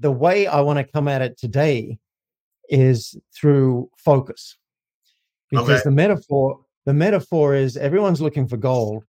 the 0.00 0.10
way 0.10 0.46
I 0.46 0.60
want 0.60 0.78
to 0.78 0.92
come 0.92 1.08
at 1.08 1.22
it 1.22 1.38
today 1.38 1.98
is 2.68 3.16
through 3.34 3.90
focus. 3.96 4.56
Because 5.50 5.80
Okay. 5.80 5.82
the 5.84 5.90
metaphor 5.90 6.60
the 6.86 6.94
metaphor 6.94 7.54
is 7.54 7.76
everyone's 7.76 8.22
looking 8.22 8.48
for 8.48 8.56
gold, 8.56 9.04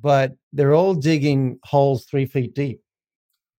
but 0.00 0.32
they're 0.52 0.74
all 0.74 0.94
digging 0.94 1.58
holes 1.62 2.04
three 2.04 2.26
feet 2.26 2.52
deep, 2.52 2.82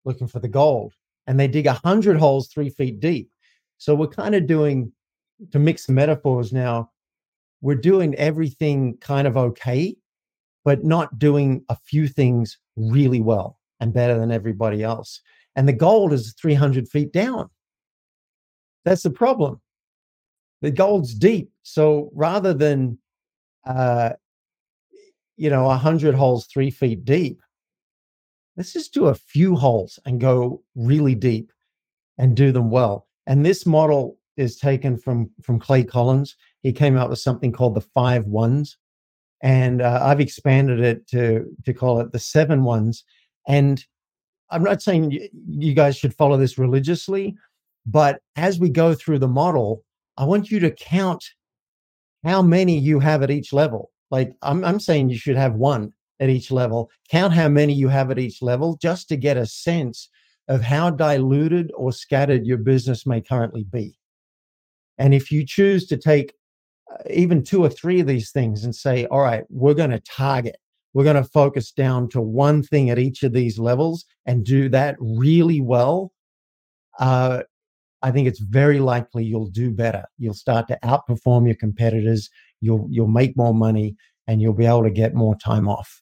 looking 0.05 0.27
for 0.27 0.41
the 0.41 0.49
gold. 0.49 0.93
And 1.29 1.39
they 1.39 1.47
dig 1.47 1.67
a 1.67 1.75
hundred 1.75 2.19
holes 2.19 2.49
three 2.49 2.71
feet 2.71 2.99
deep. 2.99 3.31
So 3.79 3.95
we're 3.95 4.09
kind 4.09 4.35
of 4.35 4.47
doing 4.47 4.93
to 5.53 5.59
mix 5.59 5.87
the 5.87 5.93
metaphors 5.93 6.53
now, 6.53 6.91
we're 7.61 7.75
doing 7.77 8.15
everything 8.17 8.97
kind 8.99 9.27
of 9.27 9.37
okay, 9.37 9.97
but 10.65 10.85
not 10.85 11.19
doing 11.19 11.65
a 11.69 11.77
few 11.77 12.09
things 12.09 12.59
really 12.77 13.21
well 13.21 13.59
and 13.81 13.93
better 13.93 14.19
than 14.19 14.33
everybody 14.33 14.83
else. 14.83 15.21
And 15.57 15.67
the 15.67 15.73
gold 15.73 16.13
is 16.13 16.35
300 16.41 16.87
feet 16.89 17.13
down. 17.13 17.49
That's 18.85 19.03
the 19.03 19.11
problem. 19.11 19.61
The 20.63 20.71
gold's 20.71 21.15
deep. 21.15 21.51
So 21.63 22.11
rather 22.15 22.55
than, 22.55 22.99
uh, 23.67 24.11
you 25.37 25.51
know, 25.51 25.65
100 25.65 26.15
holes 26.15 26.47
three 26.47 26.71
feet 26.71 27.05
deep, 27.05 27.41
let's 28.57 28.73
just 28.73 28.95
do 28.95 29.07
a 29.07 29.15
few 29.15 29.57
holes 29.57 29.99
and 30.05 30.21
go 30.21 30.63
really 30.75 31.15
deep 31.15 31.51
and 32.19 32.37
do 32.37 32.53
them 32.53 32.71
well. 32.71 33.07
And 33.27 33.45
this 33.45 33.67
model 33.67 34.19
is 34.37 34.57
taken 34.57 34.97
from 34.97 35.31
from 35.43 35.59
Clay 35.59 35.83
Collins. 35.83 36.37
He 36.63 36.73
came 36.73 36.97
up 36.97 37.11
with 37.11 37.19
something 37.19 37.53
called 37.53 37.75
the 37.75 37.81
five 37.81 38.27
ones, 38.27 38.77
and 39.43 39.83
uh, 39.83 40.01
I've 40.03 40.21
expanded 40.21 40.81
it 40.81 41.07
to 41.09 41.47
to 41.65 41.75
call 41.75 42.01
it 42.01 42.13
the 42.13 42.19
seven 42.19 42.65
ones. 42.65 43.05
And 43.49 43.85
I'm 44.51 44.63
not 44.63 44.83
saying 44.83 45.29
you, 45.49 45.75
guys 45.75 45.97
should 45.97 46.15
follow 46.15 46.37
this 46.37 46.59
religiously, 46.59 47.37
but 47.85 48.21
as 48.37 48.59
we 48.59 48.69
go 48.69 48.95
through 48.95 49.19
the 49.19 49.29
model, 49.29 49.83
I 50.17 50.25
want 50.25 50.51
you 50.51 50.61
to 50.61 50.71
count 50.71 51.25
how 52.25 52.43
many 52.43 52.79
you 52.79 53.01
have 53.01 53.23
at 53.23 53.31
each 53.31 53.53
level. 53.53 53.91
Like 54.11 54.33
I'm, 54.43 54.65
I'm 54.65 54.81
saying 54.81 55.09
you 55.11 55.19
should 55.19 55.37
have 55.37 55.55
one 55.55 55.93
at 56.21 56.29
each 56.29 56.51
level. 56.51 56.91
Count 57.11 57.33
how 57.33 57.49
many 57.49 57.73
you 57.73 57.89
have 57.89 58.11
at 58.11 58.19
each 58.19 58.41
level 58.43 58.79
just 58.81 59.09
to 59.09 59.17
get 59.17 59.37
a 59.37 59.47
sense 59.47 60.09
of 60.49 60.63
how 60.63 60.91
diluted 60.91 61.73
or 61.77 61.93
scattered 61.93 62.47
your 62.47 62.59
business 62.59 63.07
may 63.07 63.21
currently 63.21 63.65
be. 63.65 63.99
And 64.99 65.13
if 65.13 65.31
you 65.31 65.45
choose 65.45 65.87
to 65.89 65.97
take 65.97 66.35
uh, 66.91 67.03
even 67.11 67.43
two 67.43 67.63
or 67.65 67.69
three 67.69 68.01
of 68.01 68.07
these 68.07 68.31
things 68.31 68.65
and 68.65 68.75
say, 68.75 69.07
all 69.07 69.21
right, 69.21 69.45
we're 69.51 69.75
going 69.75 69.91
to 69.91 70.01
target, 70.01 70.57
we're 70.97 71.05
going 71.05 71.15
to 71.15 71.25
focus 71.25 71.73
down 71.73 72.09
to 72.09 72.23
one 72.23 72.63
thing 72.63 72.89
at 72.89 72.99
each 72.99 73.23
of 73.23 73.35
these 73.35 73.59
levels 73.59 74.07
and 74.25 74.47
do 74.47 74.67
that 74.71 74.97
really 74.99 75.61
well, 75.61 76.11
uh, 76.99 77.43
I 78.01 78.11
think 78.11 78.27
it's 78.27 78.41
very 78.41 78.79
likely 78.79 79.23
you'll 79.23 79.51
do 79.51 79.71
better. 79.71 80.05
You'll 80.17 80.33
start 80.33 80.69
to 80.69 80.79
outperform 80.83 81.45
your 81.45 81.57
competitors. 81.57 82.31
You'll 82.63 82.87
you'll 82.89 83.09
make 83.09 83.37
more 83.37 83.53
money 83.53 83.95
and 84.27 84.41
you'll 84.41 84.55
be 84.55 84.65
able 84.65 84.85
to 84.85 84.91
get 84.91 85.15
more 85.15 85.37
time 85.37 85.69
off. 85.69 86.01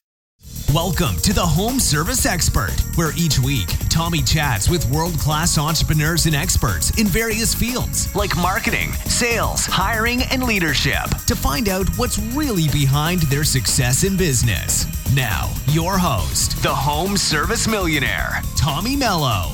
Welcome 0.75 1.15
to 1.21 1.31
the 1.31 1.39
Home 1.39 1.79
Service 1.79 2.25
Expert, 2.25 2.73
where 2.95 3.13
each 3.15 3.39
week 3.39 3.69
Tommy 3.87 4.21
chats 4.21 4.69
with 4.69 4.83
world 4.91 5.17
class 5.17 5.57
entrepreneurs 5.57 6.25
and 6.25 6.35
experts 6.35 6.89
in 6.99 7.07
various 7.07 7.55
fields 7.55 8.13
like 8.13 8.35
marketing, 8.35 8.91
sales, 9.05 9.65
hiring, 9.65 10.23
and 10.23 10.43
leadership 10.43 11.05
to 11.27 11.33
find 11.33 11.69
out 11.69 11.87
what's 11.97 12.19
really 12.35 12.67
behind 12.73 13.21
their 13.21 13.45
success 13.45 14.03
in 14.03 14.17
business. 14.17 14.85
Now, 15.15 15.49
your 15.67 15.97
host, 15.97 16.61
the 16.61 16.75
Home 16.75 17.15
Service 17.15 17.69
Millionaire, 17.69 18.41
Tommy 18.57 18.97
Mello. 18.97 19.51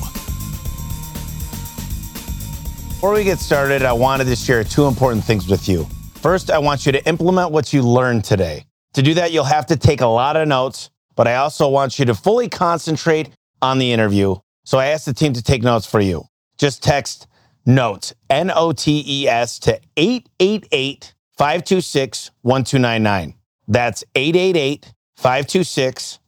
Before 2.88 3.14
we 3.14 3.22
get 3.22 3.38
started, 3.38 3.82
I 3.82 3.92
wanted 3.92 4.24
to 4.24 4.34
share 4.34 4.64
two 4.64 4.86
important 4.86 5.22
things 5.22 5.46
with 5.46 5.68
you. 5.68 5.86
First, 6.14 6.50
I 6.50 6.58
want 6.58 6.84
you 6.84 6.90
to 6.90 7.06
implement 7.06 7.52
what 7.52 7.72
you 7.72 7.82
learned 7.82 8.24
today. 8.24 8.64
To 8.94 9.02
do 9.02 9.14
that, 9.14 9.32
you'll 9.32 9.44
have 9.44 9.66
to 9.66 9.76
take 9.76 10.00
a 10.00 10.06
lot 10.06 10.36
of 10.36 10.46
notes, 10.46 10.90
but 11.16 11.26
I 11.26 11.36
also 11.36 11.68
want 11.68 11.98
you 11.98 12.04
to 12.06 12.14
fully 12.14 12.48
concentrate 12.48 13.30
on 13.60 13.78
the 13.78 13.92
interview. 13.92 14.36
So 14.64 14.78
I 14.78 14.86
asked 14.86 15.06
the 15.06 15.14
team 15.14 15.32
to 15.32 15.42
take 15.42 15.62
notes 15.62 15.86
for 15.86 16.00
you. 16.00 16.24
Just 16.58 16.82
text 16.82 17.26
notes, 17.64 18.12
N 18.28 18.50
O 18.54 18.72
T 18.72 19.02
E 19.06 19.28
S, 19.28 19.58
to 19.60 19.80
888 19.96 21.14
526 21.38 22.30
1299. 22.42 23.34
That's 23.68 24.04
888 24.14 24.92
526 25.16 26.18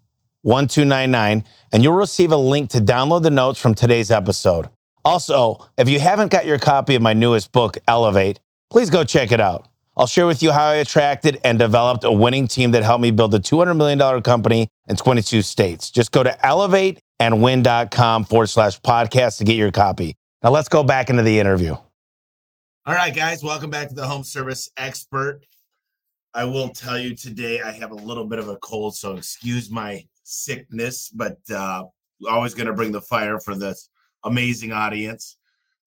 1299, 0.42 1.44
and 1.72 1.82
you'll 1.82 1.94
receive 1.94 2.32
a 2.32 2.36
link 2.36 2.70
to 2.70 2.78
download 2.78 3.22
the 3.22 3.30
notes 3.30 3.58
from 3.58 3.74
today's 3.74 4.10
episode. 4.10 4.68
Also, 5.04 5.66
if 5.76 5.88
you 5.88 6.00
haven't 6.00 6.30
got 6.30 6.46
your 6.46 6.58
copy 6.58 6.94
of 6.94 7.02
my 7.02 7.12
newest 7.12 7.52
book, 7.52 7.78
Elevate, 7.88 8.40
please 8.70 8.90
go 8.90 9.04
check 9.04 9.32
it 9.32 9.40
out. 9.40 9.68
I'll 9.96 10.08
share 10.08 10.26
with 10.26 10.42
you 10.42 10.50
how 10.50 10.66
I 10.66 10.76
attracted 10.76 11.40
and 11.44 11.56
developed 11.56 12.02
a 12.02 12.10
winning 12.10 12.48
team 12.48 12.72
that 12.72 12.82
helped 12.82 13.00
me 13.00 13.12
build 13.12 13.32
a 13.32 13.38
$200 13.38 13.76
million 13.76 14.22
company 14.22 14.68
in 14.88 14.96
22 14.96 15.42
states. 15.42 15.88
Just 15.88 16.10
go 16.10 16.24
to 16.24 16.30
elevateandwin.com 16.42 18.24
forward 18.24 18.48
slash 18.48 18.80
podcast 18.80 19.38
to 19.38 19.44
get 19.44 19.54
your 19.54 19.70
copy. 19.70 20.16
Now 20.42 20.50
let's 20.50 20.68
go 20.68 20.82
back 20.82 21.10
into 21.10 21.22
the 21.22 21.38
interview. 21.38 21.76
All 22.86 22.94
right, 22.94 23.14
guys, 23.14 23.44
welcome 23.44 23.70
back 23.70 23.88
to 23.88 23.94
the 23.94 24.06
Home 24.06 24.24
Service 24.24 24.68
Expert. 24.76 25.46
I 26.34 26.44
will 26.44 26.70
tell 26.70 26.98
you 26.98 27.14
today 27.14 27.60
I 27.62 27.70
have 27.70 27.92
a 27.92 27.94
little 27.94 28.26
bit 28.26 28.40
of 28.40 28.48
a 28.48 28.56
cold, 28.56 28.96
so 28.96 29.16
excuse 29.16 29.70
my 29.70 30.04
sickness, 30.24 31.08
but 31.08 31.38
uh, 31.54 31.84
always 32.28 32.52
going 32.52 32.66
to 32.66 32.72
bring 32.72 32.90
the 32.90 33.00
fire 33.00 33.38
for 33.38 33.54
this 33.54 33.88
amazing 34.24 34.72
audience. 34.72 35.36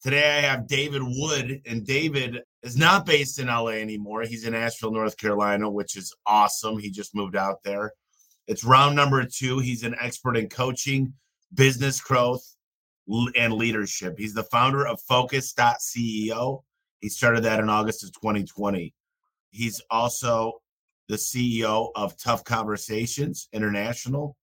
Today 0.02 0.38
I 0.38 0.42
have 0.42 0.66
David 0.66 1.02
Wood, 1.04 1.62
and 1.66 1.86
David 1.86 2.40
is 2.64 2.78
not 2.78 3.06
based 3.06 3.40
in 3.40 3.48
LA 3.48 3.68
anymore. 3.68 4.24
He's 4.24 4.46
in 4.46 4.56
Asheville, 4.56 4.92
North 4.92 5.18
Carolina, 5.18 5.70
which 5.70 5.96
is 5.96 6.14
awesome. 6.26 6.78
He 6.78 6.90
just 6.90 7.16
moved 7.16 7.36
out 7.36 7.64
there. 7.64 7.92
It's 8.48 8.64
round 8.64 8.96
number 8.96 9.26
two. 9.26 9.60
He's 9.60 9.84
an 9.84 9.96
expert 10.00 10.38
in 10.38 10.50
coaching, 10.50 11.14
business 11.54 12.02
growth, 12.02 12.44
and 13.36 13.54
leadership. 13.54 14.16
He's 14.18 14.34
the 14.34 14.44
founder 14.44 14.86
of 14.88 15.00
Focus.ceo. 15.02 16.64
He 17.00 17.10
started 17.10 17.44
that 17.44 17.60
in 17.60 17.70
August 17.70 18.04
of 18.04 18.12
2020. 18.14 18.94
He's 19.52 19.82
also 19.90 20.62
the 21.08 21.16
CEO 21.16 21.90
of 21.96 22.18
Tough 22.18 22.44
Conversations 22.44 23.48
International. 23.54 24.36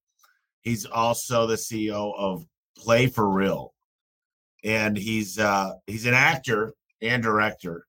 He's 0.62 0.86
also 0.86 1.46
the 1.46 1.56
CEO 1.56 2.14
of 2.16 2.46
Play 2.78 3.06
for 3.06 3.28
Real, 3.28 3.74
and 4.64 4.96
he's 4.96 5.38
uh, 5.38 5.72
he's 5.86 6.06
an 6.06 6.14
actor 6.14 6.74
and 7.02 7.22
director 7.22 7.86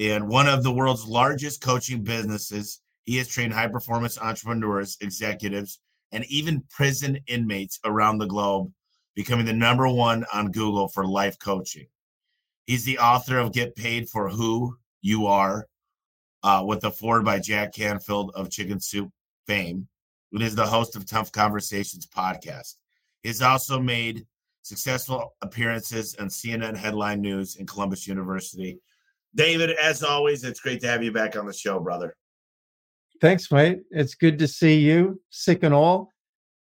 in 0.00 0.26
one 0.26 0.48
of 0.48 0.62
the 0.62 0.72
world's 0.72 1.04
largest 1.04 1.60
coaching 1.60 2.02
businesses. 2.02 2.80
He 3.04 3.18
has 3.18 3.28
trained 3.28 3.52
high 3.52 3.68
performance 3.68 4.18
entrepreneurs, 4.18 4.96
executives, 5.02 5.78
and 6.10 6.24
even 6.30 6.64
prison 6.70 7.18
inmates 7.26 7.78
around 7.84 8.16
the 8.16 8.26
globe, 8.26 8.72
becoming 9.14 9.44
the 9.44 9.52
number 9.52 9.86
one 9.88 10.24
on 10.32 10.52
Google 10.52 10.88
for 10.88 11.06
life 11.06 11.38
coaching. 11.38 11.86
He's 12.66 12.82
the 12.86 12.98
author 12.98 13.38
of 13.38 13.52
Get 13.52 13.76
Paid 13.76 14.08
for 14.08 14.30
Who 14.30 14.74
You 15.02 15.26
Are, 15.26 15.66
uh, 16.42 16.64
with 16.66 16.80
the 16.80 16.90
foreword 16.90 17.26
by 17.26 17.38
Jack 17.38 17.74
Canfield 17.74 18.32
of 18.34 18.48
Chicken 18.48 18.80
Soup 18.80 19.10
fame, 19.46 19.86
and 20.32 20.42
is 20.42 20.54
the 20.54 20.66
host 20.66 20.96
of 20.96 21.04
Tough 21.04 21.30
Conversations 21.30 22.06
podcast. 22.06 22.76
He's 23.22 23.42
also 23.42 23.78
made 23.78 24.24
successful 24.62 25.34
appearances 25.42 26.16
on 26.18 26.28
CNN 26.28 26.74
Headline 26.74 27.20
News 27.20 27.56
and 27.56 27.68
Columbus 27.68 28.06
University. 28.06 28.78
David, 29.34 29.70
as 29.82 30.02
always, 30.02 30.44
it's 30.44 30.60
great 30.60 30.80
to 30.80 30.88
have 30.88 31.02
you 31.02 31.12
back 31.12 31.36
on 31.36 31.46
the 31.46 31.52
show, 31.52 31.78
brother. 31.78 32.16
Thanks, 33.20 33.50
mate. 33.52 33.80
It's 33.90 34.14
good 34.14 34.38
to 34.38 34.48
see 34.48 34.80
you, 34.80 35.20
sick 35.30 35.62
and 35.62 35.74
all. 35.74 36.10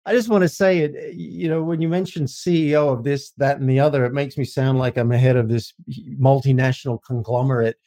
I 0.06 0.14
just 0.14 0.30
want 0.30 0.42
to 0.42 0.50
say 0.50 0.80
it, 0.80 0.96
eh, 0.98 1.12
you 1.14 1.48
know, 1.48 1.64
when 1.64 1.80
you 1.80 1.88
mention 1.88 2.26
CEO 2.26 2.92
of 2.92 3.04
this, 3.04 3.32
that, 3.38 3.60
and 3.60 3.70
the 3.70 3.80
other, 3.80 4.04
it 4.06 4.14
makes 4.14 4.38
me 4.38 4.44
sound 4.44 4.80
like 4.80 4.98
I'm 4.98 5.12
ahead 5.12 5.38
of 5.38 5.48
this 5.48 5.74
multinational 6.20 7.00
conglomerate. 7.06 7.78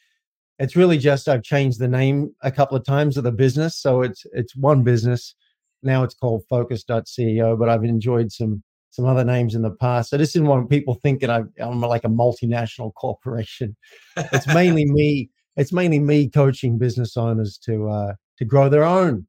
It's 0.57 0.77
really 0.77 0.97
just 0.97 1.27
I've 1.27 1.43
changed 1.43 1.79
the 1.79 1.87
name 1.87 2.33
a 2.41 2.51
couple 2.51 2.77
of 2.77 2.85
times 2.85 3.17
of 3.17 3.25
the 3.25 3.31
business. 3.31 3.77
So 3.77 4.01
it's 4.01 4.25
it's 4.31 4.55
one 4.55 4.83
business. 4.83 5.35
Now 5.83 6.03
it's 6.03 6.15
called 6.15 6.43
focus.ceo, 6.49 7.59
but 7.59 7.67
I've 7.67 7.83
enjoyed 7.83 8.31
some 8.31 8.63
some 8.95 9.05
other 9.05 9.25
names 9.25 9.55
in 9.55 9.61
the 9.61 9.71
past. 9.71 10.13
I 10.13 10.17
just 10.17 10.33
didn't 10.33 10.47
want 10.47 10.69
people 10.69 10.95
thinking 10.95 11.29
I, 11.29 11.43
I'm 11.59 11.81
like 11.81 12.05
a 12.05 12.09
multinational 12.09 12.93
corporation. 12.93 13.75
It's 14.15 14.47
mainly 14.47 14.85
me. 14.91 15.29
It's 15.57 15.73
mainly 15.73 15.99
me 15.99 16.29
coaching 16.29 16.77
business 16.77 17.17
owners 17.17 17.57
to 17.65 17.89
uh, 17.89 18.13
to 18.37 18.45
grow 18.45 18.69
their 18.69 18.83
own 18.83 19.27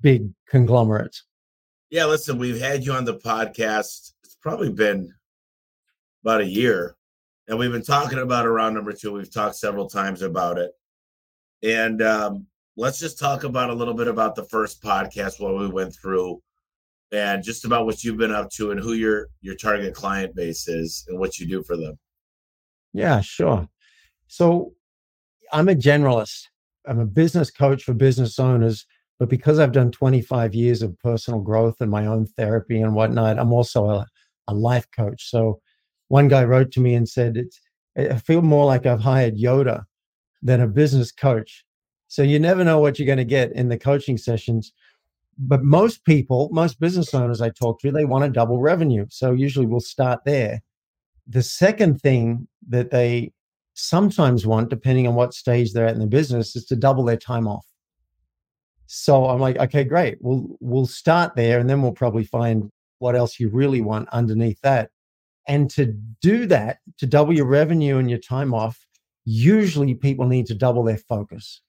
big 0.00 0.30
conglomerates. 0.48 1.24
Yeah, 1.90 2.06
listen, 2.06 2.38
we've 2.38 2.60
had 2.60 2.84
you 2.84 2.92
on 2.92 3.04
the 3.04 3.18
podcast. 3.18 4.12
It's 4.24 4.36
probably 4.40 4.70
been 4.70 5.12
about 6.22 6.42
a 6.42 6.46
year, 6.46 6.96
and 7.48 7.58
we've 7.58 7.72
been 7.72 7.82
talking 7.82 8.18
about 8.18 8.46
around 8.46 8.74
number 8.74 8.92
two. 8.92 9.12
We've 9.12 9.32
talked 9.32 9.56
several 9.56 9.88
times 9.88 10.22
about 10.22 10.58
it, 10.58 10.72
and 11.62 12.02
um, 12.02 12.46
let's 12.76 12.98
just 12.98 13.18
talk 13.18 13.44
about 13.44 13.70
a 13.70 13.74
little 13.74 13.94
bit 13.94 14.08
about 14.08 14.34
the 14.34 14.44
first 14.44 14.82
podcast, 14.82 15.40
what 15.40 15.58
we 15.58 15.68
went 15.68 15.94
through. 15.94 16.42
And 17.12 17.42
just 17.42 17.64
about 17.64 17.86
what 17.86 18.02
you've 18.02 18.16
been 18.16 18.32
up 18.32 18.50
to 18.50 18.70
and 18.70 18.80
who 18.80 18.94
your 18.94 19.28
your 19.40 19.54
target 19.54 19.94
client 19.94 20.34
base 20.34 20.68
is 20.68 21.04
and 21.08 21.18
what 21.18 21.38
you 21.38 21.46
do 21.46 21.62
for 21.62 21.76
them. 21.76 21.98
Yeah, 22.92 23.20
sure. 23.20 23.68
So 24.28 24.72
I'm 25.52 25.68
a 25.68 25.74
generalist. 25.74 26.44
I'm 26.86 27.00
a 27.00 27.06
business 27.06 27.50
coach 27.50 27.84
for 27.84 27.94
business 27.94 28.38
owners, 28.38 28.86
but 29.18 29.28
because 29.28 29.58
I've 29.58 29.72
done 29.72 29.90
25 29.90 30.54
years 30.54 30.82
of 30.82 30.98
personal 30.98 31.40
growth 31.40 31.76
and 31.80 31.90
my 31.90 32.06
own 32.06 32.26
therapy 32.26 32.80
and 32.80 32.94
whatnot, 32.94 33.38
I'm 33.38 33.52
also 33.52 33.86
a, 33.88 34.06
a 34.48 34.54
life 34.54 34.86
coach. 34.94 35.30
So 35.30 35.60
one 36.08 36.28
guy 36.28 36.44
wrote 36.44 36.70
to 36.72 36.80
me 36.80 36.94
and 36.94 37.08
said, 37.08 37.36
it's, 37.36 37.60
I 37.96 38.18
feel 38.18 38.42
more 38.42 38.66
like 38.66 38.86
I've 38.86 39.00
hired 39.00 39.36
Yoda 39.36 39.84
than 40.42 40.60
a 40.60 40.68
business 40.68 41.10
coach. 41.10 41.64
So 42.08 42.22
you 42.22 42.38
never 42.38 42.64
know 42.64 42.78
what 42.78 42.98
you're 42.98 43.06
going 43.06 43.18
to 43.18 43.24
get 43.24 43.52
in 43.52 43.68
the 43.68 43.78
coaching 43.78 44.18
sessions. 44.18 44.72
But 45.38 45.62
most 45.62 46.04
people, 46.04 46.48
most 46.52 46.80
business 46.80 47.12
owners 47.14 47.40
I 47.40 47.50
talk 47.50 47.80
to, 47.80 47.90
they 47.90 48.04
want 48.04 48.24
to 48.24 48.30
double 48.30 48.60
revenue. 48.60 49.06
So 49.10 49.32
usually 49.32 49.66
we'll 49.66 49.80
start 49.80 50.20
there. 50.24 50.62
The 51.26 51.42
second 51.42 52.00
thing 52.00 52.46
that 52.68 52.90
they 52.90 53.32
sometimes 53.74 54.46
want, 54.46 54.70
depending 54.70 55.08
on 55.08 55.14
what 55.14 55.34
stage 55.34 55.72
they're 55.72 55.86
at 55.86 55.94
in 55.94 56.00
the 56.00 56.06
business, 56.06 56.54
is 56.54 56.64
to 56.66 56.76
double 56.76 57.04
their 57.04 57.16
time 57.16 57.48
off. 57.48 57.66
So 58.86 59.26
I'm 59.26 59.40
like, 59.40 59.56
okay, 59.56 59.84
great. 59.84 60.18
We'll 60.20 60.56
we'll 60.60 60.86
start 60.86 61.34
there, 61.34 61.58
and 61.58 61.68
then 61.68 61.82
we'll 61.82 61.92
probably 61.92 62.24
find 62.24 62.70
what 62.98 63.16
else 63.16 63.40
you 63.40 63.48
really 63.48 63.80
want 63.80 64.08
underneath 64.10 64.60
that. 64.62 64.90
And 65.48 65.70
to 65.70 65.86
do 66.22 66.46
that, 66.46 66.78
to 66.98 67.06
double 67.06 67.34
your 67.34 67.46
revenue 67.46 67.98
and 67.98 68.08
your 68.08 68.18
time 68.18 68.54
off, 68.54 68.86
usually 69.24 69.94
people 69.94 70.26
need 70.26 70.46
to 70.46 70.54
double 70.54 70.84
their 70.84 70.98
focus 70.98 71.60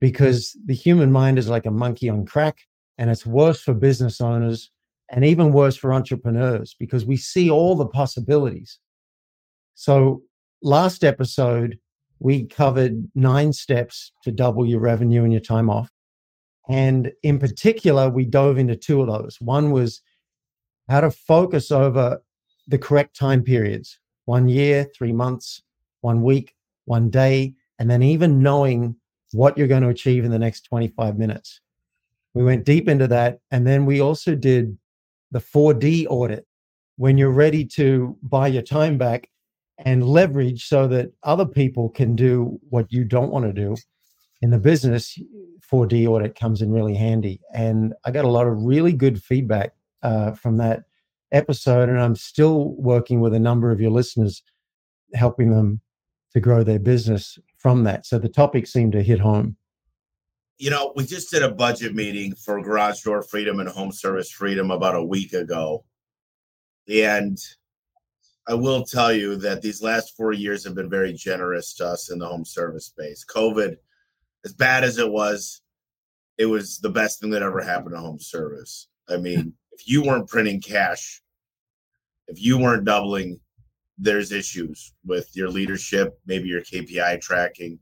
because 0.00 0.56
the 0.66 0.74
human 0.74 1.10
mind 1.10 1.38
is 1.38 1.48
like 1.48 1.66
a 1.66 1.70
monkey 1.70 2.08
on 2.08 2.26
crack, 2.26 2.58
and 2.98 3.10
it's 3.10 3.24
worse 3.24 3.62
for 3.62 3.74
business 3.74 4.20
owners 4.20 4.70
and 5.10 5.24
even 5.24 5.52
worse 5.52 5.76
for 5.76 5.92
entrepreneurs 5.92 6.74
because 6.78 7.06
we 7.06 7.16
see 7.16 7.48
all 7.48 7.74
the 7.74 7.86
possibilities. 7.86 8.78
So 9.74 10.22
last 10.62 11.04
episode, 11.04 11.78
we 12.18 12.46
covered 12.46 13.08
nine 13.14 13.52
steps 13.52 14.12
to 14.24 14.32
double 14.32 14.66
your 14.66 14.80
revenue 14.80 15.22
and 15.22 15.32
your 15.32 15.40
time 15.40 15.70
off. 15.70 15.90
And 16.68 17.12
in 17.22 17.38
particular, 17.38 18.10
we 18.10 18.24
dove 18.26 18.58
into 18.58 18.76
two 18.76 19.00
of 19.00 19.06
those. 19.06 19.38
One 19.40 19.70
was 19.70 20.02
how 20.88 21.00
to 21.00 21.10
focus 21.10 21.70
over 21.70 22.20
the 22.66 22.78
correct 22.78 23.16
time 23.16 23.42
periods 23.42 23.98
one 24.26 24.48
year, 24.48 24.86
three 24.94 25.12
months, 25.12 25.62
one 26.02 26.22
week, 26.22 26.54
one 26.84 27.08
day, 27.08 27.54
and 27.78 27.90
then 27.90 28.02
even 28.02 28.42
knowing 28.42 28.96
what 29.32 29.56
you're 29.56 29.68
going 29.68 29.82
to 29.82 29.88
achieve 29.88 30.24
in 30.24 30.30
the 30.30 30.38
next 30.38 30.62
25 30.62 31.16
minutes. 31.16 31.60
We 32.38 32.44
went 32.44 32.64
deep 32.64 32.88
into 32.88 33.08
that. 33.08 33.40
And 33.50 33.66
then 33.66 33.84
we 33.84 34.00
also 34.00 34.36
did 34.36 34.78
the 35.32 35.40
4D 35.40 36.06
audit. 36.08 36.46
When 36.94 37.18
you're 37.18 37.32
ready 37.32 37.64
to 37.74 38.16
buy 38.22 38.46
your 38.46 38.62
time 38.62 38.96
back 38.96 39.28
and 39.78 40.08
leverage 40.08 40.64
so 40.64 40.86
that 40.86 41.10
other 41.24 41.44
people 41.44 41.88
can 41.88 42.14
do 42.14 42.60
what 42.70 42.92
you 42.92 43.02
don't 43.02 43.32
want 43.32 43.46
to 43.46 43.52
do 43.52 43.74
in 44.40 44.50
the 44.50 44.58
business 44.60 45.18
4d 45.68 46.06
audit 46.06 46.36
comes 46.36 46.62
in 46.62 46.70
really 46.70 46.94
handy. 46.94 47.40
And 47.52 47.92
i 48.04 48.12
got 48.12 48.24
a 48.24 48.28
lot 48.28 48.46
of 48.46 48.62
really 48.62 48.92
good 48.92 49.20
feedback 49.20 49.72
uh, 50.04 50.30
from 50.32 50.58
that 50.58 50.84
episode 51.32 51.88
and 51.88 52.00
i'm 52.00 52.16
still 52.16 52.70
working 52.78 53.20
with 53.20 53.34
a 53.34 53.38
number 53.38 53.70
of 53.70 53.80
your 53.80 53.90
listeners 53.90 54.42
helping 55.12 55.50
them 55.50 55.80
to 56.32 56.40
grow 56.40 56.62
their 56.62 56.78
business 56.78 57.38
from 57.58 57.84
that. 57.84 58.06
So 58.06 58.18
the 58.18 58.28
topic 58.28 58.66
seemed 58.66 58.92
to 58.92 59.02
hit 59.02 59.20
home 59.20 59.56
you 60.58 60.70
know 60.70 60.92
we 60.96 61.04
just 61.04 61.30
did 61.30 61.42
a 61.42 61.50
budget 61.50 61.94
meeting 61.94 62.34
for 62.34 62.60
garage 62.60 63.00
door 63.02 63.22
freedom 63.22 63.60
and 63.60 63.68
home 63.68 63.92
service 63.92 64.30
freedom 64.30 64.70
about 64.70 64.96
a 64.96 65.04
week 65.04 65.32
ago 65.32 65.84
and 66.88 67.38
I 68.48 68.54
will 68.54 68.82
tell 68.82 69.12
you 69.12 69.36
that 69.36 69.60
these 69.60 69.82
last 69.82 70.16
four 70.16 70.32
years 70.32 70.64
have 70.64 70.74
been 70.74 70.88
very 70.88 71.12
generous 71.12 71.74
to 71.74 71.86
us 71.86 72.10
in 72.10 72.18
the 72.18 72.26
home 72.26 72.46
service 72.46 72.86
space. 72.86 73.22
COVID, 73.28 73.76
as 74.42 74.54
bad 74.54 74.84
as 74.84 74.96
it 74.96 75.10
was, 75.10 75.60
it 76.38 76.46
was 76.46 76.78
the 76.78 76.88
best 76.88 77.20
thing 77.20 77.28
that 77.30 77.42
ever 77.42 77.60
happened 77.60 77.94
to 77.94 78.00
home 78.00 78.18
service. 78.18 78.88
I 79.06 79.18
mean, 79.18 79.52
if 79.72 79.86
you 79.86 80.02
weren't 80.02 80.28
printing 80.28 80.62
cash, 80.62 81.20
if 82.26 82.42
you 82.42 82.56
weren't 82.58 82.86
doubling, 82.86 83.38
there's 83.98 84.32
issues 84.32 84.94
with 85.04 85.28
your 85.36 85.50
leadership, 85.50 86.18
maybe 86.24 86.48
your 86.48 86.62
KPI 86.62 87.20
tracking. 87.20 87.78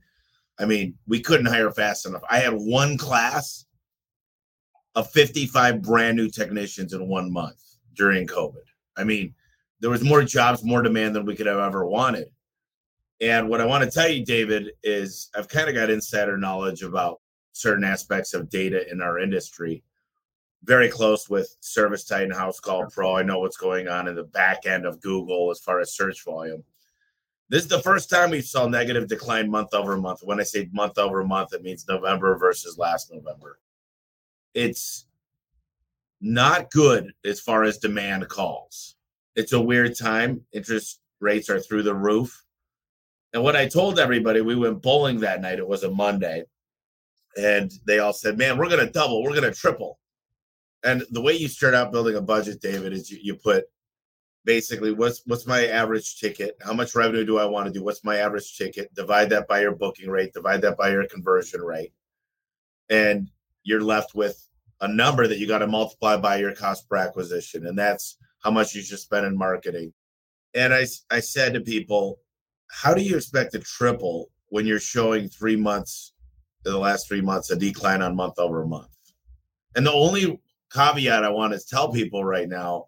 I 0.58 0.64
mean, 0.64 0.94
we 1.06 1.20
couldn't 1.20 1.46
hire 1.46 1.70
fast 1.70 2.06
enough. 2.06 2.22
I 2.30 2.38
had 2.38 2.52
one 2.52 2.96
class 2.96 3.66
of 4.94 5.10
55 5.10 5.82
brand 5.82 6.16
new 6.16 6.30
technicians 6.30 6.94
in 6.94 7.08
one 7.08 7.30
month 7.30 7.62
during 7.94 8.26
COVID. 8.26 8.64
I 8.96 9.04
mean, 9.04 9.34
there 9.80 9.90
was 9.90 10.02
more 10.02 10.22
jobs, 10.22 10.64
more 10.64 10.82
demand 10.82 11.14
than 11.14 11.26
we 11.26 11.36
could 11.36 11.46
have 11.46 11.58
ever 11.58 11.86
wanted. 11.86 12.28
And 13.20 13.48
what 13.48 13.60
I 13.60 13.66
want 13.66 13.84
to 13.84 13.90
tell 13.90 14.08
you, 14.08 14.24
David, 14.24 14.72
is 14.82 15.30
I've 15.36 15.48
kind 15.48 15.68
of 15.68 15.74
got 15.74 15.90
insider 15.90 16.36
knowledge 16.36 16.82
about 16.82 17.20
certain 17.52 17.84
aspects 17.84 18.34
of 18.34 18.50
data 18.50 18.90
in 18.90 19.00
our 19.00 19.18
industry. 19.18 19.82
Very 20.64 20.88
close 20.88 21.28
with 21.28 21.54
Service 21.60 22.04
Titan 22.04 22.30
House 22.30 22.60
Call 22.60 22.86
Pro. 22.86 23.16
I 23.16 23.22
know 23.22 23.38
what's 23.38 23.56
going 23.56 23.88
on 23.88 24.08
in 24.08 24.14
the 24.14 24.24
back 24.24 24.66
end 24.66 24.84
of 24.84 25.00
Google 25.00 25.50
as 25.50 25.60
far 25.60 25.80
as 25.80 25.94
search 25.94 26.24
volume. 26.24 26.64
This 27.48 27.62
is 27.62 27.68
the 27.68 27.80
first 27.80 28.10
time 28.10 28.30
we 28.30 28.40
saw 28.40 28.66
negative 28.66 29.08
decline 29.08 29.50
month 29.50 29.72
over 29.72 29.96
month. 29.96 30.20
When 30.22 30.40
I 30.40 30.42
say 30.42 30.68
month 30.72 30.98
over 30.98 31.24
month, 31.24 31.52
it 31.52 31.62
means 31.62 31.86
November 31.88 32.36
versus 32.36 32.76
last 32.76 33.12
November. 33.12 33.58
It's 34.54 35.06
not 36.20 36.70
good 36.70 37.12
as 37.24 37.40
far 37.40 37.62
as 37.62 37.78
demand 37.78 38.28
calls 38.28 38.96
it's 39.36 39.52
a 39.52 39.60
weird 39.60 39.96
time. 39.96 40.40
Interest 40.52 41.00
rates 41.20 41.48
are 41.50 41.60
through 41.60 41.82
the 41.82 41.94
roof. 41.94 42.42
And 43.32 43.42
what 43.42 43.54
I 43.54 43.68
told 43.68 43.98
everybody, 43.98 44.40
we 44.40 44.56
went 44.56 44.82
bowling 44.82 45.20
that 45.20 45.42
night. 45.42 45.58
It 45.58 45.68
was 45.68 45.84
a 45.84 45.90
Monday. 45.90 46.44
And 47.36 47.70
they 47.86 47.98
all 47.98 48.14
said, 48.14 48.38
man, 48.38 48.56
we're 48.56 48.70
going 48.70 48.84
to 48.84 48.92
double, 48.92 49.22
we're 49.22 49.38
going 49.38 49.52
to 49.52 49.58
triple. 49.58 49.98
And 50.84 51.02
the 51.10 51.20
way 51.20 51.34
you 51.34 51.48
start 51.48 51.74
out 51.74 51.92
building 51.92 52.16
a 52.16 52.22
budget, 52.22 52.62
David, 52.62 52.94
is 52.94 53.10
you, 53.10 53.18
you 53.20 53.34
put 53.34 53.64
basically 54.46 54.92
what's 54.92 55.22
what's 55.26 55.46
my 55.46 55.66
average 55.66 56.18
ticket? 56.18 56.56
How 56.64 56.72
much 56.72 56.94
revenue 56.94 57.26
do 57.26 57.38
I 57.38 57.44
want 57.44 57.66
to 57.66 57.72
do? 57.72 57.84
What's 57.84 58.04
my 58.04 58.16
average 58.16 58.56
ticket? 58.56 58.94
Divide 58.94 59.28
that 59.30 59.48
by 59.48 59.60
your 59.60 59.74
booking 59.74 60.08
rate, 60.08 60.32
divide 60.32 60.62
that 60.62 60.78
by 60.78 60.90
your 60.90 61.06
conversion 61.08 61.60
rate. 61.60 61.92
And 62.88 63.28
you're 63.64 63.82
left 63.82 64.14
with 64.14 64.48
a 64.80 64.88
number 64.88 65.26
that 65.26 65.38
you 65.38 65.48
got 65.48 65.58
to 65.58 65.66
multiply 65.66 66.16
by 66.16 66.36
your 66.36 66.54
cost 66.54 66.88
per 66.88 66.96
acquisition. 66.96 67.66
And 67.66 67.76
that's 67.76 68.16
how 68.42 68.50
much 68.50 68.74
you 68.74 68.82
should 68.82 69.00
spend 69.00 69.26
in 69.26 69.36
marketing. 69.36 69.92
And 70.54 70.72
I, 70.72 70.86
I 71.10 71.20
said 71.20 71.52
to 71.54 71.60
people, 71.60 72.20
how 72.70 72.94
do 72.94 73.02
you 73.02 73.16
expect 73.16 73.52
to 73.52 73.58
triple 73.58 74.30
when 74.48 74.66
you're 74.66 74.78
showing 74.78 75.28
three 75.28 75.56
months, 75.56 76.12
the 76.62 76.78
last 76.78 77.08
three 77.08 77.20
months, 77.20 77.50
a 77.50 77.56
decline 77.56 78.02
on 78.02 78.14
month 78.14 78.38
over 78.38 78.64
month? 78.64 78.88
And 79.74 79.84
the 79.84 79.92
only 79.92 80.40
caveat 80.72 81.24
I 81.24 81.30
want 81.30 81.52
to 81.52 81.66
tell 81.66 81.90
people 81.90 82.24
right 82.24 82.48
now 82.48 82.86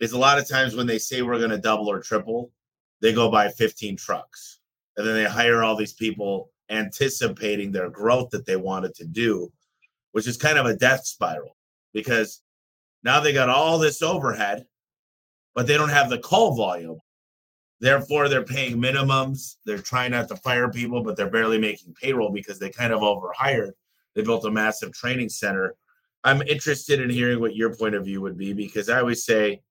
is 0.00 0.12
a 0.12 0.18
lot 0.18 0.38
of 0.38 0.48
times 0.48 0.74
when 0.74 0.86
they 0.86 0.98
say 0.98 1.22
we're 1.22 1.38
going 1.38 1.50
to 1.50 1.58
double 1.58 1.90
or 1.90 2.00
triple, 2.00 2.50
they 3.00 3.12
go 3.12 3.30
buy 3.30 3.48
15 3.48 3.96
trucks 3.96 4.60
and 4.96 5.06
then 5.06 5.14
they 5.14 5.24
hire 5.24 5.62
all 5.62 5.76
these 5.76 5.92
people 5.92 6.50
anticipating 6.70 7.72
their 7.72 7.90
growth 7.90 8.30
that 8.30 8.46
they 8.46 8.56
wanted 8.56 8.94
to 8.94 9.04
do, 9.04 9.52
which 10.12 10.26
is 10.26 10.36
kind 10.36 10.58
of 10.58 10.66
a 10.66 10.76
death 10.76 11.06
spiral 11.06 11.56
because 11.92 12.42
now 13.02 13.20
they 13.20 13.32
got 13.32 13.48
all 13.48 13.78
this 13.78 14.02
overhead, 14.02 14.66
but 15.54 15.66
they 15.66 15.76
don't 15.76 15.88
have 15.88 16.10
the 16.10 16.18
call 16.18 16.54
volume. 16.54 16.98
Therefore, 17.80 18.28
they're 18.28 18.44
paying 18.44 18.76
minimums. 18.76 19.56
They're 19.64 19.78
trying 19.78 20.10
not 20.10 20.28
to 20.28 20.36
fire 20.36 20.70
people, 20.70 21.02
but 21.02 21.16
they're 21.16 21.30
barely 21.30 21.58
making 21.58 21.94
payroll 21.94 22.30
because 22.30 22.58
they 22.58 22.68
kind 22.68 22.92
of 22.92 23.02
overhired. 23.02 23.72
They 24.14 24.22
built 24.22 24.44
a 24.44 24.50
massive 24.50 24.92
training 24.92 25.30
center. 25.30 25.74
I'm 26.22 26.42
interested 26.42 27.00
in 27.00 27.08
hearing 27.08 27.40
what 27.40 27.56
your 27.56 27.74
point 27.74 27.94
of 27.94 28.04
view 28.04 28.20
would 28.20 28.36
be 28.36 28.52
because 28.52 28.90
I 28.90 29.00
always 29.00 29.24
say, 29.24 29.62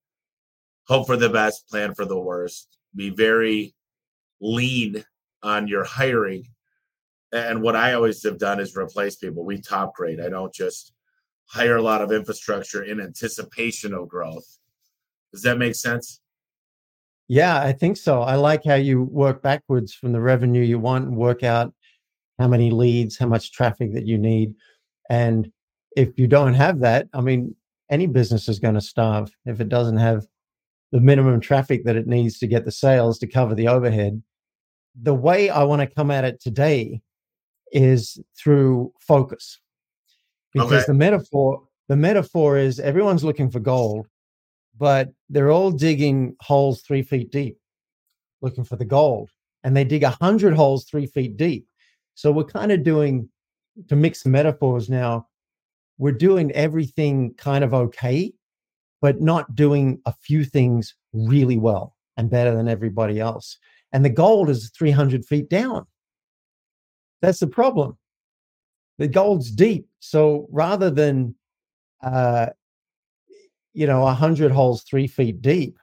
hope 0.89 1.05
for 1.05 1.15
the 1.15 1.29
best, 1.29 1.69
plan 1.69 1.93
for 1.93 2.03
the 2.03 2.19
worst. 2.19 2.77
Be 2.95 3.11
very 3.11 3.75
lean 4.41 5.05
on 5.43 5.67
your 5.67 5.83
hiring. 5.83 6.45
And 7.31 7.61
what 7.61 7.75
I 7.75 7.93
always 7.93 8.23
have 8.23 8.39
done 8.39 8.59
is 8.59 8.75
replace 8.75 9.15
people. 9.15 9.45
We 9.45 9.61
top 9.61 9.95
grade. 9.95 10.19
I 10.19 10.29
don't 10.29 10.53
just 10.53 10.93
hire 11.45 11.77
a 11.77 11.81
lot 11.81 12.01
of 12.01 12.11
infrastructure 12.11 12.83
in 12.83 12.99
anticipation 12.99 13.93
of 13.93 14.09
growth. 14.09 14.57
Does 15.31 15.43
that 15.43 15.59
make 15.59 15.75
sense? 15.75 16.21
Yeah, 17.27 17.61
I 17.61 17.71
think 17.71 17.97
so. 17.97 18.23
I 18.23 18.35
like 18.35 18.65
how 18.65 18.73
you 18.73 19.03
work 19.03 19.43
backwards 19.43 19.93
from 19.93 20.11
the 20.11 20.19
revenue 20.19 20.63
you 20.63 20.79
want 20.79 21.05
and 21.05 21.15
work 21.15 21.43
out 21.43 21.71
how 22.39 22.47
many 22.47 22.71
leads, 22.71 23.17
how 23.17 23.27
much 23.27 23.51
traffic 23.51 23.93
that 23.93 24.07
you 24.07 24.17
need. 24.17 24.55
And 25.11 25.51
if 25.95 26.17
you 26.17 26.25
don't 26.25 26.55
have 26.55 26.79
that, 26.79 27.07
I 27.13 27.21
mean, 27.21 27.55
any 27.91 28.07
business 28.07 28.49
is 28.49 28.57
going 28.57 28.73
to 28.73 28.81
starve 28.81 29.31
if 29.45 29.61
it 29.61 29.69
doesn't 29.69 29.97
have 29.97 30.25
the 30.91 30.99
minimum 30.99 31.39
traffic 31.39 31.85
that 31.85 31.95
it 31.95 32.07
needs 32.07 32.39
to 32.39 32.47
get 32.47 32.65
the 32.65 32.71
sales 32.71 33.19
to 33.19 33.27
cover 33.27 33.55
the 33.55 33.67
overhead. 33.67 34.21
The 34.99 35.13
way 35.13 35.49
I 35.49 35.63
want 35.63 35.81
to 35.81 35.87
come 35.87 36.11
at 36.11 36.25
it 36.25 36.41
today 36.41 37.01
is 37.71 38.19
through 38.37 38.91
focus 38.99 39.59
because 40.53 40.83
okay. 40.83 40.85
the 40.87 40.93
metaphor 40.93 41.63
the 41.87 41.95
metaphor 41.95 42.57
is 42.57 42.79
everyone's 42.79 43.23
looking 43.23 43.49
for 43.49 43.59
gold, 43.59 44.07
but 44.77 45.09
they're 45.29 45.51
all 45.51 45.71
digging 45.71 46.35
holes 46.39 46.81
three 46.81 47.01
feet 47.01 47.31
deep, 47.31 47.57
looking 48.41 48.63
for 48.63 48.75
the 48.75 48.85
gold. 48.85 49.29
And 49.63 49.75
they 49.75 49.83
dig 49.83 50.03
a 50.03 50.11
hundred 50.21 50.53
holes 50.53 50.85
three 50.85 51.07
feet 51.07 51.35
deep. 51.35 51.67
So 52.13 52.31
we're 52.31 52.43
kind 52.43 52.71
of 52.71 52.83
doing 52.83 53.27
to 53.87 53.95
mix 53.95 54.23
the 54.23 54.29
metaphors 54.29 54.89
now, 54.89 55.27
we're 55.97 56.11
doing 56.11 56.51
everything 56.51 57.33
kind 57.35 57.63
of 57.63 57.73
okay, 57.73 58.33
but 59.01 59.21
not 59.21 59.55
doing 59.55 60.01
a 60.05 60.13
few 60.13 60.43
things 60.43 60.95
really 61.13 61.57
well 61.57 61.95
and 62.17 62.29
better 62.29 62.55
than 62.55 62.67
everybody 62.67 63.19
else. 63.19 63.57
And 63.91 64.03
the 64.03 64.09
gold 64.09 64.49
is 64.49 64.71
300 64.77 65.25
feet 65.25 65.49
down. 65.49 65.85
That's 67.21 67.39
the 67.39 67.47
problem. 67.47 67.97
The 68.97 69.07
gold's 69.07 69.51
deep. 69.51 69.87
So 69.99 70.47
rather 70.51 70.89
than, 70.89 71.35
uh, 72.03 72.47
you 73.73 73.87
know, 73.87 74.01
100 74.01 74.51
holes 74.51 74.83
three 74.83 75.07
feet 75.07 75.41
deep, 75.41 75.77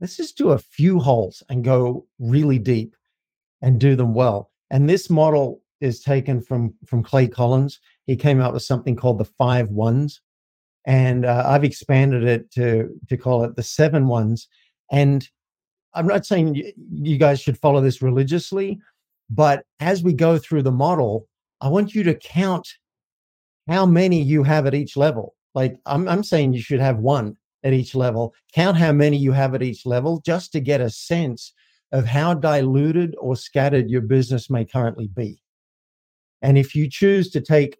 let's 0.00 0.16
just 0.16 0.38
do 0.38 0.50
a 0.50 0.58
few 0.58 0.98
holes 1.00 1.42
and 1.48 1.64
go 1.64 2.06
really 2.18 2.58
deep 2.58 2.94
and 3.62 3.80
do 3.80 3.96
them 3.96 4.14
well. 4.14 4.50
And 4.70 4.88
this 4.88 5.10
model 5.10 5.62
is 5.80 6.00
taken 6.00 6.40
from 6.40 6.74
from 6.86 7.02
Clay 7.02 7.28
Collins. 7.28 7.80
He 8.06 8.16
came 8.16 8.40
up 8.40 8.52
with 8.52 8.62
something 8.62 8.96
called 8.96 9.18
the 9.18 9.24
five 9.24 9.68
ones, 9.70 10.20
and 10.86 11.26
uh, 11.26 11.42
I've 11.46 11.64
expanded 11.64 12.24
it 12.24 12.50
to 12.52 12.88
to 13.08 13.16
call 13.16 13.44
it 13.44 13.56
the 13.56 13.62
seven 13.62 14.06
ones. 14.06 14.48
And 14.90 15.28
I'm 15.94 16.06
not 16.06 16.24
saying 16.24 16.72
you, 16.92 17.18
guys 17.18 17.40
should 17.40 17.58
follow 17.58 17.80
this 17.80 18.02
religiously, 18.02 18.78
but 19.28 19.64
as 19.80 20.02
we 20.02 20.12
go 20.12 20.38
through 20.38 20.62
the 20.62 20.70
model, 20.70 21.26
I 21.60 21.68
want 21.68 21.94
you 21.94 22.02
to 22.04 22.14
count 22.14 22.68
how 23.66 23.84
many 23.86 24.22
you 24.22 24.42
have 24.42 24.66
at 24.66 24.74
each 24.74 24.96
level. 24.96 25.34
Like 25.54 25.76
I'm, 25.86 26.06
I'm 26.08 26.22
saying 26.22 26.52
you 26.52 26.60
should 26.60 26.80
have 26.80 26.98
one 26.98 27.36
at 27.64 27.72
each 27.72 27.94
level. 27.94 28.34
Count 28.54 28.76
how 28.76 28.92
many 28.92 29.16
you 29.16 29.32
have 29.32 29.54
at 29.54 29.62
each 29.62 29.86
level 29.86 30.20
just 30.24 30.52
to 30.52 30.60
get 30.60 30.80
a 30.80 30.90
sense 30.90 31.52
of 31.92 32.04
how 32.04 32.34
diluted 32.34 33.16
or 33.18 33.34
scattered 33.34 33.90
your 33.90 34.02
business 34.02 34.50
may 34.50 34.64
currently 34.64 35.08
be. 35.08 35.42
And 36.42 36.58
if 36.58 36.74
you 36.74 36.88
choose 36.88 37.30
to 37.30 37.40
take 37.40 37.78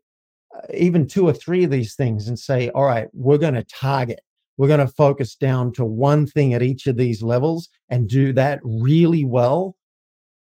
even 0.75 1.07
two 1.07 1.27
or 1.27 1.33
three 1.33 1.65
of 1.65 1.71
these 1.71 1.95
things 1.95 2.29
and 2.29 2.39
say, 2.39 2.71
all 2.71 2.85
right, 2.85 3.09
we're 3.13 3.39
going 3.39 3.55
to 3.55 3.65
target, 3.65 4.21
we're 4.57 4.69
going 4.69 4.81
to 4.81 4.89
focus 4.89 5.35
down 5.35 5.73
to 5.75 5.85
one 5.85 6.27
thing 6.27 6.55
at 6.55 6.63
each 6.63 6.87
of 6.87 6.97
these 6.97 7.23
levels 7.23 7.69
and 7.89 8.09
do 8.09 8.33
that 8.33 8.61
really 8.63 9.25
well, 9.25 9.77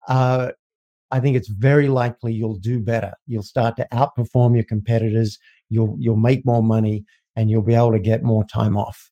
uh, 0.07 0.51
I 1.11 1.19
think 1.19 1.35
it's 1.35 1.49
very 1.49 1.89
likely 1.89 2.33
you'll 2.33 2.55
do 2.55 2.79
better. 2.79 3.13
You'll 3.27 3.43
start 3.43 3.75
to 3.77 3.87
outperform 3.93 4.55
your 4.55 4.63
competitors. 4.63 5.37
You'll 5.69 5.95
you'll 5.99 6.15
make 6.15 6.45
more 6.45 6.63
money, 6.63 7.05
and 7.35 7.49
you'll 7.49 7.61
be 7.61 7.75
able 7.75 7.91
to 7.91 7.99
get 7.99 8.23
more 8.23 8.45
time 8.45 8.77
off. 8.77 9.11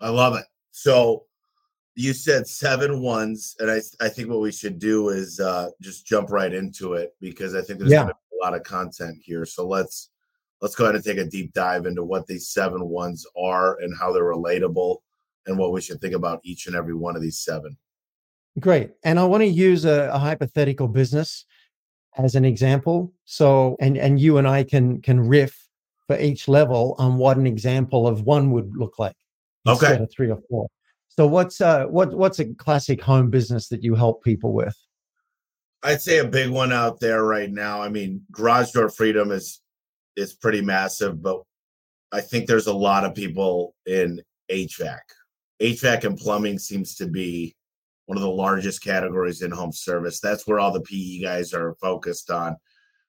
I 0.00 0.08
love 0.08 0.36
it. 0.36 0.44
So 0.70 1.24
you 1.96 2.12
said 2.12 2.46
seven 2.46 3.02
ones, 3.02 3.56
and 3.58 3.70
I 3.70 3.80
I 4.00 4.08
think 4.08 4.28
what 4.28 4.40
we 4.40 4.52
should 4.52 4.78
do 4.78 5.08
is 5.08 5.40
uh, 5.40 5.70
just 5.80 6.06
jump 6.06 6.30
right 6.30 6.52
into 6.52 6.94
it 6.94 7.14
because 7.20 7.56
I 7.56 7.62
think 7.62 7.80
there's 7.80 7.90
yeah. 7.90 8.10
A 8.40 8.44
lot 8.44 8.54
of 8.54 8.62
content 8.62 9.18
here. 9.22 9.44
So 9.44 9.66
let's 9.66 10.10
let's 10.60 10.74
go 10.74 10.84
ahead 10.84 10.96
and 10.96 11.04
take 11.04 11.18
a 11.18 11.24
deep 11.24 11.52
dive 11.52 11.86
into 11.86 12.04
what 12.04 12.26
these 12.26 12.48
seven 12.48 12.88
ones 12.88 13.26
are 13.40 13.78
and 13.80 13.94
how 13.98 14.12
they're 14.12 14.24
relatable, 14.24 14.96
and 15.46 15.58
what 15.58 15.72
we 15.72 15.80
should 15.80 16.00
think 16.00 16.14
about 16.14 16.40
each 16.44 16.66
and 16.66 16.76
every 16.76 16.94
one 16.94 17.16
of 17.16 17.22
these 17.22 17.38
seven. 17.38 17.76
Great, 18.60 18.90
and 19.04 19.18
I 19.18 19.24
want 19.24 19.42
to 19.42 19.46
use 19.46 19.84
a, 19.84 20.10
a 20.12 20.18
hypothetical 20.18 20.88
business 20.88 21.44
as 22.16 22.34
an 22.34 22.44
example. 22.44 23.12
So, 23.24 23.76
and 23.80 23.96
and 23.96 24.20
you 24.20 24.38
and 24.38 24.48
I 24.48 24.64
can 24.64 25.00
can 25.00 25.20
riff 25.20 25.56
for 26.06 26.18
each 26.18 26.48
level 26.48 26.96
on 26.98 27.16
what 27.16 27.36
an 27.36 27.46
example 27.46 28.08
of 28.08 28.22
one 28.22 28.50
would 28.50 28.76
look 28.76 28.98
like. 28.98 29.14
Okay. 29.66 29.86
Instead 29.86 30.00
of 30.00 30.10
three 30.10 30.30
or 30.30 30.40
four. 30.48 30.68
So 31.08 31.26
what's 31.26 31.60
uh 31.60 31.86
what 31.86 32.14
what's 32.14 32.38
a 32.38 32.46
classic 32.54 33.02
home 33.02 33.30
business 33.30 33.68
that 33.68 33.82
you 33.82 33.94
help 33.94 34.24
people 34.24 34.52
with? 34.52 34.76
I'd 35.82 36.00
say 36.00 36.18
a 36.18 36.24
big 36.24 36.50
one 36.50 36.72
out 36.72 37.00
there 37.00 37.24
right 37.24 37.50
now. 37.50 37.80
I 37.80 37.88
mean, 37.88 38.22
garage 38.30 38.72
door 38.72 38.88
freedom 38.88 39.30
is 39.30 39.60
is 40.16 40.34
pretty 40.34 40.60
massive, 40.60 41.22
but 41.22 41.42
I 42.10 42.20
think 42.20 42.46
there's 42.46 42.66
a 42.66 42.72
lot 42.72 43.04
of 43.04 43.14
people 43.14 43.74
in 43.86 44.20
HVAC. 44.50 44.98
HVAC 45.62 46.04
and 46.04 46.16
plumbing 46.16 46.58
seems 46.58 46.96
to 46.96 47.06
be 47.06 47.54
one 48.06 48.16
of 48.16 48.22
the 48.22 48.30
largest 48.30 48.82
categories 48.82 49.42
in 49.42 49.50
home 49.50 49.72
service. 49.72 50.18
That's 50.18 50.46
where 50.46 50.58
all 50.58 50.72
the 50.72 50.80
PE 50.80 51.20
guys 51.20 51.52
are 51.52 51.76
focused 51.80 52.30
on. 52.30 52.56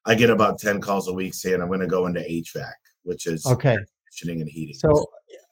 I 0.06 0.16
get 0.16 0.30
about 0.30 0.60
10 0.60 0.82
calls 0.82 1.08
a 1.08 1.14
week 1.14 1.34
saying 1.34 1.62
I'm 1.62 1.68
going 1.68 1.80
to 1.80 1.88
go 1.88 2.06
into 2.06 2.20
HVAC, 2.20 2.72
which 3.04 3.26
is 3.26 3.46
okay. 3.46 3.78
conditioning 4.06 4.42
and 4.42 4.50
heating. 4.50 4.76
So 4.76 5.08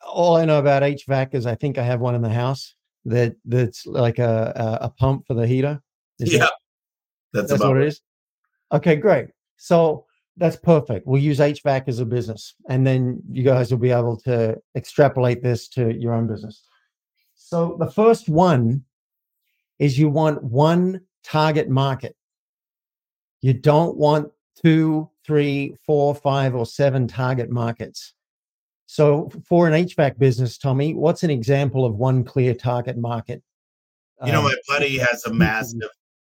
all 0.06 0.36
I 0.38 0.46
know 0.46 0.60
about 0.60 0.84
HVAC 0.84 1.34
is 1.34 1.46
I 1.46 1.56
think 1.56 1.78
I 1.78 1.84
have 1.84 2.02
one 2.02 2.16
in 2.16 2.22
the 2.22 2.30
house 2.30 2.76
that 3.06 3.36
that's 3.46 3.86
like 3.86 4.20
a 4.20 4.80
a, 4.82 4.86
a 4.86 4.90
pump 4.90 5.26
for 5.28 5.34
the 5.34 5.48
heater. 5.48 5.82
Is 6.20 6.34
yeah, 6.34 6.40
that, 6.40 6.54
that's, 7.38 7.51
that's 7.51 7.63
what 7.63 7.77
it 7.77 7.88
is. 7.88 8.01
Okay, 8.72 8.96
great. 8.96 9.27
So 9.58 10.06
that's 10.38 10.56
perfect. 10.56 11.08
We'll 11.08 11.22
use 11.22 11.39
HVAC 11.39 11.88
as 11.88 12.00
a 12.00 12.06
business, 12.06 12.53
and 12.70 12.86
then 12.86 13.22
you 13.32 13.44
guys 13.44 13.72
will 13.72 13.79
be 13.79 13.91
able 13.91 14.17
to 14.22 14.58
extrapolate 14.75 15.41
this 15.41 15.67
to 15.70 15.94
your 15.94 16.13
own 16.13 16.27
business. 16.27 16.63
So 17.36 17.77
the 17.79 17.89
first 17.89 18.29
one 18.29 18.84
is 19.79 19.98
you 19.98 20.10
want 20.10 20.44
one 20.44 21.01
target 21.24 21.70
market. 21.70 22.15
You 23.41 23.53
don't 23.53 23.98
want 23.98 24.32
two, 24.62 25.10
three, 25.25 25.75
four, 25.86 26.15
five, 26.15 26.56
or 26.56 26.65
seven 26.65 27.08
target 27.08 27.50
markets. 27.50 28.13
So, 28.88 29.29
for 29.46 29.67
an 29.67 29.74
HVAC 29.86 30.17
business, 30.17 30.58
Tommy, 30.58 30.94
what's 30.94 31.24
an 31.24 31.29
example 31.29 31.86
of 31.86 31.96
one 31.96 32.24
clear 32.24 32.53
target 32.53 32.98
market? 32.98 33.44
You 34.25 34.32
know, 34.32 34.39
um, 34.39 34.46
my 34.46 34.56
buddy 34.67 34.98
has 34.98 35.25
a 35.25 35.34
massive, 35.34 35.82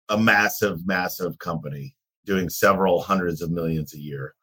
a 0.10 0.18
massive, 0.18 0.86
massive 0.86 1.38
company 1.40 1.96
doing 2.26 2.50
several 2.50 3.02
hundreds 3.02 3.42
of 3.42 3.52
millions 3.52 3.94
a 3.94 4.00
year. 4.00 4.34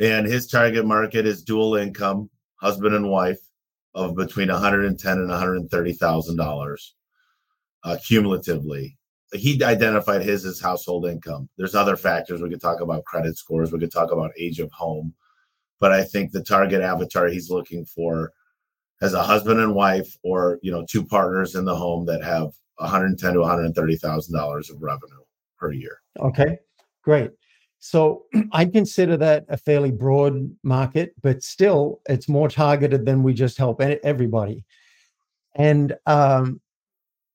And 0.00 0.26
his 0.26 0.46
target 0.46 0.86
market 0.86 1.26
is 1.26 1.42
dual 1.42 1.76
income, 1.76 2.30
husband 2.60 2.94
and 2.94 3.08
wife, 3.08 3.38
of 3.94 4.14
between 4.14 4.48
110 4.48 5.18
and 5.18 5.28
130 5.28 5.92
thousand 5.94 6.40
uh, 6.40 6.44
dollars 6.44 6.94
cumulatively. 8.06 8.96
He 9.32 9.62
identified 9.62 10.22
his 10.22 10.44
as 10.44 10.60
household 10.60 11.06
income. 11.06 11.48
There's 11.56 11.74
other 11.74 11.96
factors 11.96 12.40
we 12.40 12.50
could 12.50 12.60
talk 12.60 12.80
about 12.80 13.04
credit 13.04 13.36
scores. 13.36 13.72
We 13.72 13.78
could 13.78 13.92
talk 13.92 14.12
about 14.12 14.32
age 14.38 14.60
of 14.60 14.70
home 14.72 15.14
but 15.80 15.92
I 15.92 16.04
think 16.04 16.30
the 16.30 16.42
target 16.42 16.82
avatar 16.82 17.26
he's 17.26 17.50
looking 17.50 17.84
for 17.86 18.32
has 19.00 19.14
a 19.14 19.22
husband 19.22 19.58
and 19.60 19.74
wife 19.74 20.14
or 20.22 20.60
you 20.62 20.70
know 20.70 20.84
two 20.88 21.04
partners 21.04 21.56
in 21.56 21.64
the 21.64 21.74
home 21.74 22.04
that 22.06 22.22
have 22.22 22.50
110 22.80 23.34
to 23.34 23.40
130 23.40 23.96
thousand 23.96 24.34
dollars 24.34 24.70
of 24.70 24.82
revenue 24.82 25.22
per 25.58 25.72
year. 25.72 26.00
Okay, 26.18 26.58
great. 27.02 27.30
So 27.78 28.24
I'd 28.52 28.72
consider 28.72 29.16
that 29.18 29.46
a 29.48 29.56
fairly 29.56 29.90
broad 29.90 30.54
market, 30.62 31.14
but 31.22 31.42
still 31.42 32.00
it's 32.08 32.28
more 32.28 32.48
targeted 32.48 33.04
than 33.04 33.22
we 33.22 33.34
just 33.34 33.58
help 33.58 33.80
everybody. 33.80 34.64
And 35.56 35.96
um, 36.06 36.60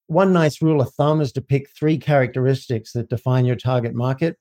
one 0.06 0.32
nice 0.32 0.62
rule 0.62 0.80
of 0.80 0.92
thumb 0.94 1.20
is 1.20 1.32
to 1.32 1.40
pick 1.40 1.68
three 1.70 1.98
characteristics 1.98 2.92
that 2.92 3.10
define 3.10 3.44
your 3.44 3.56
target 3.56 3.94
market 3.94 4.38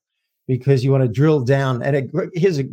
because 0.47 0.83
you 0.83 0.91
want 0.91 1.03
to 1.03 1.09
drill 1.09 1.41
down. 1.41 1.81
And 1.81 1.95
it, 1.95 2.11
here's 2.33 2.59
a 2.59 2.65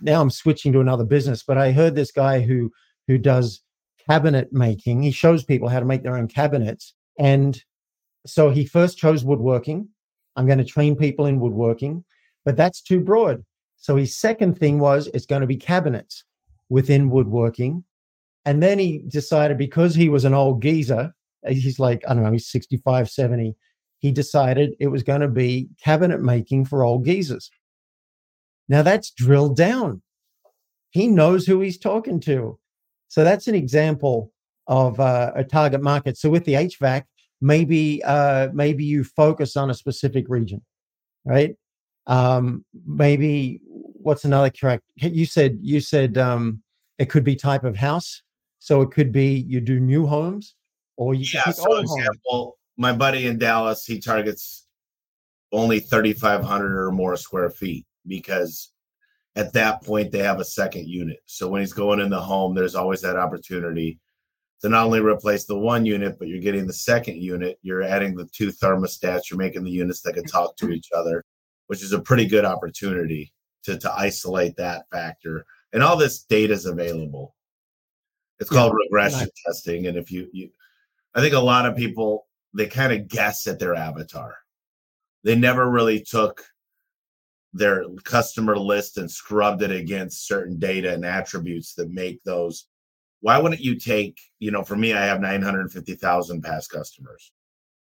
now 0.00 0.20
I'm 0.20 0.30
switching 0.30 0.72
to 0.72 0.80
another 0.80 1.04
business, 1.04 1.42
but 1.42 1.58
I 1.58 1.72
heard 1.72 1.94
this 1.94 2.12
guy 2.12 2.40
who 2.40 2.70
who 3.08 3.18
does 3.18 3.62
cabinet 4.08 4.52
making. 4.52 5.02
He 5.02 5.10
shows 5.10 5.42
people 5.42 5.68
how 5.68 5.80
to 5.80 5.86
make 5.86 6.02
their 6.02 6.16
own 6.16 6.28
cabinets. 6.28 6.94
And 7.18 7.62
so 8.26 8.50
he 8.50 8.64
first 8.64 8.98
chose 8.98 9.24
woodworking. 9.24 9.88
I'm 10.36 10.46
going 10.46 10.58
to 10.58 10.64
train 10.64 10.96
people 10.96 11.26
in 11.26 11.40
woodworking, 11.40 12.04
but 12.44 12.56
that's 12.56 12.80
too 12.80 13.00
broad. 13.00 13.44
So 13.76 13.96
his 13.96 14.16
second 14.16 14.58
thing 14.58 14.78
was 14.78 15.08
it's 15.08 15.26
going 15.26 15.40
to 15.40 15.46
be 15.46 15.56
cabinets 15.56 16.24
within 16.68 17.10
woodworking. 17.10 17.84
And 18.44 18.62
then 18.62 18.78
he 18.78 19.02
decided 19.08 19.58
because 19.58 19.94
he 19.94 20.08
was 20.08 20.24
an 20.24 20.34
old 20.34 20.62
geezer, 20.62 21.12
uh, 21.46 21.50
he's 21.50 21.78
like, 21.78 22.02
I 22.08 22.14
don't 22.14 22.22
know, 22.22 22.32
he's 22.32 22.50
65, 22.50 23.10
70, 23.10 23.54
he 23.98 24.12
decided 24.12 24.74
it 24.78 24.88
was 24.88 25.02
going 25.02 25.20
to 25.20 25.28
be 25.28 25.68
cabinet 25.82 26.20
making 26.20 26.64
for 26.66 26.84
old 26.84 27.04
geezers. 27.04 27.50
Now 28.68 28.82
that's 28.82 29.10
drilled 29.10 29.56
down. 29.56 30.02
He 30.90 31.08
knows 31.08 31.46
who 31.46 31.60
he's 31.60 31.78
talking 31.78 32.20
to. 32.20 32.58
So 33.08 33.24
that's 33.24 33.48
an 33.48 33.54
example 33.54 34.32
of 34.68 35.00
uh, 35.00 35.32
a 35.34 35.42
target 35.42 35.82
market. 35.82 36.16
So 36.16 36.30
with 36.30 36.44
the 36.44 36.52
HVAC, 36.52 37.04
maybe 37.40 38.02
uh, 38.04 38.48
maybe 38.52 38.84
you 38.84 39.02
focus 39.02 39.56
on 39.56 39.70
a 39.70 39.74
specific 39.74 40.26
region, 40.28 40.62
right? 41.24 41.56
Um, 42.06 42.64
maybe 42.86 43.60
what's 43.64 44.24
another 44.24 44.50
correct? 44.50 44.84
You 44.96 45.26
said 45.26 45.58
you 45.62 45.80
said 45.80 46.18
um, 46.18 46.62
it 46.98 47.06
could 47.10 47.24
be 47.24 47.34
type 47.34 47.64
of 47.64 47.76
house. 47.76 48.22
So 48.60 48.82
it 48.82 48.90
could 48.90 49.12
be 49.12 49.44
you 49.48 49.60
do 49.60 49.80
new 49.80 50.06
homes, 50.06 50.54
or 50.96 51.14
you 51.14 51.26
yeah. 51.32 51.50
So 51.50 51.78
example, 51.78 52.16
homes. 52.26 52.54
my 52.76 52.92
buddy 52.92 53.26
in 53.26 53.38
Dallas, 53.38 53.84
he 53.84 54.00
targets 54.00 54.66
only 55.52 55.80
thirty 55.80 56.12
five 56.12 56.44
hundred 56.44 56.78
or 56.78 56.90
more 56.90 57.16
square 57.16 57.50
feet 57.50 57.86
because 58.06 58.72
at 59.36 59.52
that 59.52 59.82
point 59.82 60.10
they 60.10 60.18
have 60.18 60.40
a 60.40 60.44
second 60.44 60.88
unit. 60.88 61.18
So 61.26 61.48
when 61.48 61.60
he's 61.60 61.72
going 61.72 62.00
in 62.00 62.10
the 62.10 62.20
home, 62.20 62.54
there's 62.54 62.74
always 62.74 63.00
that 63.02 63.16
opportunity 63.16 64.00
to 64.62 64.68
not 64.68 64.84
only 64.84 65.00
replace 65.00 65.44
the 65.44 65.58
one 65.58 65.86
unit, 65.86 66.18
but 66.18 66.28
you're 66.28 66.40
getting 66.40 66.66
the 66.66 66.72
second 66.72 67.22
unit. 67.22 67.58
You're 67.62 67.82
adding 67.82 68.16
the 68.16 68.26
two 68.26 68.48
thermostats. 68.48 69.30
You're 69.30 69.38
making 69.38 69.64
the 69.64 69.70
units 69.70 70.00
that 70.02 70.14
can 70.14 70.24
mm-hmm. 70.24 70.36
talk 70.36 70.56
to 70.56 70.70
each 70.70 70.88
other, 70.94 71.24
which 71.68 71.82
is 71.82 71.92
a 71.92 72.00
pretty 72.00 72.26
good 72.26 72.44
opportunity 72.44 73.32
to, 73.64 73.78
to 73.78 73.92
isolate 73.92 74.56
that 74.56 74.86
factor. 74.90 75.44
And 75.72 75.82
all 75.82 75.96
this 75.96 76.22
data 76.24 76.52
is 76.52 76.66
available. 76.66 77.34
It's 78.40 78.50
called 78.50 78.74
regression 78.74 79.28
testing. 79.46 79.86
And 79.86 79.98
if 79.98 80.10
you, 80.10 80.28
you, 80.32 80.50
I 81.14 81.20
think 81.20 81.34
a 81.34 81.40
lot 81.40 81.66
of 81.66 81.76
people, 81.76 82.26
they 82.54 82.66
kind 82.66 82.92
of 82.92 83.08
guess 83.08 83.46
at 83.46 83.58
their 83.58 83.74
avatar. 83.74 84.36
They 85.24 85.34
never 85.34 85.68
really 85.68 86.00
took 86.00 86.44
their 87.52 87.84
customer 88.04 88.56
list 88.56 88.98
and 88.98 89.10
scrubbed 89.10 89.62
it 89.62 89.70
against 89.70 90.26
certain 90.26 90.58
data 90.58 90.92
and 90.92 91.04
attributes 91.04 91.74
that 91.74 91.90
make 91.90 92.22
those 92.22 92.66
why 93.20 93.38
wouldn't 93.38 93.60
you 93.60 93.78
take 93.78 94.18
you 94.38 94.50
know 94.50 94.62
for 94.62 94.76
me 94.76 94.92
i 94.92 95.04
have 95.04 95.20
950000 95.20 96.42
past 96.42 96.70
customers. 96.70 97.32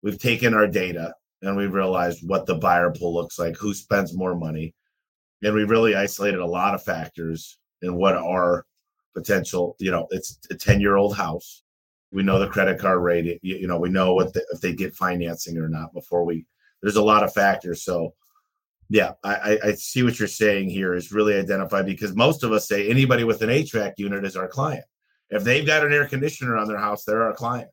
We've 0.02 0.18
taken 0.18 0.52
our 0.52 0.66
data 0.66 1.14
and 1.40 1.56
we've 1.56 1.72
realized 1.72 2.28
what 2.28 2.44
the 2.44 2.56
buyer 2.56 2.90
pool 2.90 3.14
looks 3.14 3.38
like 3.38 3.56
who 3.56 3.72
spends 3.72 4.14
more 4.14 4.34
money 4.34 4.74
and 5.42 5.54
we 5.54 5.64
really 5.64 5.94
isolated 5.94 6.40
a 6.40 6.46
lot 6.46 6.74
of 6.74 6.82
factors 6.82 7.58
in 7.82 7.96
what 7.96 8.14
are 8.14 8.66
potential 9.14 9.76
you 9.78 9.90
know 9.90 10.06
it's 10.10 10.38
a 10.50 10.54
10 10.54 10.80
year 10.80 10.96
old 10.96 11.16
house. 11.16 11.62
We 12.12 12.22
know 12.22 12.38
the 12.38 12.48
credit 12.48 12.78
card 12.78 13.02
rate 13.02 13.38
you, 13.42 13.66
know 13.66 13.78
we 13.78 13.88
know 13.88 14.14
what 14.14 14.34
the, 14.34 14.44
if 14.52 14.60
they 14.60 14.74
get 14.74 14.94
financing 14.94 15.58
or 15.58 15.68
not 15.68 15.94
before 15.94 16.24
we 16.24 16.46
there's 16.82 16.96
a 16.96 17.02
lot 17.02 17.24
of 17.24 17.32
factors. 17.32 17.82
So 17.82 18.14
yeah, 18.90 19.12
I, 19.24 19.58
I 19.64 19.72
see 19.72 20.02
what 20.02 20.18
you're 20.18 20.28
saying 20.28 20.68
here 20.68 20.94
is 20.94 21.10
really 21.10 21.34
identified 21.34 21.86
because 21.86 22.14
most 22.14 22.44
of 22.44 22.52
us 22.52 22.68
say 22.68 22.88
anybody 22.88 23.24
with 23.24 23.40
an 23.40 23.48
HVAC 23.48 23.94
unit 23.96 24.24
is 24.26 24.36
our 24.36 24.46
client. 24.46 24.84
If 25.30 25.44
they've 25.44 25.66
got 25.66 25.84
an 25.84 25.92
air 25.92 26.06
conditioner 26.06 26.56
on 26.56 26.68
their 26.68 26.78
house, 26.78 27.04
they're 27.04 27.22
our 27.22 27.34
client. 27.34 27.68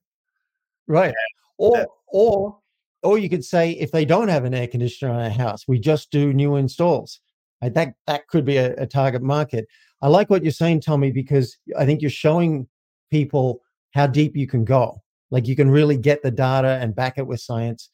Right. 0.88 1.08
And 1.08 1.15
or 1.58 1.77
that, 1.77 1.88
or 2.08 2.58
or 3.03 3.17
you 3.17 3.29
could 3.29 3.46
say 3.46 3.72
if 3.72 3.91
they 3.91 4.05
don't 4.05 4.27
have 4.27 4.46
an 4.46 4.53
air 4.53 4.67
conditioner 4.67 5.12
on 5.12 5.22
their 5.22 5.29
house, 5.29 5.67
we 5.67 5.79
just 5.79 6.12
do 6.12 6.34
new 6.34 6.55
installs. 6.55 7.20
Right? 7.62 7.74
That 7.74 7.93
that 8.08 8.27
could 8.27 8.46
be 8.46 8.58
a, 8.58 8.74
a 8.75 8.88
target 8.88 9.22
market. 9.22 9.67
I 10.01 10.08
like 10.08 10.29
what 10.29 10.43
you're 10.43 10.51
saying, 10.51 10.81
Tommy, 10.81 11.12
because 11.12 11.58
I 11.77 11.86
think 11.86 12.01
you're 12.01 12.10
showing 12.10 12.67
people 13.12 13.62
how 13.93 14.08
deep 14.08 14.36
you 14.36 14.48
can 14.48 14.65
go. 14.65 15.01
Like 15.29 15.48
you 15.48 15.55
can 15.55 15.70
really 15.70 15.98
get 15.98 16.24
the 16.24 16.31
data 16.31 16.79
and 16.81 16.96
back 16.96 17.17
it 17.17 17.27
with 17.27 17.39
science. 17.39 17.89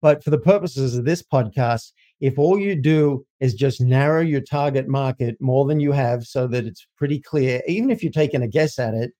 But 0.00 0.22
for 0.22 0.30
the 0.30 0.38
purposes 0.38 0.96
of 0.96 1.04
this 1.04 1.22
podcast, 1.22 1.92
if 2.20 2.38
all 2.38 2.58
you 2.58 2.80
do 2.80 3.24
is 3.40 3.54
just 3.54 3.80
narrow 3.80 4.20
your 4.20 4.40
target 4.40 4.88
market 4.88 5.36
more 5.40 5.66
than 5.66 5.80
you 5.80 5.92
have 5.92 6.24
so 6.24 6.46
that 6.48 6.64
it's 6.64 6.86
pretty 6.96 7.20
clear, 7.20 7.62
even 7.66 7.90
if 7.90 8.02
you're 8.02 8.12
taking 8.12 8.42
a 8.42 8.48
guess 8.48 8.78
at 8.78 8.94
it, 8.94 9.12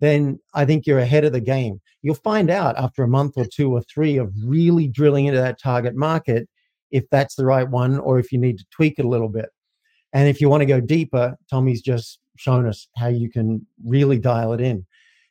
then 0.00 0.38
I 0.54 0.64
think 0.64 0.86
you're 0.86 0.98
ahead 0.98 1.24
of 1.24 1.32
the 1.32 1.40
game. 1.40 1.80
You'll 2.02 2.14
find 2.16 2.50
out 2.50 2.76
after 2.76 3.02
a 3.02 3.08
month 3.08 3.34
or 3.36 3.46
two 3.46 3.72
or 3.72 3.82
three 3.82 4.18
of 4.18 4.32
really 4.44 4.88
drilling 4.88 5.26
into 5.26 5.40
that 5.40 5.60
target 5.60 5.96
market 5.96 6.48
if 6.90 7.08
that's 7.10 7.34
the 7.34 7.46
right 7.46 7.68
one 7.68 7.98
or 7.98 8.18
if 8.18 8.30
you 8.30 8.38
need 8.38 8.58
to 8.58 8.66
tweak 8.70 8.98
it 8.98 9.04
a 9.04 9.08
little 9.08 9.28
bit. 9.28 9.48
And 10.12 10.28
if 10.28 10.40
you 10.40 10.48
want 10.48 10.60
to 10.60 10.66
go 10.66 10.80
deeper, 10.80 11.36
Tommy's 11.50 11.82
just 11.82 12.20
shown 12.36 12.66
us 12.66 12.88
how 12.96 13.08
you 13.08 13.30
can 13.30 13.66
really 13.84 14.18
dial 14.18 14.52
it 14.52 14.60
in. 14.60 14.86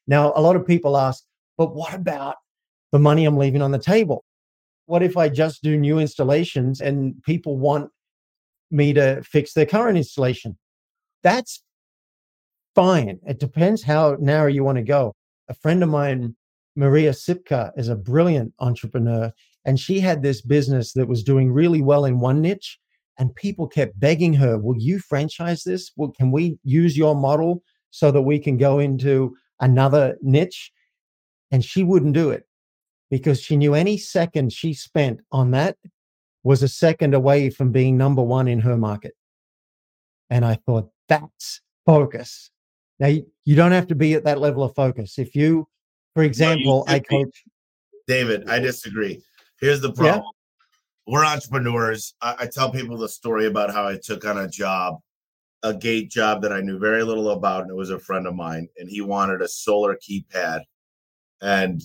Now, 0.08 0.34
a 0.36 0.42
lot 0.42 0.56
of 0.56 0.68
people 0.68 0.98
ask, 0.98 1.24
but 1.58 1.74
what 1.74 1.94
about 1.94 2.36
the 2.92 3.00
money 3.00 3.26
I'm 3.26 3.38
leaving 3.38 3.62
on 3.62 3.72
the 3.72 3.80
table? 3.80 4.26
What 4.86 5.04
if 5.04 5.18
I 5.18 5.30
just 5.30 5.64
do 5.64 5.78
new 5.78 6.00
installations 6.00 6.82
and 6.82 7.22
people 7.24 7.58
want 7.58 7.90
me 8.72 8.94
to 8.94 9.22
fix 9.24 9.54
their 9.54 9.66
current 9.66 9.98
installation? 9.98 10.58
That's 11.22 11.64
fine. 12.76 13.20
It 13.26 13.40
depends 13.40 13.84
how 13.84 14.18
narrow 14.20 14.48
you 14.48 14.64
want 14.64 14.78
to 14.78 14.84
go. 14.84 15.16
A 15.50 15.54
friend 15.54 15.84
of 15.84 15.90
mine, 15.90 16.36
Maria 16.76 17.12
Sipka, 17.12 17.72
is 17.78 17.88
a 17.88 17.96
brilliant 17.96 18.54
entrepreneur, 18.60 19.32
and 19.66 19.80
she 19.80 20.00
had 20.00 20.22
this 20.22 20.42
business 20.42 20.94
that 20.94 21.08
was 21.08 21.24
doing 21.24 21.52
really 21.52 21.82
well 21.82 22.06
in 22.06 22.20
one 22.20 22.42
niche. 22.42 22.80
And 23.20 23.36
people 23.36 23.68
kept 23.68 24.00
begging 24.00 24.34
her, 24.34 24.58
Will 24.58 24.78
you 24.78 24.98
franchise 24.98 25.64
this? 25.64 25.92
Well, 25.96 26.12
can 26.18 26.32
we 26.32 26.58
use 26.64 26.98
your 26.98 27.16
model 27.16 27.62
so 27.92 28.10
that 28.12 28.24
we 28.24 28.40
can 28.40 28.58
go 28.58 28.80
into 28.80 29.36
another 29.60 30.18
niche? 30.22 30.72
And 31.52 31.64
she 31.64 31.84
wouldn't 31.84 32.14
do 32.14 32.32
it 32.32 32.48
because 33.14 33.40
she 33.40 33.56
knew 33.56 33.76
any 33.76 33.96
second 33.96 34.52
she 34.52 34.74
spent 34.74 35.20
on 35.32 35.52
that 35.52 35.78
was 36.42 36.64
a 36.64 36.68
second 36.68 37.14
away 37.14 37.48
from 37.48 37.72
being 37.72 37.96
number 37.96 38.24
one 38.24 38.48
in 38.48 38.60
her 38.60 38.76
market. 38.76 39.14
And 40.32 40.44
I 40.44 40.56
thought, 40.66 40.90
that's 41.08 41.62
focus. 41.86 42.50
Now, 43.00 43.10
you 43.10 43.56
don't 43.56 43.72
have 43.72 43.86
to 43.90 43.96
be 43.96 44.16
at 44.16 44.24
that 44.24 44.40
level 44.40 44.64
of 44.64 44.74
focus. 44.74 45.20
If 45.20 45.36
you, 45.36 45.68
for 46.16 46.24
example, 46.24 46.86
no, 46.88 46.92
I 46.92 47.02
coach. 47.02 47.44
David, 48.08 48.50
I 48.50 48.58
disagree. 48.58 49.22
Here's 49.62 49.80
the 49.80 49.94
problem. 49.94 50.24
Yeah? 50.24 51.14
We're 51.14 51.24
entrepreneurs. 51.24 52.16
I, 52.20 52.36
I 52.40 52.48
tell 52.48 52.72
people 52.72 52.98
the 52.98 53.08
story 53.08 53.46
about 53.46 53.72
how 53.72 53.88
I 53.88 54.00
took 54.04 54.26
on 54.26 54.40
a 54.40 54.48
job, 54.48 54.98
a 55.62 55.72
gate 55.72 56.10
job 56.10 56.42
that 56.42 56.52
I 56.52 56.62
knew 56.62 56.80
very 56.80 57.04
little 57.04 57.30
about, 57.30 57.62
and 57.62 57.70
it 57.70 57.76
was 57.76 57.92
a 57.92 58.00
friend 58.00 58.26
of 58.26 58.34
mine, 58.34 58.70
and 58.80 58.90
he 58.90 59.02
wanted 59.02 59.44
a 59.44 59.48
solar 59.48 59.96
keypad. 59.98 60.62
And 61.44 61.80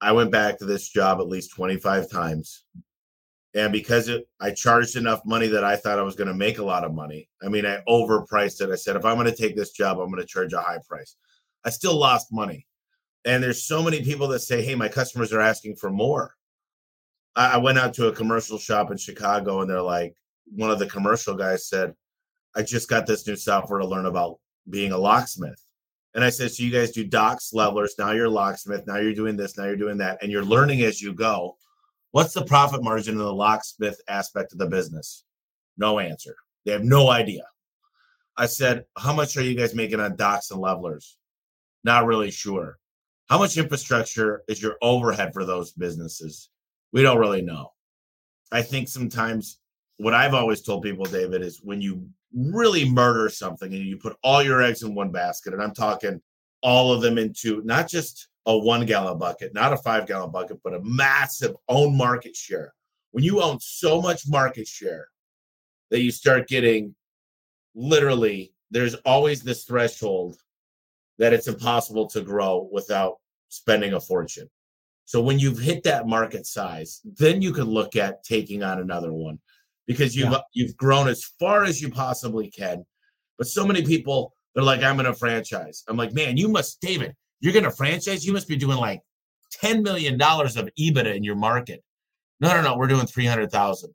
I 0.00 0.12
went 0.12 0.30
back 0.30 0.58
to 0.58 0.64
this 0.64 0.88
job 0.88 1.20
at 1.20 1.28
least 1.28 1.54
25 1.54 2.10
times. 2.10 2.64
And 3.54 3.72
because 3.72 4.08
it, 4.08 4.28
I 4.40 4.52
charged 4.52 4.96
enough 4.96 5.22
money 5.24 5.48
that 5.48 5.64
I 5.64 5.76
thought 5.76 5.98
I 5.98 6.02
was 6.02 6.14
going 6.14 6.28
to 6.28 6.34
make 6.34 6.58
a 6.58 6.64
lot 6.64 6.84
of 6.84 6.94
money. 6.94 7.28
I 7.42 7.48
mean, 7.48 7.66
I 7.66 7.82
overpriced 7.88 8.60
it. 8.60 8.70
I 8.70 8.76
said, 8.76 8.96
if 8.96 9.04
I'm 9.04 9.16
going 9.16 9.26
to 9.26 9.36
take 9.36 9.56
this 9.56 9.72
job, 9.72 9.98
I'm 9.98 10.10
going 10.10 10.22
to 10.22 10.26
charge 10.26 10.52
a 10.52 10.60
high 10.60 10.78
price. 10.88 11.16
I 11.64 11.70
still 11.70 11.96
lost 11.98 12.32
money. 12.32 12.66
And 13.24 13.42
there's 13.42 13.64
so 13.64 13.82
many 13.82 14.02
people 14.02 14.28
that 14.28 14.40
say, 14.40 14.62
hey, 14.62 14.74
my 14.74 14.88
customers 14.88 15.32
are 15.32 15.40
asking 15.40 15.76
for 15.76 15.90
more. 15.90 16.34
I, 17.36 17.54
I 17.54 17.56
went 17.58 17.78
out 17.78 17.92
to 17.94 18.08
a 18.08 18.12
commercial 18.12 18.56
shop 18.56 18.90
in 18.90 18.96
Chicago 18.96 19.60
and 19.60 19.68
they're 19.68 19.82
like, 19.82 20.14
one 20.46 20.70
of 20.70 20.78
the 20.78 20.86
commercial 20.86 21.34
guys 21.34 21.68
said, 21.68 21.94
I 22.54 22.62
just 22.62 22.88
got 22.88 23.06
this 23.06 23.26
new 23.26 23.36
software 23.36 23.80
to 23.80 23.86
learn 23.86 24.06
about 24.06 24.38
being 24.68 24.92
a 24.92 24.98
locksmith. 24.98 25.62
And 26.14 26.24
I 26.24 26.30
said, 26.30 26.50
so 26.50 26.62
you 26.62 26.72
guys 26.72 26.90
do 26.90 27.04
docks, 27.04 27.52
levelers. 27.52 27.94
Now 27.98 28.10
you're 28.12 28.28
locksmith. 28.28 28.86
Now 28.86 28.96
you're 28.96 29.14
doing 29.14 29.36
this. 29.36 29.56
Now 29.56 29.64
you're 29.64 29.76
doing 29.76 29.98
that. 29.98 30.18
And 30.22 30.32
you're 30.32 30.44
learning 30.44 30.80
as 30.82 31.00
you 31.00 31.12
go. 31.12 31.56
What's 32.10 32.34
the 32.34 32.44
profit 32.44 32.82
margin 32.82 33.14
in 33.14 33.18
the 33.18 33.32
locksmith 33.32 34.00
aspect 34.08 34.52
of 34.52 34.58
the 34.58 34.66
business? 34.66 35.24
No 35.78 36.00
answer. 36.00 36.34
They 36.64 36.72
have 36.72 36.82
no 36.82 37.10
idea. 37.10 37.44
I 38.36 38.46
said, 38.46 38.84
how 38.96 39.12
much 39.12 39.36
are 39.36 39.42
you 39.42 39.54
guys 39.54 39.74
making 39.74 40.00
on 40.00 40.16
docks 40.16 40.50
and 40.50 40.60
levelers? 40.60 41.16
Not 41.84 42.06
really 42.06 42.30
sure. 42.30 42.78
How 43.28 43.38
much 43.38 43.56
infrastructure 43.56 44.42
is 44.48 44.60
your 44.60 44.76
overhead 44.82 45.32
for 45.32 45.44
those 45.44 45.72
businesses? 45.72 46.50
We 46.92 47.02
don't 47.02 47.18
really 47.18 47.42
know. 47.42 47.70
I 48.50 48.62
think 48.62 48.88
sometimes 48.88 49.58
what 49.98 50.14
I've 50.14 50.34
always 50.34 50.62
told 50.62 50.82
people, 50.82 51.04
David, 51.04 51.42
is 51.42 51.60
when 51.62 51.80
you 51.80 52.08
really 52.34 52.88
murder 52.88 53.28
something 53.28 53.72
and 53.72 53.84
you 53.84 53.96
put 53.96 54.16
all 54.22 54.42
your 54.42 54.62
eggs 54.62 54.82
in 54.82 54.94
one 54.94 55.10
basket, 55.10 55.52
and 55.52 55.62
I'm 55.62 55.74
talking 55.74 56.20
all 56.62 56.92
of 56.92 57.02
them 57.02 57.18
into 57.18 57.62
not 57.64 57.88
just 57.88 58.28
a 58.46 58.56
one 58.56 58.86
gallon 58.86 59.18
bucket, 59.18 59.54
not 59.54 59.72
a 59.72 59.76
five 59.76 60.06
gallon 60.06 60.30
bucket, 60.30 60.58
but 60.62 60.74
a 60.74 60.80
massive 60.82 61.56
own 61.68 61.96
market 61.96 62.36
share. 62.36 62.72
When 63.12 63.24
you 63.24 63.42
own 63.42 63.58
so 63.60 64.00
much 64.00 64.28
market 64.28 64.66
share 64.66 65.08
that 65.90 66.00
you 66.00 66.10
start 66.10 66.48
getting 66.48 66.94
literally, 67.74 68.52
there's 68.70 68.94
always 68.96 69.42
this 69.42 69.64
threshold 69.64 70.36
that 71.18 71.32
it's 71.32 71.48
impossible 71.48 72.06
to 72.08 72.20
grow 72.22 72.68
without 72.72 73.16
spending 73.48 73.94
a 73.94 74.00
fortune. 74.00 74.48
So 75.04 75.20
when 75.20 75.38
you've 75.38 75.58
hit 75.58 75.82
that 75.84 76.06
market 76.06 76.46
size, 76.46 77.00
then 77.04 77.42
you 77.42 77.52
can 77.52 77.64
look 77.64 77.96
at 77.96 78.22
taking 78.22 78.62
on 78.62 78.78
another 78.78 79.12
one 79.12 79.40
because 79.90 80.14
you've 80.14 80.30
yeah. 80.30 80.38
you've 80.52 80.76
grown 80.76 81.08
as 81.08 81.24
far 81.40 81.64
as 81.64 81.82
you 81.82 81.90
possibly 81.90 82.48
can. 82.48 82.86
But 83.38 83.48
so 83.48 83.66
many 83.66 83.82
people 83.82 84.32
they're 84.54 84.62
like, 84.62 84.84
I'm 84.84 84.94
gonna 84.94 85.12
franchise. 85.12 85.82
I'm 85.88 85.96
like, 85.96 86.12
man, 86.12 86.36
you 86.36 86.48
must, 86.48 86.80
David, 86.80 87.16
you're 87.40 87.52
gonna 87.52 87.72
franchise. 87.72 88.24
You 88.24 88.32
must 88.32 88.46
be 88.46 88.54
doing 88.54 88.78
like 88.78 89.00
ten 89.50 89.82
million 89.82 90.16
dollars 90.16 90.56
of 90.56 90.68
EBITDA 90.78 91.16
in 91.16 91.24
your 91.24 91.34
market. 91.34 91.82
No, 92.38 92.54
no, 92.54 92.62
no, 92.62 92.76
we're 92.76 92.86
doing 92.86 93.06
three 93.06 93.26
hundred 93.26 93.50
thousand. 93.50 93.92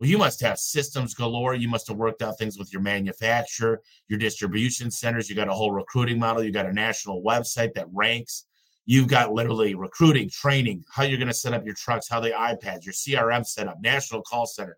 Well, 0.00 0.10
you 0.10 0.18
must 0.18 0.40
have 0.40 0.58
systems 0.58 1.14
galore. 1.14 1.54
You 1.54 1.68
must 1.68 1.86
have 1.86 1.96
worked 1.96 2.20
out 2.20 2.36
things 2.36 2.58
with 2.58 2.72
your 2.72 2.82
manufacturer, 2.82 3.80
your 4.08 4.18
distribution 4.18 4.90
centers. 4.90 5.30
You 5.30 5.36
got 5.36 5.48
a 5.48 5.52
whole 5.52 5.70
recruiting 5.70 6.18
model. 6.18 6.42
You 6.42 6.50
got 6.50 6.66
a 6.66 6.72
national 6.72 7.22
website 7.22 7.72
that 7.74 7.86
ranks. 7.92 8.46
You've 8.84 9.06
got 9.06 9.32
literally 9.32 9.76
recruiting, 9.76 10.28
training, 10.28 10.82
how 10.92 11.04
you're 11.04 11.18
going 11.18 11.28
to 11.28 11.34
set 11.34 11.54
up 11.54 11.64
your 11.64 11.76
trucks, 11.76 12.08
how 12.08 12.18
the 12.20 12.30
iPads, 12.30 12.84
your 12.84 12.92
CRM 12.92 13.46
setup, 13.46 13.80
national 13.80 14.22
call 14.22 14.46
center. 14.46 14.76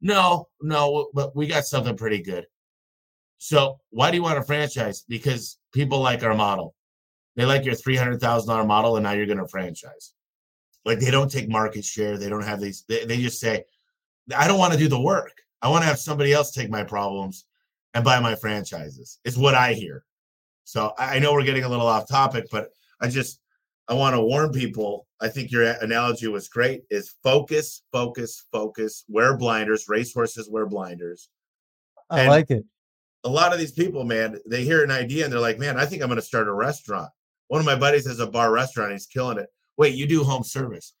No, 0.00 0.48
no, 0.60 1.10
but 1.14 1.36
we 1.36 1.46
got 1.46 1.66
something 1.66 1.96
pretty 1.96 2.22
good. 2.22 2.46
So 3.38 3.80
why 3.90 4.10
do 4.10 4.16
you 4.16 4.22
want 4.22 4.38
a 4.38 4.42
franchise? 4.42 5.04
Because 5.08 5.58
people 5.72 6.00
like 6.00 6.22
our 6.22 6.34
model. 6.34 6.74
They 7.36 7.44
like 7.44 7.64
your 7.64 7.74
three 7.74 7.96
hundred 7.96 8.20
thousand 8.20 8.48
dollar 8.48 8.66
model, 8.66 8.96
and 8.96 9.04
now 9.04 9.12
you're 9.12 9.26
going 9.26 9.38
to 9.38 9.48
franchise. 9.48 10.12
Like 10.84 10.98
they 10.98 11.10
don't 11.10 11.30
take 11.30 11.48
market 11.48 11.84
share. 11.84 12.18
They 12.18 12.28
don't 12.28 12.44
have 12.44 12.60
these. 12.60 12.84
They, 12.88 13.04
they 13.04 13.16
just 13.18 13.40
say, 13.40 13.64
"I 14.36 14.48
don't 14.48 14.58
want 14.58 14.72
to 14.72 14.78
do 14.78 14.88
the 14.88 15.00
work. 15.00 15.32
I 15.62 15.68
want 15.68 15.82
to 15.82 15.86
have 15.86 15.98
somebody 15.98 16.32
else 16.32 16.50
take 16.50 16.70
my 16.70 16.84
problems 16.84 17.46
and 17.94 18.04
buy 18.04 18.20
my 18.20 18.34
franchises. 18.34 19.18
Is 19.24 19.38
what 19.38 19.54
I 19.54 19.72
hear. 19.72 20.04
So 20.64 20.92
I 20.98 21.18
know 21.18 21.32
we're 21.32 21.44
getting 21.44 21.64
a 21.64 21.68
little 21.68 21.86
off 21.86 22.08
topic, 22.08 22.46
but 22.50 22.70
I 23.00 23.08
just 23.08 23.40
I 23.90 23.94
want 23.94 24.14
to 24.14 24.20
warn 24.20 24.52
people. 24.52 25.08
I 25.20 25.28
think 25.28 25.50
your 25.50 25.64
analogy 25.64 26.28
was 26.28 26.48
great. 26.48 26.82
Is 26.90 27.16
focus, 27.24 27.82
focus, 27.90 28.46
focus. 28.52 29.04
Wear 29.08 29.36
blinders. 29.36 29.86
Racehorses 29.88 30.48
wear 30.48 30.66
blinders. 30.66 31.28
I 32.08 32.20
and 32.20 32.28
like 32.30 32.50
it. 32.50 32.64
A 33.24 33.28
lot 33.28 33.52
of 33.52 33.58
these 33.58 33.72
people, 33.72 34.04
man, 34.04 34.38
they 34.46 34.62
hear 34.62 34.84
an 34.84 34.92
idea 34.92 35.24
and 35.24 35.32
they're 35.32 35.40
like, 35.40 35.58
"Man, 35.58 35.76
I 35.76 35.86
think 35.86 36.02
I'm 36.02 36.08
going 36.08 36.20
to 36.20 36.26
start 36.26 36.46
a 36.46 36.52
restaurant." 36.52 37.10
One 37.48 37.58
of 37.58 37.66
my 37.66 37.74
buddies 37.74 38.06
has 38.06 38.20
a 38.20 38.28
bar 38.28 38.52
restaurant. 38.52 38.92
He's 38.92 39.06
killing 39.06 39.38
it. 39.38 39.48
Wait, 39.76 39.96
you 39.96 40.06
do 40.06 40.22
home 40.22 40.44
service? 40.44 40.94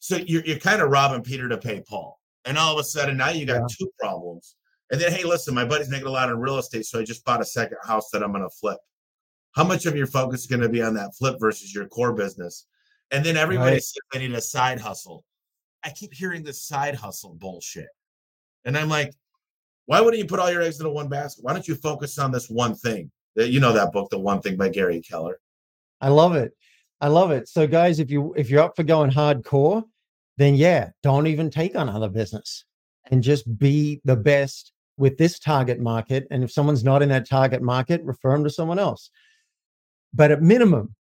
So 0.00 0.16
you're 0.16 0.44
you're 0.46 0.58
kind 0.58 0.80
of 0.80 0.88
robbing 0.88 1.22
Peter 1.22 1.46
to 1.50 1.58
pay 1.58 1.82
Paul, 1.86 2.18
and 2.46 2.56
all 2.56 2.72
of 2.72 2.80
a 2.80 2.84
sudden 2.84 3.18
now 3.18 3.28
you 3.28 3.44
got 3.44 3.60
yeah. 3.60 3.66
two 3.78 3.90
problems. 4.00 4.56
And 4.90 4.98
then, 4.98 5.12
hey, 5.12 5.24
listen, 5.24 5.54
my 5.54 5.66
buddy's 5.66 5.90
making 5.90 6.06
a 6.06 6.10
lot 6.10 6.30
in 6.30 6.38
real 6.38 6.56
estate, 6.56 6.86
so 6.86 6.98
I 6.98 7.04
just 7.04 7.22
bought 7.26 7.42
a 7.42 7.44
second 7.44 7.76
house 7.84 8.08
that 8.10 8.22
I'm 8.22 8.32
going 8.32 8.42
to 8.42 8.56
flip 8.58 8.78
how 9.58 9.64
much 9.64 9.86
of 9.86 9.96
your 9.96 10.06
focus 10.06 10.42
is 10.42 10.46
going 10.46 10.60
to 10.60 10.68
be 10.68 10.80
on 10.80 10.94
that 10.94 11.16
flip 11.16 11.34
versus 11.40 11.74
your 11.74 11.84
core 11.88 12.12
business? 12.12 12.66
And 13.10 13.26
then 13.26 13.36
everybody 13.36 13.72
right. 13.72 13.82
says 13.82 13.98
I 14.14 14.18
need 14.18 14.32
a 14.32 14.40
side 14.40 14.78
hustle. 14.78 15.24
I 15.84 15.90
keep 15.90 16.14
hearing 16.14 16.44
this 16.44 16.62
side 16.62 16.94
hustle 16.94 17.34
bullshit. 17.34 17.88
And 18.64 18.78
I'm 18.78 18.88
like, 18.88 19.12
why 19.86 20.00
wouldn't 20.00 20.22
you 20.22 20.28
put 20.28 20.38
all 20.38 20.48
your 20.48 20.62
eggs 20.62 20.78
into 20.78 20.90
one 20.90 21.08
basket? 21.08 21.44
Why 21.44 21.54
don't 21.54 21.66
you 21.66 21.74
focus 21.74 22.20
on 22.20 22.30
this 22.30 22.48
one 22.48 22.76
thing? 22.76 23.10
That 23.34 23.48
you 23.48 23.58
know 23.58 23.72
that 23.72 23.90
book, 23.90 24.10
The 24.10 24.18
One 24.18 24.40
Thing 24.40 24.56
by 24.56 24.68
Gary 24.68 25.00
Keller. 25.00 25.40
I 26.00 26.08
love 26.08 26.36
it. 26.36 26.52
I 27.00 27.08
love 27.08 27.32
it. 27.32 27.48
So 27.48 27.66
guys, 27.66 27.98
if 27.98 28.12
you 28.12 28.34
if 28.34 28.50
you're 28.50 28.62
up 28.62 28.76
for 28.76 28.84
going 28.84 29.10
hardcore, 29.10 29.82
then 30.36 30.54
yeah, 30.54 30.90
don't 31.02 31.26
even 31.26 31.50
take 31.50 31.74
on 31.74 31.88
other 31.88 32.08
business 32.08 32.64
and 33.10 33.24
just 33.24 33.58
be 33.58 34.00
the 34.04 34.16
best 34.16 34.72
with 34.98 35.18
this 35.18 35.40
target 35.40 35.80
market. 35.80 36.28
And 36.30 36.44
if 36.44 36.52
someone's 36.52 36.84
not 36.84 37.02
in 37.02 37.08
that 37.08 37.28
target 37.28 37.60
market, 37.60 38.04
refer 38.04 38.32
them 38.32 38.44
to 38.44 38.50
someone 38.50 38.78
else. 38.78 39.10
But 40.14 40.30
at 40.30 40.42
minimum, 40.42 40.94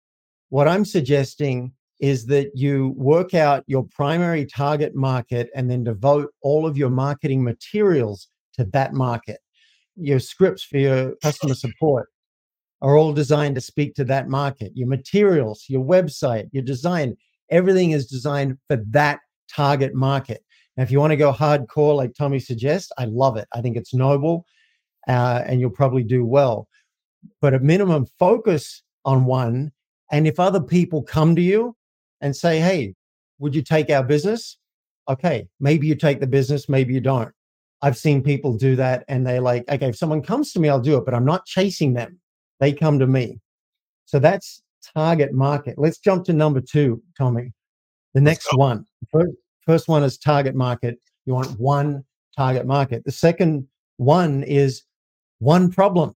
what 0.49 0.67
I'm 0.67 0.85
suggesting 0.85 1.73
is 1.99 2.25
that 2.25 2.51
you 2.53 2.93
work 2.97 3.33
out 3.33 3.63
your 3.67 3.83
primary 3.83 4.45
target 4.45 4.95
market 4.95 5.49
and 5.55 5.69
then 5.69 5.83
devote 5.83 6.31
all 6.41 6.65
of 6.65 6.77
your 6.77 6.89
marketing 6.89 7.43
materials 7.43 8.27
to 8.53 8.65
that 8.65 8.93
market. 8.93 9.39
Your 9.95 10.19
scripts 10.19 10.63
for 10.63 10.77
your 10.77 11.15
customer 11.23 11.55
support 11.55 12.09
are 12.81 12.97
all 12.97 13.13
designed 13.13 13.55
to 13.55 13.61
speak 13.61 13.95
to 13.95 14.03
that 14.05 14.27
market. 14.27 14.71
Your 14.75 14.87
materials, 14.87 15.65
your 15.69 15.83
website, 15.83 16.49
your 16.51 16.63
design, 16.63 17.15
everything 17.49 17.91
is 17.91 18.07
designed 18.07 18.57
for 18.67 18.77
that 18.89 19.19
target 19.49 19.93
market. 19.93 20.43
Now, 20.75 20.83
if 20.83 20.91
you 20.91 20.99
want 20.99 21.11
to 21.11 21.17
go 21.17 21.31
hardcore, 21.31 21.95
like 21.95 22.13
Tommy 22.13 22.39
suggests, 22.39 22.91
I 22.97 23.05
love 23.05 23.37
it. 23.37 23.47
I 23.53 23.61
think 23.61 23.77
it's 23.77 23.93
noble 23.93 24.45
uh, 25.07 25.43
and 25.45 25.61
you'll 25.61 25.69
probably 25.69 26.03
do 26.03 26.25
well. 26.25 26.67
But 27.41 27.53
at 27.53 27.63
minimum, 27.63 28.05
focus 28.19 28.83
on 29.05 29.25
one. 29.25 29.71
And 30.11 30.27
if 30.27 30.39
other 30.39 30.61
people 30.61 31.03
come 31.03 31.35
to 31.35 31.41
you 31.41 31.75
and 32.21 32.35
say, 32.35 32.59
hey, 32.59 32.93
would 33.39 33.55
you 33.55 33.61
take 33.61 33.89
our 33.89 34.03
business? 34.03 34.57
Okay, 35.07 35.47
maybe 35.59 35.87
you 35.87 35.95
take 35.95 36.19
the 36.19 36.27
business, 36.27 36.67
maybe 36.67 36.93
you 36.93 37.01
don't. 37.01 37.31
I've 37.81 37.97
seen 37.97 38.23
people 38.23 38.57
do 38.57 38.75
that 38.77 39.05
and 39.07 39.25
they're 39.25 39.41
like, 39.41 39.63
okay, 39.69 39.89
if 39.89 39.97
someone 39.97 40.21
comes 40.21 40.51
to 40.53 40.59
me, 40.59 40.69
I'll 40.69 40.79
do 40.79 40.97
it, 40.97 41.05
but 41.05 41.13
I'm 41.13 41.25
not 41.25 41.45
chasing 41.45 41.93
them. 41.93 42.19
They 42.59 42.73
come 42.73 42.97
to 42.99 43.07
me. 43.07 43.39
So 44.05 44.17
that's 44.17 44.63
target 44.95 45.33
market. 45.33 45.75
Let's 45.77 45.97
jump 45.97 46.25
to 46.25 46.33
number 46.33 46.61
two, 46.61 47.01
Tommy. 47.17 47.51
The 48.13 48.21
next 48.21 48.47
one. 48.55 48.85
First, 49.11 49.33
first 49.65 49.87
one 49.87 50.03
is 50.03 50.17
target 50.17 50.55
market. 50.55 50.99
You 51.25 51.33
want 51.33 51.59
one 51.59 52.03
target 52.35 52.65
market. 52.65 53.03
The 53.03 53.11
second 53.11 53.67
one 53.97 54.43
is 54.43 54.83
one 55.39 55.71
problem. 55.71 56.15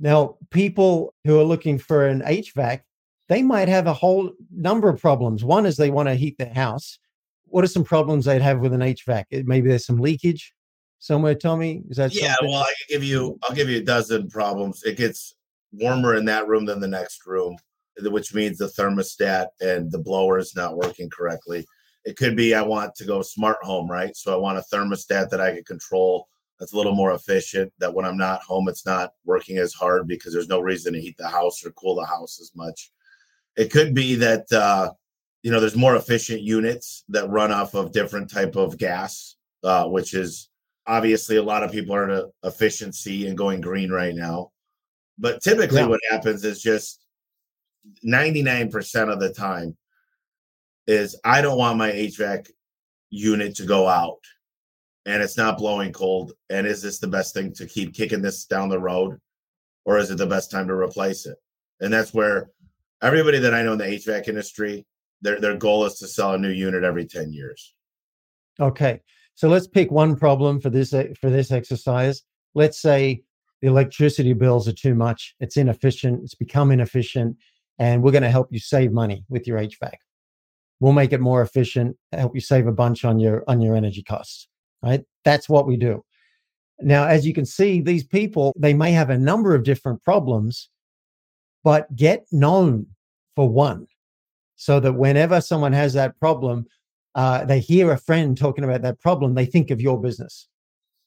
Now, 0.00 0.36
people 0.50 1.14
who 1.24 1.40
are 1.40 1.44
looking 1.44 1.78
for 1.78 2.06
an 2.06 2.22
HVAC, 2.22 2.80
they 3.28 3.42
might 3.42 3.68
have 3.68 3.86
a 3.86 3.92
whole 3.92 4.32
number 4.50 4.88
of 4.88 5.00
problems. 5.00 5.44
One 5.44 5.66
is 5.66 5.76
they 5.76 5.90
want 5.90 6.08
to 6.08 6.14
heat 6.14 6.38
their 6.38 6.54
house. 6.54 6.98
What 7.46 7.64
are 7.64 7.68
some 7.68 7.84
problems 7.84 8.24
they'd 8.24 8.42
have 8.42 8.60
with 8.60 8.72
an 8.72 8.80
HVAC? 8.80 9.46
Maybe 9.46 9.68
there's 9.68 9.86
some 9.86 9.98
leakage 9.98 10.52
somewhere. 10.98 11.34
Tommy, 11.34 11.82
is 11.88 11.96
that? 11.96 12.14
Yeah, 12.14 12.34
something? 12.34 12.48
well, 12.50 12.62
I 12.62 12.74
can 12.78 12.96
give 12.96 13.04
you. 13.04 13.38
I'll 13.42 13.54
give 13.54 13.68
you 13.68 13.78
a 13.78 13.84
dozen 13.84 14.28
problems. 14.28 14.82
It 14.84 14.96
gets 14.96 15.34
warmer 15.72 16.14
in 16.14 16.24
that 16.26 16.48
room 16.48 16.64
than 16.64 16.80
the 16.80 16.88
next 16.88 17.26
room, 17.26 17.56
which 18.00 18.34
means 18.34 18.58
the 18.58 18.66
thermostat 18.66 19.48
and 19.60 19.90
the 19.90 19.98
blower 19.98 20.38
is 20.38 20.54
not 20.54 20.76
working 20.76 21.10
correctly. 21.10 21.66
It 22.04 22.16
could 22.16 22.36
be 22.36 22.54
I 22.54 22.62
want 22.62 22.94
to 22.96 23.04
go 23.04 23.22
smart 23.22 23.58
home, 23.62 23.90
right? 23.90 24.16
So 24.16 24.32
I 24.32 24.36
want 24.36 24.58
a 24.58 24.64
thermostat 24.74 25.28
that 25.30 25.40
I 25.40 25.54
can 25.54 25.64
control 25.64 26.28
that's 26.58 26.72
a 26.72 26.76
little 26.76 26.94
more 26.94 27.12
efficient. 27.12 27.72
That 27.78 27.92
when 27.92 28.04
I'm 28.04 28.16
not 28.16 28.42
home, 28.42 28.68
it's 28.68 28.86
not 28.86 29.12
working 29.24 29.58
as 29.58 29.72
hard 29.72 30.06
because 30.06 30.32
there's 30.32 30.48
no 30.48 30.60
reason 30.60 30.92
to 30.92 31.00
heat 31.00 31.16
the 31.16 31.28
house 31.28 31.64
or 31.64 31.70
cool 31.72 31.94
the 31.94 32.04
house 32.04 32.40
as 32.40 32.52
much. 32.54 32.90
It 33.56 33.70
could 33.70 33.94
be 33.94 34.14
that 34.16 34.50
uh, 34.52 34.92
you 35.42 35.50
know 35.50 35.60
there's 35.60 35.76
more 35.76 35.96
efficient 35.96 36.42
units 36.42 37.04
that 37.08 37.28
run 37.28 37.52
off 37.52 37.74
of 37.74 37.92
different 37.92 38.30
type 38.30 38.56
of 38.56 38.78
gas, 38.78 39.36
uh, 39.64 39.86
which 39.86 40.14
is 40.14 40.48
obviously 40.86 41.36
a 41.36 41.42
lot 41.42 41.62
of 41.62 41.70
people 41.70 41.94
are 41.94 42.06
to 42.06 42.28
efficiency 42.44 43.28
and 43.28 43.38
going 43.38 43.60
green 43.60 43.90
right 43.90 44.14
now. 44.14 44.50
But 45.18 45.42
typically, 45.42 45.80
yeah. 45.80 45.86
what 45.86 46.00
happens 46.10 46.44
is 46.44 46.62
just 46.62 47.04
99% 48.06 49.12
of 49.12 49.20
the 49.20 49.32
time 49.32 49.76
is 50.86 51.18
I 51.24 51.42
don't 51.42 51.58
want 51.58 51.78
my 51.78 51.90
HVAC 51.90 52.50
unit 53.10 53.56
to 53.56 53.66
go 53.66 53.86
out 53.86 54.20
and 55.06 55.22
it's 55.22 55.36
not 55.36 55.58
blowing 55.58 55.92
cold. 55.92 56.32
And 56.50 56.66
is 56.66 56.82
this 56.82 56.98
the 56.98 57.08
best 57.08 57.34
thing 57.34 57.52
to 57.54 57.66
keep 57.66 57.94
kicking 57.94 58.22
this 58.22 58.44
down 58.44 58.68
the 58.68 58.78
road? 58.78 59.18
Or 59.84 59.98
is 59.98 60.10
it 60.10 60.18
the 60.18 60.26
best 60.26 60.50
time 60.50 60.68
to 60.68 60.74
replace 60.74 61.26
it? 61.26 61.36
And 61.80 61.92
that's 61.92 62.12
where 62.12 62.50
everybody 63.02 63.38
that 63.38 63.54
I 63.54 63.62
know 63.62 63.72
in 63.72 63.78
the 63.78 63.84
HVAC 63.84 64.28
industry, 64.28 64.86
their 65.22 65.40
their 65.40 65.56
goal 65.56 65.84
is 65.86 65.94
to 65.98 66.06
sell 66.06 66.34
a 66.34 66.38
new 66.38 66.50
unit 66.50 66.84
every 66.84 67.06
10 67.06 67.32
years. 67.32 67.74
Okay. 68.60 69.00
So 69.34 69.48
let's 69.48 69.66
pick 69.66 69.90
one 69.90 70.16
problem 70.16 70.60
for 70.60 70.68
this 70.68 70.90
for 70.90 71.30
this 71.30 71.52
exercise. 71.52 72.22
Let's 72.54 72.82
say 72.82 73.22
the 73.62 73.68
electricity 73.68 74.32
bills 74.34 74.68
are 74.68 74.72
too 74.72 74.94
much, 74.94 75.34
it's 75.40 75.56
inefficient, 75.56 76.22
it's 76.22 76.34
become 76.34 76.70
inefficient, 76.70 77.36
and 77.78 78.02
we're 78.02 78.12
going 78.12 78.22
to 78.22 78.30
help 78.30 78.48
you 78.50 78.58
save 78.60 78.92
money 78.92 79.24
with 79.28 79.46
your 79.46 79.58
HVAC. 79.58 79.94
We'll 80.80 80.92
make 80.92 81.12
it 81.12 81.20
more 81.20 81.42
efficient, 81.42 81.96
help 82.12 82.34
you 82.34 82.40
save 82.40 82.66
a 82.66 82.72
bunch 82.72 83.04
on 83.04 83.18
your 83.18 83.42
on 83.48 83.60
your 83.60 83.74
energy 83.74 84.02
costs 84.02 84.48
right? 84.82 85.02
That's 85.24 85.48
what 85.48 85.66
we 85.66 85.76
do. 85.76 86.04
Now, 86.80 87.06
as 87.06 87.26
you 87.26 87.34
can 87.34 87.46
see, 87.46 87.80
these 87.80 88.04
people, 88.04 88.52
they 88.56 88.74
may 88.74 88.92
have 88.92 89.10
a 89.10 89.18
number 89.18 89.54
of 89.54 89.64
different 89.64 90.02
problems, 90.04 90.68
but 91.64 91.94
get 91.96 92.26
known 92.30 92.86
for 93.34 93.48
one 93.48 93.86
so 94.56 94.80
that 94.80 94.92
whenever 94.92 95.40
someone 95.40 95.72
has 95.72 95.92
that 95.94 96.18
problem, 96.18 96.66
uh, 97.14 97.44
they 97.44 97.60
hear 97.60 97.90
a 97.92 97.98
friend 97.98 98.36
talking 98.36 98.64
about 98.64 98.82
that 98.82 99.00
problem, 99.00 99.34
they 99.34 99.46
think 99.46 99.70
of 99.70 99.80
your 99.80 100.00
business. 100.00 100.48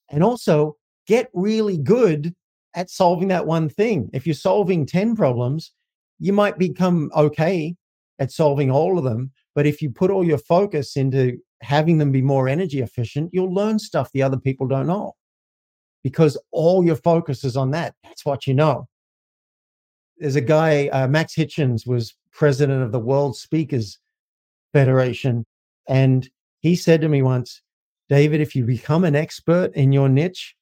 And 0.10 0.23
also 0.23 0.75
get 1.07 1.29
really 1.34 1.77
good 1.77 2.36
at 2.75 2.89
solving 2.89 3.29
that 3.29 3.45
one 3.45 3.69
thing. 3.69 4.10
If 4.13 4.25
you're 4.25 4.34
solving 4.34 4.86
10 4.86 5.15
problems, 5.15 5.71
you 6.19 6.34
might 6.34 6.57
become 6.57 7.12
okay 7.15 7.75
at 8.19 8.31
solving 8.31 8.71
all 8.71 8.97
of 8.97 9.03
them. 9.03 9.31
But 9.55 9.65
if 9.65 9.81
you 9.81 9.89
put 9.89 10.12
all 10.12 10.23
your 10.23 10.38
focus 10.38 10.95
into 10.95 11.38
having 11.62 11.97
them 11.97 12.12
be 12.12 12.21
more 12.21 12.47
energy 12.47 12.82
efficient, 12.82 13.30
you'll 13.34 13.54
learn 13.54 13.80
stuff 13.80 14.12
the 14.12 14.24
other 14.24 14.38
people 14.38 14.67
don't 14.67 14.88
know 14.88 15.13
because 16.04 16.38
all 16.52 16.84
your 16.84 16.95
focus 16.95 17.43
is 17.43 17.56
on 17.56 17.71
that. 17.71 17.95
That's 18.04 18.26
what 18.26 18.47
you 18.47 18.54
know. 18.54 18.88
There's 20.17 20.36
a 20.36 20.41
guy, 20.41 20.88
uh, 20.88 21.08
Max 21.08 21.34
Hitchins 21.36 21.86
was 21.86 22.15
president 22.32 22.84
of 22.84 22.91
the 22.91 23.00
World 23.00 23.36
Speakers 23.36 24.00
Federation. 24.74 25.45
And 25.88 26.30
he 26.60 26.76
said 26.76 27.02
to 27.02 27.10
me 27.10 27.21
once, 27.21 27.62
David, 28.10 28.41
if 28.41 28.56
you 28.56 28.65
become 28.65 29.04
an 29.04 29.15
expert 29.15 29.71
in 29.74 29.91
your 29.91 30.10
niche, 30.10 30.56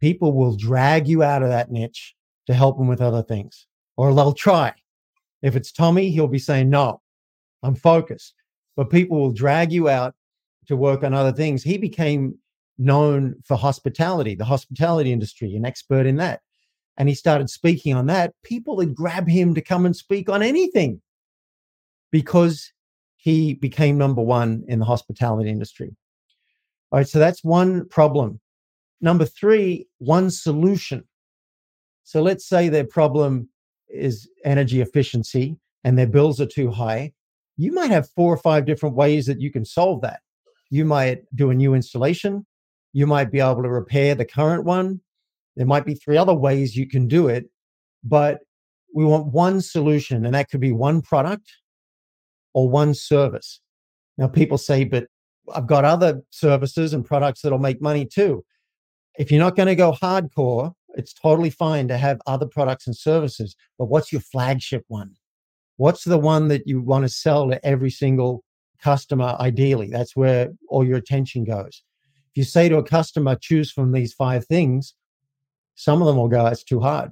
people 0.00 0.32
will 0.32 0.56
drag 0.56 1.06
you 1.06 1.22
out 1.22 1.42
of 1.42 1.48
that 1.48 1.70
niche 1.70 2.14
to 2.46 2.54
help 2.54 2.78
them 2.78 2.88
with 2.88 3.00
other 3.00 3.22
things, 3.22 3.66
or 3.96 4.12
they'll 4.14 4.32
try. 4.32 4.72
If 5.42 5.56
it's 5.56 5.72
Tommy, 5.72 6.10
he'll 6.10 6.26
be 6.26 6.38
saying, 6.38 6.70
No, 6.70 7.00
I'm 7.62 7.74
focused. 7.74 8.34
But 8.76 8.90
people 8.90 9.18
will 9.18 9.32
drag 9.32 9.72
you 9.72 9.88
out 9.88 10.14
to 10.66 10.76
work 10.76 11.02
on 11.02 11.14
other 11.14 11.32
things. 11.32 11.62
He 11.62 11.78
became 11.78 12.38
known 12.78 13.36
for 13.44 13.56
hospitality, 13.56 14.34
the 14.34 14.44
hospitality 14.44 15.12
industry, 15.12 15.54
an 15.54 15.64
expert 15.64 16.06
in 16.06 16.16
that. 16.16 16.40
And 16.96 17.08
he 17.08 17.14
started 17.14 17.50
speaking 17.50 17.94
on 17.94 18.06
that. 18.06 18.34
People 18.44 18.76
would 18.76 18.94
grab 18.94 19.28
him 19.28 19.54
to 19.54 19.60
come 19.60 19.84
and 19.86 19.96
speak 19.96 20.28
on 20.28 20.42
anything 20.42 21.00
because 22.12 22.72
he 23.16 23.54
became 23.54 23.98
number 23.98 24.22
one 24.22 24.64
in 24.68 24.78
the 24.78 24.84
hospitality 24.84 25.50
industry. 25.50 25.96
All 26.92 26.98
right, 26.98 27.08
so 27.08 27.18
that's 27.18 27.42
one 27.42 27.88
problem. 27.88 28.40
Number 29.00 29.24
three, 29.24 29.88
one 29.98 30.30
solution. 30.30 31.04
So 32.04 32.22
let's 32.22 32.46
say 32.46 32.68
their 32.68 32.84
problem 32.84 33.48
is 33.88 34.28
energy 34.44 34.80
efficiency 34.80 35.56
and 35.82 35.98
their 35.98 36.06
bills 36.06 36.40
are 36.40 36.46
too 36.46 36.70
high. 36.70 37.12
You 37.56 37.72
might 37.72 37.90
have 37.90 38.08
four 38.10 38.32
or 38.32 38.36
five 38.36 38.66
different 38.66 38.94
ways 38.94 39.26
that 39.26 39.40
you 39.40 39.50
can 39.50 39.64
solve 39.64 40.02
that 40.02 40.20
you 40.70 40.84
might 40.84 41.22
do 41.34 41.50
a 41.50 41.54
new 41.54 41.74
installation. 41.74 42.46
You 42.92 43.06
might 43.06 43.30
be 43.30 43.40
able 43.40 43.62
to 43.62 43.68
repair 43.68 44.14
the 44.14 44.24
current 44.24 44.64
one. 44.64 45.00
There 45.56 45.66
might 45.66 45.86
be 45.86 45.94
three 45.94 46.16
other 46.16 46.34
ways 46.34 46.76
you 46.76 46.88
can 46.88 47.06
do 47.08 47.28
it, 47.28 47.46
but 48.02 48.40
we 48.94 49.04
want 49.04 49.26
one 49.26 49.60
solution, 49.60 50.24
and 50.24 50.34
that 50.34 50.48
could 50.48 50.60
be 50.60 50.72
one 50.72 51.02
product 51.02 51.50
or 52.54 52.68
one 52.68 52.94
service. 52.94 53.60
Now, 54.16 54.28
people 54.28 54.58
say, 54.58 54.84
but 54.84 55.06
I've 55.52 55.66
got 55.66 55.84
other 55.84 56.22
services 56.30 56.94
and 56.94 57.04
products 57.04 57.42
that'll 57.42 57.58
make 57.58 57.82
money 57.82 58.06
too. 58.06 58.44
If 59.18 59.30
you're 59.30 59.40
not 59.40 59.56
going 59.56 59.66
to 59.66 59.74
go 59.74 59.92
hardcore, 59.92 60.72
it's 60.96 61.12
totally 61.12 61.50
fine 61.50 61.88
to 61.88 61.98
have 61.98 62.20
other 62.26 62.46
products 62.46 62.86
and 62.86 62.96
services. 62.96 63.56
But 63.78 63.86
what's 63.86 64.12
your 64.12 64.20
flagship 64.20 64.84
one? 64.88 65.14
What's 65.76 66.04
the 66.04 66.18
one 66.18 66.48
that 66.48 66.66
you 66.66 66.80
want 66.80 67.04
to 67.04 67.08
sell 67.08 67.50
to 67.50 67.64
every 67.66 67.90
single 67.90 68.43
customer? 68.84 69.36
Ideally, 69.40 69.88
that's 69.90 70.14
where 70.14 70.50
all 70.68 70.86
your 70.86 70.98
attention 70.98 71.44
goes. 71.44 71.82
If 72.30 72.36
you 72.36 72.44
say 72.44 72.68
to 72.68 72.76
a 72.76 72.84
customer, 72.84 73.36
choose 73.40 73.70
from 73.72 73.92
these 73.92 74.12
five 74.12 74.46
things, 74.46 74.94
some 75.74 76.02
of 76.02 76.06
them 76.06 76.16
will 76.16 76.28
go, 76.28 76.46
it's 76.46 76.62
too 76.62 76.80
hard. 76.80 77.10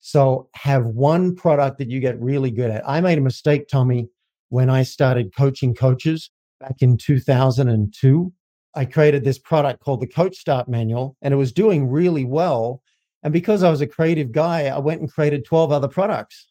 So 0.00 0.48
have 0.54 0.84
one 0.84 1.34
product 1.34 1.78
that 1.78 1.88
you 1.88 2.00
get 2.00 2.20
really 2.20 2.50
good 2.50 2.70
at. 2.70 2.86
I 2.86 3.00
made 3.00 3.18
a 3.18 3.22
mistake, 3.22 3.68
Tommy, 3.68 4.08
when 4.50 4.68
I 4.68 4.82
started 4.82 5.34
coaching 5.34 5.74
coaches 5.74 6.30
back 6.60 6.76
in 6.80 6.96
2002. 6.96 8.32
I 8.74 8.84
created 8.84 9.24
this 9.24 9.38
product 9.38 9.80
called 9.80 10.00
the 10.00 10.06
Coach 10.06 10.36
Start 10.36 10.68
Manual, 10.68 11.16
and 11.22 11.32
it 11.32 11.36
was 11.36 11.52
doing 11.52 11.88
really 11.88 12.24
well. 12.24 12.82
And 13.22 13.32
because 13.32 13.62
I 13.62 13.70
was 13.70 13.80
a 13.80 13.86
creative 13.86 14.32
guy, 14.32 14.66
I 14.66 14.78
went 14.78 15.00
and 15.00 15.10
created 15.10 15.44
12 15.44 15.72
other 15.72 15.88
products. 15.88 16.48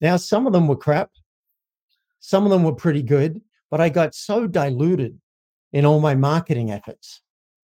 Now, 0.00 0.16
some 0.16 0.46
of 0.46 0.52
them 0.52 0.68
were 0.68 0.76
crap, 0.76 1.10
some 2.20 2.44
of 2.44 2.50
them 2.50 2.62
were 2.62 2.74
pretty 2.74 3.02
good, 3.02 3.40
but 3.70 3.80
I 3.80 3.88
got 3.88 4.14
so 4.14 4.46
diluted 4.46 5.18
in 5.72 5.84
all 5.84 6.00
my 6.00 6.14
marketing 6.14 6.70
efforts. 6.70 7.20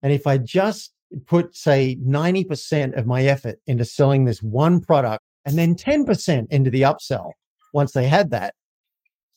And 0.03 0.11
if 0.11 0.27
I 0.27 0.37
just 0.37 0.93
put, 1.25 1.55
say, 1.55 1.97
90% 2.05 2.97
of 2.97 3.05
my 3.05 3.23
effort 3.23 3.59
into 3.67 3.85
selling 3.85 4.25
this 4.25 4.43
one 4.43 4.81
product 4.81 5.23
and 5.45 5.57
then 5.57 5.75
10% 5.75 6.47
into 6.51 6.69
the 6.69 6.81
upsell 6.81 7.31
once 7.73 7.93
they 7.93 8.07
had 8.07 8.31
that, 8.31 8.53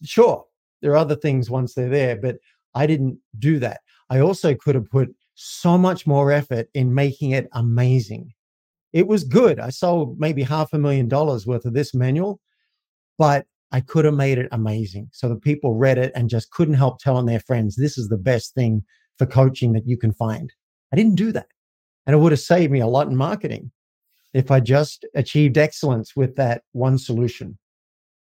sure, 0.02 0.44
there 0.82 0.92
are 0.92 0.96
other 0.96 1.16
things 1.16 1.50
once 1.50 1.74
they're 1.74 1.88
there, 1.88 2.16
but 2.16 2.36
I 2.74 2.86
didn't 2.86 3.18
do 3.38 3.58
that. 3.60 3.80
I 4.10 4.20
also 4.20 4.54
could 4.54 4.74
have 4.74 4.90
put 4.90 5.14
so 5.34 5.78
much 5.78 6.06
more 6.06 6.32
effort 6.32 6.68
in 6.74 6.94
making 6.94 7.32
it 7.32 7.48
amazing. 7.52 8.32
It 8.92 9.06
was 9.06 9.24
good. 9.24 9.60
I 9.60 9.70
sold 9.70 10.18
maybe 10.18 10.42
half 10.42 10.72
a 10.72 10.78
million 10.78 11.08
dollars 11.08 11.46
worth 11.46 11.64
of 11.64 11.74
this 11.74 11.94
manual, 11.94 12.40
but 13.18 13.46
I 13.72 13.80
could 13.80 14.04
have 14.04 14.14
made 14.14 14.38
it 14.38 14.48
amazing. 14.52 15.10
So 15.12 15.28
the 15.28 15.36
people 15.36 15.74
read 15.74 15.98
it 15.98 16.12
and 16.14 16.30
just 16.30 16.50
couldn't 16.50 16.74
help 16.74 16.98
telling 16.98 17.26
their 17.26 17.40
friends, 17.40 17.76
this 17.76 17.98
is 17.98 18.08
the 18.08 18.16
best 18.16 18.54
thing 18.54 18.82
for 19.18 19.26
coaching 19.26 19.72
that 19.74 19.86
you 19.86 19.96
can 19.98 20.12
find. 20.12 20.52
I 20.92 20.96
didn't 20.96 21.16
do 21.16 21.32
that. 21.32 21.48
And 22.06 22.14
it 22.14 22.18
would 22.18 22.32
have 22.32 22.40
saved 22.40 22.72
me 22.72 22.80
a 22.80 22.86
lot 22.86 23.08
in 23.08 23.16
marketing 23.16 23.70
if 24.32 24.50
I 24.50 24.60
just 24.60 25.04
achieved 25.14 25.58
excellence 25.58 26.16
with 26.16 26.36
that 26.36 26.62
one 26.72 26.96
solution. 26.96 27.58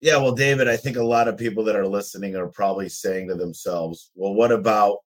Yeah, 0.01 0.17
well, 0.17 0.33
David, 0.33 0.67
I 0.67 0.77
think 0.77 0.97
a 0.97 1.03
lot 1.03 1.27
of 1.27 1.37
people 1.37 1.63
that 1.65 1.75
are 1.75 1.87
listening 1.87 2.35
are 2.35 2.47
probably 2.47 2.89
saying 2.89 3.27
to 3.27 3.35
themselves, 3.35 4.11
well, 4.15 4.33
what 4.33 4.51
about 4.51 4.99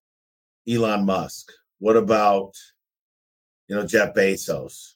Elon 0.69 1.05
Musk? 1.05 1.51
What 1.79 1.97
about, 1.97 2.51
you 3.67 3.75
know, 3.75 3.85
Jeff 3.85 4.13
Bezos? 4.13 4.93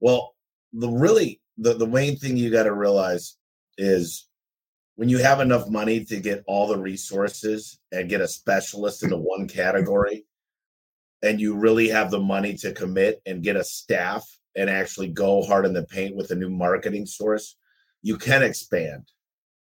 Well, 0.00 0.34
the 0.72 0.88
really, 0.88 1.40
the, 1.56 1.74
the 1.74 1.86
main 1.86 2.16
thing 2.16 2.36
you 2.36 2.50
got 2.50 2.64
to 2.64 2.74
realize 2.74 3.36
is 3.76 4.27
when 4.98 5.08
you 5.08 5.18
have 5.18 5.38
enough 5.38 5.68
money 5.68 6.04
to 6.04 6.18
get 6.18 6.42
all 6.48 6.66
the 6.66 6.76
resources 6.76 7.78
and 7.92 8.08
get 8.08 8.20
a 8.20 8.26
specialist 8.26 9.04
into 9.04 9.16
one 9.16 9.46
category, 9.46 10.26
and 11.22 11.40
you 11.40 11.54
really 11.54 11.86
have 11.86 12.10
the 12.10 12.18
money 12.18 12.54
to 12.54 12.72
commit 12.72 13.22
and 13.24 13.44
get 13.44 13.54
a 13.54 13.62
staff 13.62 14.28
and 14.56 14.68
actually 14.68 15.06
go 15.06 15.44
hard 15.44 15.64
in 15.66 15.72
the 15.72 15.84
paint 15.84 16.16
with 16.16 16.32
a 16.32 16.34
new 16.34 16.50
marketing 16.50 17.06
source, 17.06 17.54
you 18.02 18.16
can 18.16 18.42
expand. 18.42 19.04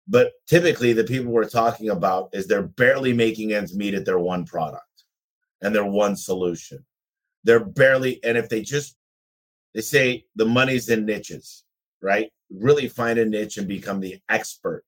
But 0.09 0.33
typically, 0.49 0.93
the 0.93 1.05
people 1.05 1.31
we're 1.31 1.49
talking 1.49 1.91
about 1.91 2.31
is 2.33 2.49
they're 2.49 2.63
barely 2.63 3.13
making 3.13 3.53
ends 3.53 3.73
meet 3.73 3.95
at 3.95 4.05
their 4.05 4.19
one 4.19 4.45
product 4.45 5.05
and 5.63 5.73
their 5.73 5.87
one 5.87 6.17
solution. 6.17 6.85
They're 7.45 7.65
barely, 7.65 8.19
and 8.25 8.37
if 8.37 8.49
they 8.49 8.63
just, 8.63 8.97
they 9.75 9.81
say 9.81 10.25
the 10.35 10.47
money's 10.47 10.89
in 10.89 11.07
niches, 11.07 11.63
right? 12.03 12.33
Really 12.51 12.89
find 12.89 13.17
a 13.21 13.25
niche 13.25 13.59
and 13.59 13.69
become 13.69 14.01
the 14.01 14.19
expert. 14.29 14.83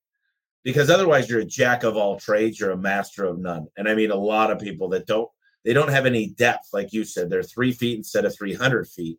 Because 0.65 0.91
otherwise, 0.91 1.29
you're 1.29 1.41
a 1.41 1.45
jack 1.45 1.83
of 1.83 1.97
all 1.97 2.19
trades, 2.19 2.61
you're 2.61 2.71
a 2.71 2.77
master 2.77 3.25
of 3.25 3.39
none. 3.39 3.67
And 3.77 3.89
I 3.89 3.95
mean, 3.95 4.11
a 4.11 4.17
lot 4.17 4.51
of 4.51 4.61
people 4.61 4.89
that 4.91 5.07
don't, 5.07 5.29
they 5.65 5.73
don't 5.73 5.91
have 5.91 6.07
any 6.07 6.29
depth, 6.29 6.69
like 6.73 6.93
you 6.93 7.05
said, 7.05 7.31
they're 7.31 7.43
three 7.43 7.73
feet 7.73 7.97
instead 7.97 8.25
of 8.25 8.35
300 8.35 8.89
feet. 8.89 9.19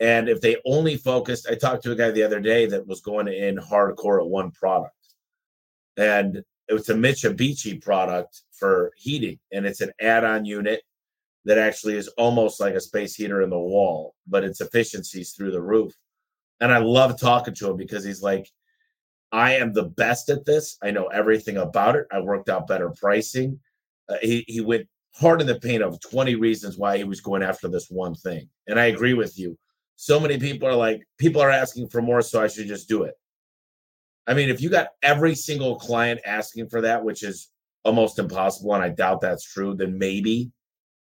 And 0.00 0.28
if 0.28 0.40
they 0.40 0.56
only 0.64 0.96
focused, 0.96 1.46
I 1.48 1.54
talked 1.54 1.84
to 1.84 1.92
a 1.92 1.96
guy 1.96 2.10
the 2.10 2.22
other 2.22 2.40
day 2.40 2.66
that 2.66 2.86
was 2.86 3.00
going 3.00 3.28
in 3.28 3.56
hardcore 3.56 4.20
at 4.20 4.28
one 4.28 4.50
product 4.50 4.94
and 5.96 6.42
it 6.68 6.72
was 6.72 6.88
a 6.88 6.94
Mitsubishi 6.94 7.82
product 7.82 8.42
for 8.52 8.92
heating, 8.96 9.38
and 9.52 9.66
it's 9.66 9.80
an 9.80 9.92
add-on 10.00 10.44
unit 10.44 10.82
that 11.44 11.58
actually 11.58 11.96
is 11.96 12.08
almost 12.16 12.60
like 12.60 12.74
a 12.74 12.80
space 12.80 13.14
heater 13.14 13.42
in 13.42 13.50
the 13.50 13.58
wall, 13.58 14.14
but 14.26 14.44
its 14.44 14.60
efficiencies 14.60 15.32
through 15.32 15.50
the 15.50 15.60
roof. 15.60 15.92
And 16.60 16.72
I 16.72 16.78
love 16.78 17.18
talking 17.18 17.54
to 17.54 17.70
him 17.70 17.76
because 17.76 18.04
he's 18.04 18.22
like, 18.22 18.50
I 19.32 19.54
am 19.54 19.72
the 19.72 19.84
best 19.84 20.28
at 20.28 20.44
this. 20.44 20.76
I 20.82 20.90
know 20.90 21.06
everything 21.06 21.56
about 21.56 21.96
it. 21.96 22.06
I 22.12 22.20
worked 22.20 22.48
out 22.48 22.66
better 22.66 22.90
pricing. 22.90 23.60
Uh, 24.08 24.16
he 24.22 24.44
he 24.48 24.60
went 24.60 24.88
hard 25.14 25.40
in 25.40 25.46
the 25.46 25.58
paint 25.58 25.82
of 25.82 26.00
20 26.00 26.34
reasons 26.36 26.76
why 26.76 26.96
he 26.96 27.04
was 27.04 27.20
going 27.20 27.42
after 27.42 27.68
this 27.68 27.88
one 27.90 28.14
thing. 28.14 28.48
And 28.66 28.78
I 28.78 28.86
agree 28.86 29.14
with 29.14 29.38
you. 29.38 29.58
So 29.96 30.18
many 30.18 30.38
people 30.38 30.66
are 30.68 30.74
like, 30.74 31.02
people 31.18 31.42
are 31.42 31.50
asking 31.50 31.88
for 31.88 32.00
more, 32.00 32.22
so 32.22 32.42
I 32.42 32.48
should 32.48 32.68
just 32.68 32.88
do 32.88 33.02
it. 33.02 33.14
I 34.26 34.34
mean, 34.34 34.48
if 34.48 34.60
you 34.60 34.70
got 34.70 34.88
every 35.02 35.34
single 35.34 35.78
client 35.78 36.20
asking 36.24 36.68
for 36.68 36.80
that, 36.82 37.04
which 37.04 37.22
is 37.22 37.50
almost 37.84 38.18
impossible, 38.18 38.74
and 38.74 38.82
I 38.82 38.88
doubt 38.90 39.20
that's 39.20 39.44
true, 39.44 39.74
then 39.74 39.98
maybe. 39.98 40.52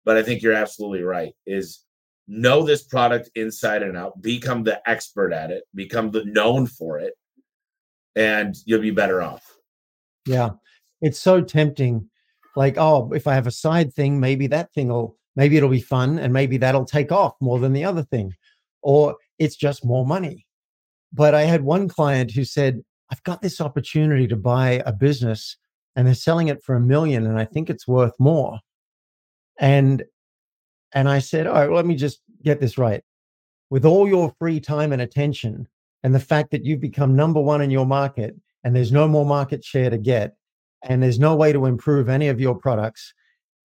But 0.06 0.18
I 0.18 0.24
think 0.24 0.42
you're 0.42 0.54
absolutely 0.54 1.04
right. 1.04 1.34
Is 1.46 1.86
know 2.28 2.64
this 2.64 2.84
product 2.84 3.30
inside 3.36 3.84
and 3.84 3.98
out, 3.98 4.22
become 4.22 4.64
the 4.64 4.82
expert 4.90 5.34
at 5.34 5.52
it, 5.52 5.64
become 5.76 6.12
the 6.12 6.26
known 6.26 6.66
for 6.66 7.00
it, 7.00 7.14
and 8.16 8.56
you'll 8.66 8.82
be 8.82 8.92
better 8.92 9.22
off. 9.22 9.58
Yeah. 10.26 10.52
It's 11.02 11.20
so 11.20 11.42
tempting. 11.42 12.10
Like, 12.56 12.78
oh, 12.78 13.12
if 13.14 13.28
I 13.28 13.34
have 13.34 13.48
a 13.48 13.52
side 13.52 13.94
thing, 13.94 14.20
maybe 14.20 14.48
that 14.48 14.74
thing 14.74 14.90
will 14.90 15.18
maybe 15.36 15.56
it'll 15.56 15.70
be 15.70 15.82
fun 15.82 16.20
and 16.20 16.34
maybe 16.34 16.58
that'll 16.58 16.86
take 16.86 17.12
off 17.12 17.34
more 17.40 17.60
than 17.60 17.74
the 17.74 17.86
other 17.86 18.04
thing. 18.04 18.34
Or 18.82 19.16
it's 19.38 19.56
just 19.56 19.86
more 19.86 20.06
money. 20.06 20.46
But 21.14 21.34
I 21.34 21.44
had 21.44 21.64
one 21.64 21.88
client 21.88 22.32
who 22.32 22.44
said, 22.44 22.82
I've 23.12 23.24
got 23.24 23.42
this 23.42 23.62
opportunity 23.62 24.28
to 24.28 24.36
buy 24.36 24.84
a 24.86 24.92
business 24.92 25.58
and 25.96 26.06
they're 26.06 26.16
selling 26.16 26.50
it 26.50 26.64
for 26.64 26.76
a 26.76 26.82
million 26.82 27.26
and 27.26 27.40
I 27.40 27.46
think 27.46 27.70
it's 27.70 27.88
worth 27.88 28.14
more. 28.20 28.60
And 29.60 30.04
and 30.94 31.08
I 31.08 31.20
said, 31.20 31.46
all 31.46 31.54
right, 31.54 31.68
well, 31.68 31.76
let 31.76 31.86
me 31.86 31.96
just 31.96 32.22
get 32.44 32.60
this 32.60 32.78
right. 32.78 33.04
With 33.70 33.86
all 33.86 34.08
your 34.08 34.34
free 34.40 34.60
time 34.60 34.92
and 34.92 35.02
attention, 35.02 35.68
and 36.04 36.16
the 36.16 36.20
fact 36.20 36.52
that 36.52 36.66
you've 36.66 36.80
become 36.80 37.16
number 37.16 37.42
one 37.42 37.62
in 37.62 37.72
your 37.72 37.86
market 37.86 38.36
and 38.64 38.76
there's 38.76 38.92
no 38.92 39.08
more 39.08 39.26
market 39.26 39.64
share 39.64 39.90
to 39.90 39.98
get, 39.98 40.36
and 40.84 41.02
there's 41.02 41.20
no 41.20 41.36
way 41.36 41.54
to 41.54 41.66
improve 41.66 42.10
any 42.10 42.28
of 42.28 42.40
your 42.40 42.56
products, 42.56 43.14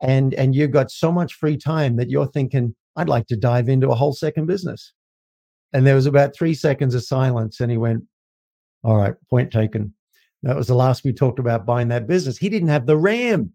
and 0.00 0.34
and 0.34 0.54
you've 0.54 0.70
got 0.70 0.90
so 0.90 1.10
much 1.10 1.34
free 1.34 1.56
time 1.56 1.96
that 1.96 2.10
you're 2.10 2.26
thinking, 2.26 2.74
I'd 2.96 3.08
like 3.08 3.26
to 3.28 3.36
dive 3.36 3.68
into 3.68 3.90
a 3.90 3.94
whole 3.94 4.12
second 4.12 4.46
business. 4.46 4.92
And 5.72 5.86
there 5.86 5.96
was 5.96 6.06
about 6.06 6.36
three 6.36 6.54
seconds 6.54 6.94
of 6.94 7.02
silence, 7.02 7.60
and 7.60 7.70
he 7.70 7.76
went, 7.76 8.04
all 8.84 8.96
right, 8.96 9.14
point 9.30 9.50
taken. 9.50 9.94
That 10.42 10.56
was 10.56 10.66
the 10.66 10.74
last 10.74 11.04
we 11.04 11.12
talked 11.12 11.38
about 11.38 11.64
buying 11.64 11.88
that 11.88 12.06
business. 12.06 12.36
He 12.36 12.50
didn't 12.50 12.68
have 12.68 12.86
the 12.86 12.98
RAM 12.98 13.52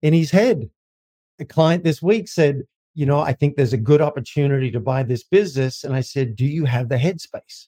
in 0.00 0.14
his 0.14 0.30
head. 0.30 0.70
A 1.40 1.44
client 1.44 1.82
this 1.82 2.00
week 2.00 2.28
said, 2.28 2.62
You 2.94 3.04
know, 3.04 3.20
I 3.20 3.32
think 3.32 3.56
there's 3.56 3.72
a 3.72 3.78
good 3.78 4.00
opportunity 4.00 4.70
to 4.70 4.80
buy 4.80 5.02
this 5.02 5.24
business. 5.24 5.82
And 5.82 5.94
I 5.94 6.00
said, 6.02 6.36
Do 6.36 6.46
you 6.46 6.66
have 6.66 6.88
the 6.88 6.96
headspace 6.96 7.66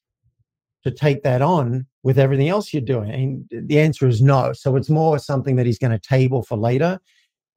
to 0.85 0.91
take 0.91 1.23
that 1.23 1.43
on 1.43 1.87
with 2.03 2.19
everything 2.19 2.49
else 2.49 2.73
you're 2.73 2.83
doing? 2.83 3.11
And 3.11 3.69
the 3.69 3.81
answer 3.81 4.07
is 4.09 4.21
no. 4.21 4.53
So 4.53 4.77
it's 4.77 4.91
more 4.91 5.19
something 5.19 5.57
that 5.57 5.67
he's 5.67 5.79
going 5.79 5.93
to 5.93 5.99
table 5.99 6.43
for 6.43 6.57
later. 6.57 7.01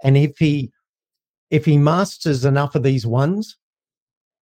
And 0.03 0.17
if 0.17 0.37
he 0.37 0.71
if 1.51 1.65
he 1.65 1.77
masters 1.77 2.43
enough 2.43 2.75
of 2.75 2.83
these 2.83 3.05
ones 3.05 3.57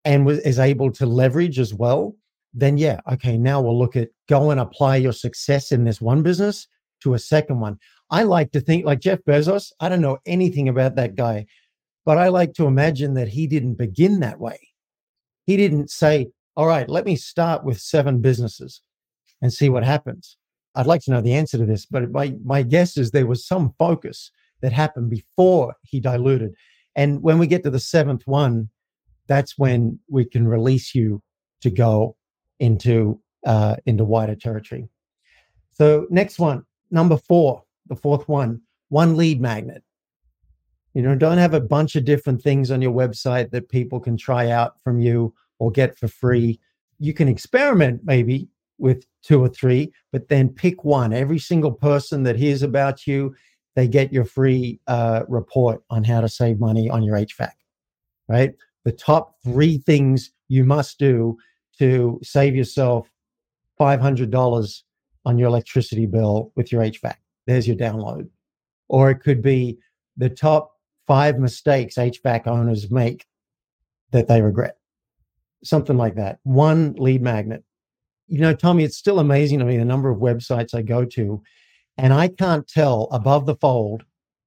and 0.06 0.30
is 0.30 0.60
able 0.60 0.92
to 0.92 1.06
leverage 1.06 1.60
as 1.60 1.74
well, 1.74 2.16
then 2.54 2.78
yeah, 2.78 3.00
okay, 3.12 3.38
now 3.38 3.62
we'll 3.62 3.78
look 3.78 3.96
at 3.96 4.10
go 4.28 4.52
and 4.52 4.60
apply 4.60 4.98
your 4.98 5.14
success 5.14 5.72
in 5.72 5.84
this 5.84 6.02
one 6.02 6.22
business 6.24 6.68
to 7.02 7.14
a 7.14 7.20
second 7.20 7.60
one. 7.60 7.78
I 8.10 8.24
like 8.24 8.52
to 8.52 8.62
think 8.62 8.86
like 8.86 9.00
Jeff 9.00 9.20
Bezos, 9.28 9.72
I 9.80 9.90
don't 9.90 10.02
know 10.02 10.18
anything 10.26 10.68
about 10.68 10.96
that 10.96 11.16
guy, 11.16 11.46
but 12.06 12.18
I 12.18 12.30
like 12.30 12.54
to 12.56 12.66
imagine 12.66 13.14
that 13.14 13.28
he 13.28 13.48
didn't 13.48 13.76
begin 13.76 14.20
that 14.22 14.40
way. 14.40 14.60
He 15.46 15.58
didn't 15.58 15.90
say, 15.90 16.28
all 16.60 16.68
right, 16.68 16.90
let 16.90 17.06
me 17.06 17.16
start 17.16 17.64
with 17.64 17.80
seven 17.80 18.20
businesses 18.20 18.82
and 19.42 19.54
see 19.54 19.70
what 19.70 19.86
happens. 19.86 20.36
I'd 20.76 20.88
like 20.88 21.00
to 21.04 21.12
know 21.12 21.22
the 21.22 21.34
answer 21.34 21.58
to 21.58 21.66
this, 21.66 21.86
but 21.86 22.12
my, 22.12 22.36
my 22.44 22.64
guess 22.64 22.98
is 22.98 23.12
there 23.12 23.28
was 23.28 23.48
some 23.48 23.74
focus 23.80 24.30
that 24.62 24.74
happened 24.74 25.10
before 25.10 25.74
he 25.84 26.02
diluted. 26.02 26.52
And 26.98 27.24
when 27.24 27.40
we 27.40 27.48
get 27.48 27.64
to 27.64 27.70
the 27.70 27.80
seventh 27.80 28.24
one, 28.26 28.68
that's 29.26 29.58
when 29.58 30.00
we 30.10 30.26
can 30.26 30.46
release 30.46 30.94
you 30.94 31.24
to 31.62 31.70
go 31.70 32.18
into 32.60 33.22
uh, 33.46 33.78
into 33.86 34.04
wider 34.04 34.36
territory. 34.36 34.90
So 35.72 36.08
next 36.10 36.40
one, 36.40 36.66
number 36.92 37.16
four, 37.16 37.64
the 37.88 37.96
fourth 37.96 38.28
one, 38.28 38.60
one 38.90 39.16
lead 39.16 39.40
magnet. 39.40 39.82
You 40.94 41.04
know, 41.04 41.16
don't 41.16 41.38
have 41.38 41.54
a 41.54 41.62
bunch 41.62 41.96
of 41.96 42.04
different 42.04 42.42
things 42.42 42.70
on 42.70 42.82
your 42.82 42.92
website 42.92 43.52
that 43.52 43.70
people 43.70 44.02
can 44.02 44.18
try 44.18 44.50
out 44.50 44.74
from 44.84 45.00
you 45.00 45.34
or 45.60 45.72
get 45.72 45.98
for 45.98 46.08
free. 46.08 46.60
You 47.00 47.14
can 47.14 47.28
experiment 47.28 48.02
maybe 48.04 48.50
with 48.78 49.06
two 49.22 49.42
or 49.42 49.50
three, 49.50 49.94
but 50.12 50.30
then 50.30 50.50
pick 50.50 50.84
one. 50.84 51.14
Every 51.14 51.40
single 51.40 51.72
person 51.72 52.24
that 52.24 52.38
hears 52.38 52.64
about 52.64 53.06
you, 53.06 53.36
they 53.76 53.88
get 53.88 54.12
your 54.12 54.26
free 54.26 54.80
uh, 54.88 55.24
report 55.28 55.84
on 55.90 56.04
how 56.04 56.22
to 56.22 56.30
save 56.30 56.60
money 56.60 56.90
on 56.90 57.04
your 57.04 57.16
HVAC, 57.16 57.52
right? 58.28 58.54
The 58.86 58.92
top 58.92 59.36
three 59.44 59.78
things 59.78 60.32
you 60.48 60.64
must 60.64 60.98
do 60.98 61.38
to 61.78 62.20
save 62.24 62.56
yourself 62.56 63.10
$500 63.80 64.82
on 65.26 65.38
your 65.38 65.48
electricity 65.48 66.06
bill 66.06 66.52
with 66.56 66.72
your 66.72 66.82
HVAC. 66.82 67.16
There's 67.48 67.68
your 67.68 67.78
download. 67.78 68.30
Or 68.88 69.12
it 69.12 69.20
could 69.20 69.42
be 69.42 69.78
the 70.18 70.30
top 70.30 70.72
five 71.08 71.40
mistakes 71.40 71.96
HVAC 71.96 72.48
owners 72.48 72.90
make 72.92 73.26
that 74.12 74.28
they 74.28 74.42
regret. 74.42 74.79
Something 75.64 75.98
like 75.98 76.16
that. 76.16 76.40
One 76.44 76.94
lead 76.94 77.22
magnet. 77.22 77.64
You 78.28 78.40
know, 78.40 78.54
Tommy, 78.54 78.84
it's 78.84 78.98
still 78.98 79.20
amazing 79.20 79.60
to 79.60 79.66
me 79.66 79.78
the 79.78 79.86
number 79.86 80.10
of 80.10 80.20
websites 80.20 80.76
I 80.76 80.84
go 80.84 81.04
to, 81.04 81.42
and 81.98 82.14
I 82.14 82.28
can't 82.28 82.68
tell 82.68 83.08
above 83.12 83.46
the 83.46 83.56
fold 83.56 84.04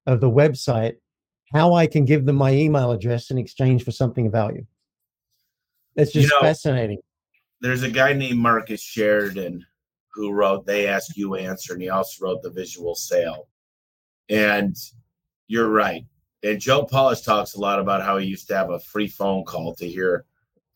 of 0.06 0.20
the 0.20 0.30
website 0.30 0.94
how 1.52 1.74
I 1.74 1.86
can 1.86 2.04
give 2.04 2.24
them 2.24 2.36
my 2.36 2.52
email 2.52 2.92
address 2.92 3.30
in 3.30 3.38
exchange 3.38 3.84
for 3.84 3.90
something 3.90 4.26
of 4.26 4.32
value. 4.32 4.64
It's 5.96 6.12
just 6.12 6.28
you 6.28 6.34
know, 6.34 6.46
fascinating. 6.46 6.98
There's 7.60 7.82
a 7.82 7.90
guy 7.90 8.12
named 8.12 8.38
Marcus 8.38 8.80
Sheridan 8.80 9.64
who 10.14 10.32
wrote 10.32 10.66
They 10.66 10.86
Ask 10.86 11.16
You 11.16 11.34
Answer, 11.34 11.74
and 11.74 11.82
he 11.82 11.88
also 11.88 12.24
wrote 12.24 12.42
The 12.42 12.50
Visual 12.50 12.94
Sale. 12.94 13.48
And 14.28 14.76
you're 15.48 15.68
right. 15.68 16.04
And 16.42 16.60
Joe 16.60 16.84
Polish 16.84 17.20
talks 17.20 17.54
a 17.54 17.60
lot 17.60 17.78
about 17.78 18.02
how 18.02 18.18
he 18.18 18.26
used 18.26 18.48
to 18.48 18.56
have 18.56 18.70
a 18.70 18.80
free 18.80 19.08
phone 19.08 19.44
call 19.44 19.74
to 19.74 19.88
hear. 19.88 20.24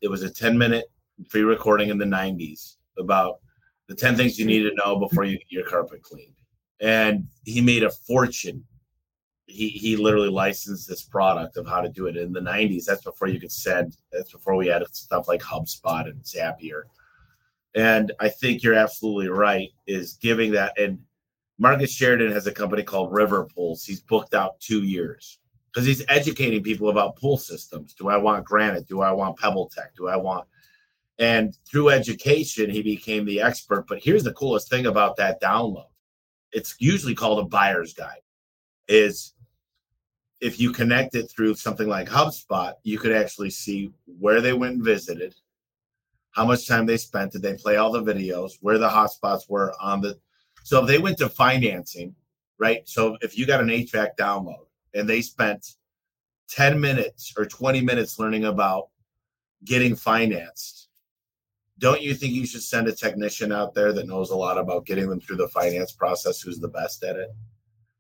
It 0.01 0.09
was 0.09 0.23
a 0.23 0.31
10 0.31 0.57
minute 0.57 0.87
free 1.29 1.43
recording 1.43 1.89
in 1.89 1.99
the 1.99 2.05
90s 2.05 2.77
about 2.99 3.41
the 3.89 3.95
10 3.95 4.17
things 4.17 4.39
you 4.39 4.47
need 4.47 4.63
to 4.63 4.75
know 4.75 4.99
before 4.99 5.25
you 5.25 5.39
get 5.39 5.51
your 5.51 5.69
carpet 5.69 6.03
cleaned. 6.03 6.35
And 6.81 7.27
he 7.45 7.61
made 7.61 7.83
a 7.83 7.91
fortune. 7.91 8.65
He, 9.47 9.69
he 9.69 9.97
literally 9.97 10.29
licensed 10.29 10.89
this 10.89 11.05
product 11.05 11.57
of 11.57 11.67
how 11.67 11.81
to 11.81 11.89
do 11.89 12.07
it 12.07 12.17
in 12.17 12.33
the 12.33 12.41
90s. 12.41 12.85
That's 12.85 13.05
before 13.05 13.29
you 13.29 13.41
could 13.41 13.53
send, 13.53 13.97
that's 14.13 14.33
before 14.33 14.57
we 14.57 14.67
had 14.67 14.83
stuff 14.93 15.29
like 15.29 15.41
HubSpot 15.41 16.09
and 16.09 16.21
Zapier. 16.23 16.83
And 17.75 18.13
I 18.21 18.29
think 18.29 18.63
you're 18.63 18.75
absolutely 18.75 19.29
right, 19.29 19.69
is 19.87 20.15
giving 20.15 20.51
that. 20.53 20.79
And 20.79 20.99
Marcus 21.59 21.93
Sheridan 21.93 22.33
has 22.33 22.47
a 22.47 22.53
company 22.53 22.83
called 22.83 23.13
River 23.13 23.47
Pools. 23.55 23.85
He's 23.85 24.01
booked 24.01 24.35
out 24.35 24.61
two 24.61 24.83
years 24.83 25.39
because 25.77 25.87
he's 25.87 26.05
educating 26.09 26.63
people 26.63 26.89
about 26.89 27.17
pool 27.17 27.37
systems. 27.37 27.93
Do 27.93 28.09
I 28.09 28.17
want 28.17 28.47
granite? 28.47 28.89
Do 28.89 29.03
I 29.03 29.13
want 29.13 29.39
PebbleTec? 29.39 29.95
Do 29.95 30.09
I 30.09 30.17
want 30.17 30.47
and 31.19 31.57
through 31.67 31.91
education, 31.91 32.69
he 32.71 32.83
became 32.83 33.25
the 33.25 33.41
expert. 33.41 33.87
But 33.89 34.03
here's 34.03 34.25
the 34.25 34.33
coolest 34.33 34.69
thing 34.69 34.87
about 34.87 35.17
that 35.17 35.41
download. 35.41 35.89
It's 36.53 36.75
usually 36.79 37.15
called 37.15 37.39
a 37.39 37.49
buyer's 37.49 37.95
guide. 37.95 38.21
Is 38.89 39.33
if 40.41 40.61
you 40.61 40.73
connect 40.73 41.15
it 41.15 41.31
through 41.31 41.55
something 41.55 41.89
like 41.89 42.09
HubSpot, 42.09 42.75
you 42.83 42.99
could 42.99 43.13
actually 43.13 43.51
see 43.51 43.93
where 44.05 44.41
they 44.41 44.53
went 44.53 44.75
and 44.75 44.85
visited, 44.85 45.35
how 46.33 46.45
much 46.45 46.69
time 46.69 46.85
they 46.85 46.99
spent, 46.99 47.33
did 47.33 47.43
they 47.43 47.55
play 47.55 47.77
all 47.77 47.91
the 47.91 48.03
videos, 48.03 48.53
where 48.61 48.79
the 48.79 48.89
hotspots 48.89 49.49
were 49.49 49.75
on 49.81 50.03
the. 50.03 50.19
So 50.63 50.83
if 50.83 50.87
they 50.87 50.99
went 50.99 51.19
to 51.19 51.29
financing, 51.29 52.15
right? 52.59 52.87
So 52.87 53.17
if 53.23 53.39
you 53.39 53.47
got 53.47 53.61
an 53.61 53.69
HVAC 53.69 54.11
download, 54.19 54.66
and 54.95 55.09
they 55.09 55.21
spent 55.21 55.77
10 56.49 56.81
minutes 56.81 57.35
or 57.37 57.45
20 57.45 57.81
minutes 57.81 58.19
learning 58.19 58.45
about 58.45 58.89
getting 59.65 59.97
financed. 59.97 60.89
Don't 61.79 62.01
you 62.01 62.15
think 62.15 62.33
you 62.33 62.47
should 62.47 62.63
send 62.63 62.89
a 62.89 62.93
technician 62.93 63.53
out 63.53 63.75
there 63.75 63.93
that 63.93 64.07
knows 64.07 64.31
a 64.31 64.37
lot 64.37 64.59
about 64.59 64.87
getting 64.87 65.09
them 65.09 65.21
through 65.21 65.37
the 65.37 65.49
finance 65.49 65.93
process 65.93 66.41
who's 66.41 66.59
the 66.59 66.69
best 66.69 67.03
at 67.05 67.17
it? 67.17 67.29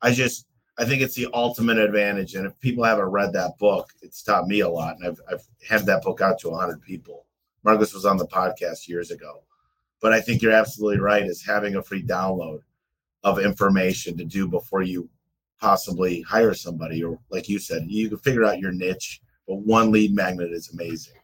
I 0.03 0.12
just 0.12 0.46
i 0.79 0.85
think 0.85 1.03
it's 1.03 1.14
the 1.14 1.29
ultimate 1.33 1.79
advantage 1.79 2.35
and 2.35 2.46
if 2.46 2.59
people 2.61 2.85
haven't 2.85 3.07
read 3.07 3.33
that 3.33 3.57
book 3.59 3.90
it's 4.03 4.22
taught 4.22 4.46
me 4.46 4.61
a 4.61 4.68
lot 4.68 4.94
and 4.96 5.09
i've, 5.09 5.20
I've 5.31 5.42
handed 5.66 5.87
that 5.87 6.03
book 6.03 6.20
out 6.20 6.38
to 6.40 6.51
100 6.51 6.83
people. 6.83 7.27
Marcus 7.64 7.94
was 7.94 8.05
on 8.05 8.18
the 8.18 8.27
podcast 8.27 8.87
years 8.87 9.11
ago. 9.11 9.42
But 10.01 10.12
i 10.12 10.20
think 10.20 10.42
you're 10.42 10.53
absolutely 10.53 11.01
right 11.01 11.25
is 11.25 11.44
having 11.44 11.77
a 11.77 11.83
free 11.83 12.03
download 12.03 12.61
of 13.25 13.38
information 13.38 14.16
to 14.18 14.25
do 14.25 14.46
before 14.46 14.83
you 14.83 15.09
possibly 15.61 16.23
hire 16.23 16.55
somebody 16.55 17.03
or 17.03 17.19
like 17.31 17.49
you 17.49 17.59
said 17.59 17.85
you 17.87 18.09
can 18.09 18.19
figure 18.19 18.45
out 18.45 18.59
your 18.59 18.73
niche 18.73 19.21
but 19.49 19.57
one 19.57 19.90
lead 19.90 20.14
magnet 20.14 20.51
is 20.53 20.71
amazing. 20.73 21.14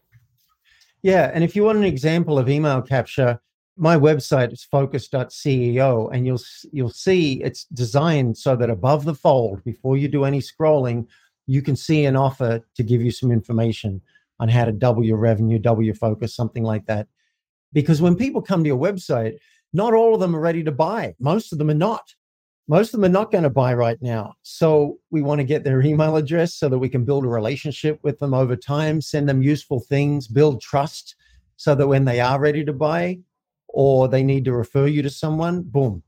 Yeah 1.01 1.31
and 1.33 1.43
if 1.43 1.55
you 1.55 1.63
want 1.63 1.77
an 1.77 1.83
example 1.83 2.39
of 2.39 2.49
email 2.49 2.81
capture 2.81 3.39
my 3.75 3.97
website 3.97 4.53
is 4.53 4.63
focus.ceo 4.63 6.09
and 6.13 6.25
you'll 6.25 6.41
you'll 6.71 6.89
see 6.89 7.41
it's 7.43 7.65
designed 7.65 8.37
so 8.37 8.55
that 8.55 8.69
above 8.69 9.05
the 9.05 9.15
fold 9.15 9.63
before 9.63 9.97
you 9.97 10.07
do 10.07 10.25
any 10.25 10.39
scrolling 10.39 11.07
you 11.45 11.61
can 11.61 11.75
see 11.75 12.05
an 12.05 12.15
offer 12.15 12.61
to 12.75 12.83
give 12.83 13.01
you 13.01 13.11
some 13.11 13.31
information 13.31 14.01
on 14.39 14.47
how 14.49 14.65
to 14.65 14.71
double 14.71 15.03
your 15.03 15.17
revenue 15.17 15.59
double 15.59 15.83
your 15.83 15.95
focus 15.95 16.35
something 16.35 16.63
like 16.63 16.85
that. 16.85 17.07
Because 17.71 18.01
when 18.01 18.15
people 18.15 18.41
come 18.41 18.63
to 18.63 18.67
your 18.67 18.77
website 18.77 19.37
not 19.73 19.93
all 19.93 20.13
of 20.13 20.19
them 20.19 20.35
are 20.35 20.39
ready 20.39 20.63
to 20.63 20.71
buy. 20.71 21.15
Most 21.19 21.51
of 21.51 21.57
them 21.57 21.69
are 21.69 21.73
not 21.73 22.13
most 22.67 22.93
of 22.93 23.01
them 23.01 23.09
are 23.09 23.13
not 23.13 23.31
going 23.31 23.43
to 23.43 23.49
buy 23.49 23.73
right 23.73 24.01
now. 24.01 24.35
So 24.41 24.97
we 25.11 25.21
want 25.21 25.39
to 25.39 25.43
get 25.45 25.63
their 25.63 25.81
email 25.81 26.15
address 26.15 26.55
so 26.55 26.69
that 26.69 26.79
we 26.79 26.89
can 26.89 27.03
build 27.03 27.25
a 27.25 27.29
relationship 27.29 27.99
with 28.03 28.19
them 28.19 28.33
over 28.33 28.55
time, 28.55 29.01
send 29.01 29.27
them 29.27 29.41
useful 29.41 29.81
things, 29.81 30.27
build 30.27 30.61
trust 30.61 31.15
so 31.57 31.75
that 31.75 31.87
when 31.87 32.05
they 32.05 32.19
are 32.19 32.39
ready 32.39 32.63
to 32.63 32.73
buy 32.73 33.19
or 33.67 34.07
they 34.07 34.23
need 34.23 34.45
to 34.45 34.53
refer 34.53 34.87
you 34.87 35.01
to 35.01 35.09
someone, 35.09 35.61
boom, 35.63 36.03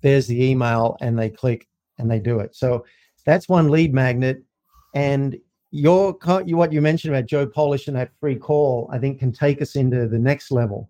there's 0.00 0.26
the 0.26 0.44
email 0.44 0.96
and 1.00 1.18
they 1.18 1.28
click 1.28 1.68
and 1.98 2.10
they 2.10 2.20
do 2.20 2.38
it. 2.38 2.54
So 2.54 2.84
that's 3.26 3.48
one 3.48 3.68
lead 3.68 3.92
magnet. 3.92 4.42
And 4.94 5.36
your 5.72 6.12
what 6.14 6.72
you 6.72 6.80
mentioned 6.80 7.14
about 7.14 7.28
Joe 7.28 7.46
Polish 7.46 7.88
and 7.88 7.96
that 7.96 8.12
free 8.18 8.36
call, 8.36 8.88
I 8.92 8.98
think 8.98 9.18
can 9.18 9.32
take 9.32 9.60
us 9.60 9.76
into 9.76 10.08
the 10.08 10.18
next 10.18 10.50
level, 10.50 10.88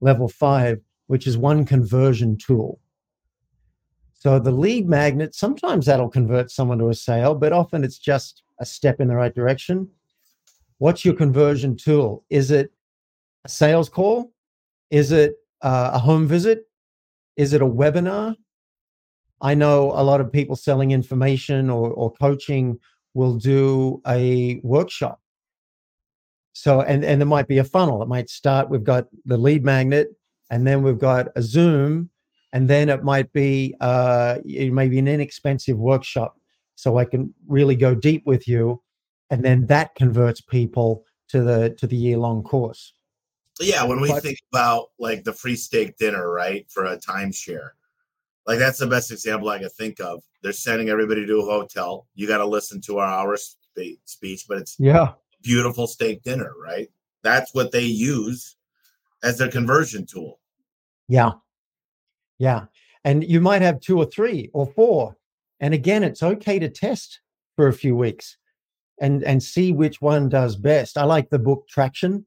level 0.00 0.28
five, 0.28 0.80
which 1.06 1.26
is 1.26 1.36
one 1.36 1.64
conversion 1.64 2.36
tool. 2.36 2.80
So 4.20 4.38
the 4.38 4.50
lead 4.50 4.86
magnet, 4.86 5.34
sometimes 5.34 5.86
that'll 5.86 6.10
convert 6.10 6.50
someone 6.50 6.78
to 6.80 6.90
a 6.90 6.94
sale, 6.94 7.34
but 7.34 7.54
often 7.54 7.82
it's 7.82 7.98
just 7.98 8.42
a 8.58 8.66
step 8.66 9.00
in 9.00 9.08
the 9.08 9.16
right 9.16 9.34
direction. 9.34 9.88
What's 10.76 11.06
your 11.06 11.14
conversion 11.14 11.74
tool? 11.74 12.26
Is 12.28 12.50
it 12.50 12.70
a 13.46 13.48
sales 13.48 13.88
call? 13.88 14.30
Is 14.90 15.10
it 15.10 15.36
uh, 15.62 15.92
a 15.94 15.98
home 15.98 16.26
visit? 16.26 16.66
Is 17.38 17.54
it 17.54 17.62
a 17.62 17.66
webinar? 17.66 18.36
I 19.40 19.54
know 19.54 19.92
a 19.92 20.04
lot 20.04 20.20
of 20.20 20.30
people 20.30 20.54
selling 20.54 20.90
information 20.90 21.70
or, 21.70 21.90
or 21.90 22.12
coaching 22.12 22.78
will 23.14 23.36
do 23.36 24.02
a 24.06 24.60
workshop. 24.62 25.18
So, 26.52 26.82
and, 26.82 27.06
and 27.06 27.18
there 27.18 27.26
might 27.26 27.48
be 27.48 27.56
a 27.56 27.64
funnel. 27.64 28.02
It 28.02 28.08
might 28.08 28.28
start, 28.28 28.68
we've 28.68 28.84
got 28.84 29.06
the 29.24 29.38
lead 29.38 29.64
magnet, 29.64 30.08
and 30.50 30.66
then 30.66 30.82
we've 30.82 30.98
got 30.98 31.28
a 31.36 31.42
Zoom, 31.42 32.10
and 32.52 32.68
then 32.68 32.88
it 32.88 33.04
might 33.04 33.32
be 33.32 33.74
uh, 33.80 34.38
it 34.44 34.72
may 34.72 34.88
be 34.88 34.98
an 34.98 35.08
inexpensive 35.08 35.78
workshop 35.78 36.36
so 36.74 36.98
i 36.98 37.04
can 37.04 37.32
really 37.46 37.76
go 37.76 37.94
deep 37.94 38.22
with 38.26 38.48
you 38.48 38.80
and 39.30 39.44
then 39.44 39.66
that 39.66 39.94
converts 39.94 40.40
people 40.40 41.04
to 41.28 41.42
the 41.42 41.70
to 41.78 41.86
the 41.86 41.96
year 41.96 42.18
long 42.18 42.42
course. 42.42 42.94
Yeah 43.60 43.84
when 43.84 44.00
we 44.00 44.08
but, 44.08 44.22
think 44.22 44.38
about 44.52 44.88
like 44.98 45.24
the 45.24 45.32
free 45.32 45.56
steak 45.56 45.96
dinner 45.96 46.30
right 46.30 46.66
for 46.70 46.86
a 46.86 46.98
timeshare 46.98 47.70
like 48.46 48.58
that's 48.58 48.78
the 48.78 48.86
best 48.86 49.10
example 49.10 49.48
i 49.48 49.58
can 49.58 49.68
think 49.70 50.00
of. 50.00 50.22
They're 50.42 50.52
sending 50.52 50.88
everybody 50.88 51.26
to 51.26 51.40
a 51.40 51.44
hotel. 51.44 52.06
You 52.14 52.26
got 52.26 52.38
to 52.38 52.46
listen 52.46 52.80
to 52.82 52.98
our 52.98 53.06
hour 53.06 53.36
spe- 53.36 54.00
speech 54.06 54.46
but 54.48 54.58
it's 54.58 54.76
yeah. 54.78 55.12
beautiful 55.42 55.86
steak 55.86 56.22
dinner 56.22 56.52
right? 56.62 56.88
That's 57.22 57.54
what 57.54 57.70
they 57.70 57.84
use 57.84 58.56
as 59.22 59.36
their 59.36 59.50
conversion 59.50 60.06
tool. 60.06 60.40
Yeah 61.06 61.32
yeah. 62.40 62.64
And 63.04 63.22
you 63.22 63.40
might 63.40 63.62
have 63.62 63.80
two 63.80 63.98
or 63.98 64.06
three 64.06 64.50
or 64.52 64.66
four. 64.66 65.16
And 65.60 65.72
again, 65.74 66.02
it's 66.02 66.22
okay 66.22 66.58
to 66.58 66.68
test 66.68 67.20
for 67.54 67.68
a 67.68 67.72
few 67.72 67.94
weeks 67.94 68.36
and 69.00 69.22
and 69.24 69.42
see 69.42 69.72
which 69.72 70.00
one 70.00 70.28
does 70.28 70.56
best. 70.56 70.98
I 70.98 71.04
like 71.04 71.30
the 71.30 71.38
book 71.38 71.68
Traction 71.68 72.24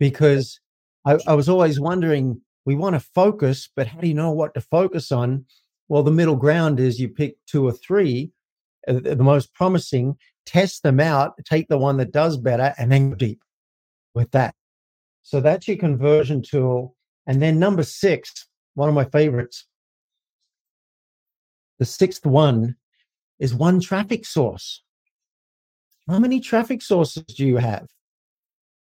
because 0.00 0.58
I, 1.04 1.18
I 1.26 1.34
was 1.34 1.48
always 1.48 1.78
wondering, 1.78 2.40
we 2.64 2.74
want 2.74 2.94
to 2.94 3.00
focus, 3.00 3.68
but 3.76 3.86
how 3.86 4.00
do 4.00 4.08
you 4.08 4.14
know 4.14 4.32
what 4.32 4.54
to 4.54 4.60
focus 4.60 5.12
on? 5.12 5.44
Well, 5.88 6.02
the 6.02 6.10
middle 6.10 6.36
ground 6.36 6.80
is 6.80 6.98
you 6.98 7.08
pick 7.08 7.36
two 7.46 7.66
or 7.66 7.72
three, 7.72 8.32
uh, 8.88 9.00
the 9.02 9.16
most 9.16 9.54
promising, 9.54 10.16
test 10.46 10.82
them 10.82 10.98
out, 10.98 11.34
take 11.44 11.68
the 11.68 11.78
one 11.78 11.98
that 11.98 12.10
does 12.10 12.36
better, 12.36 12.74
and 12.78 12.90
then 12.90 13.10
go 13.10 13.16
deep. 13.16 13.40
with 14.14 14.30
that. 14.32 14.54
So 15.22 15.40
that's 15.40 15.68
your 15.68 15.76
conversion 15.76 16.42
tool. 16.42 16.96
And 17.26 17.40
then 17.42 17.58
number 17.58 17.82
six, 17.82 18.46
one 18.76 18.88
of 18.88 18.94
my 18.94 19.04
favorites, 19.06 19.66
the 21.78 21.84
sixth 21.84 22.24
one 22.24 22.76
is 23.38 23.54
one 23.54 23.80
traffic 23.80 24.24
source. 24.24 24.82
How 26.08 26.18
many 26.18 26.40
traffic 26.40 26.82
sources 26.82 27.24
do 27.24 27.46
you 27.46 27.56
have? 27.56 27.86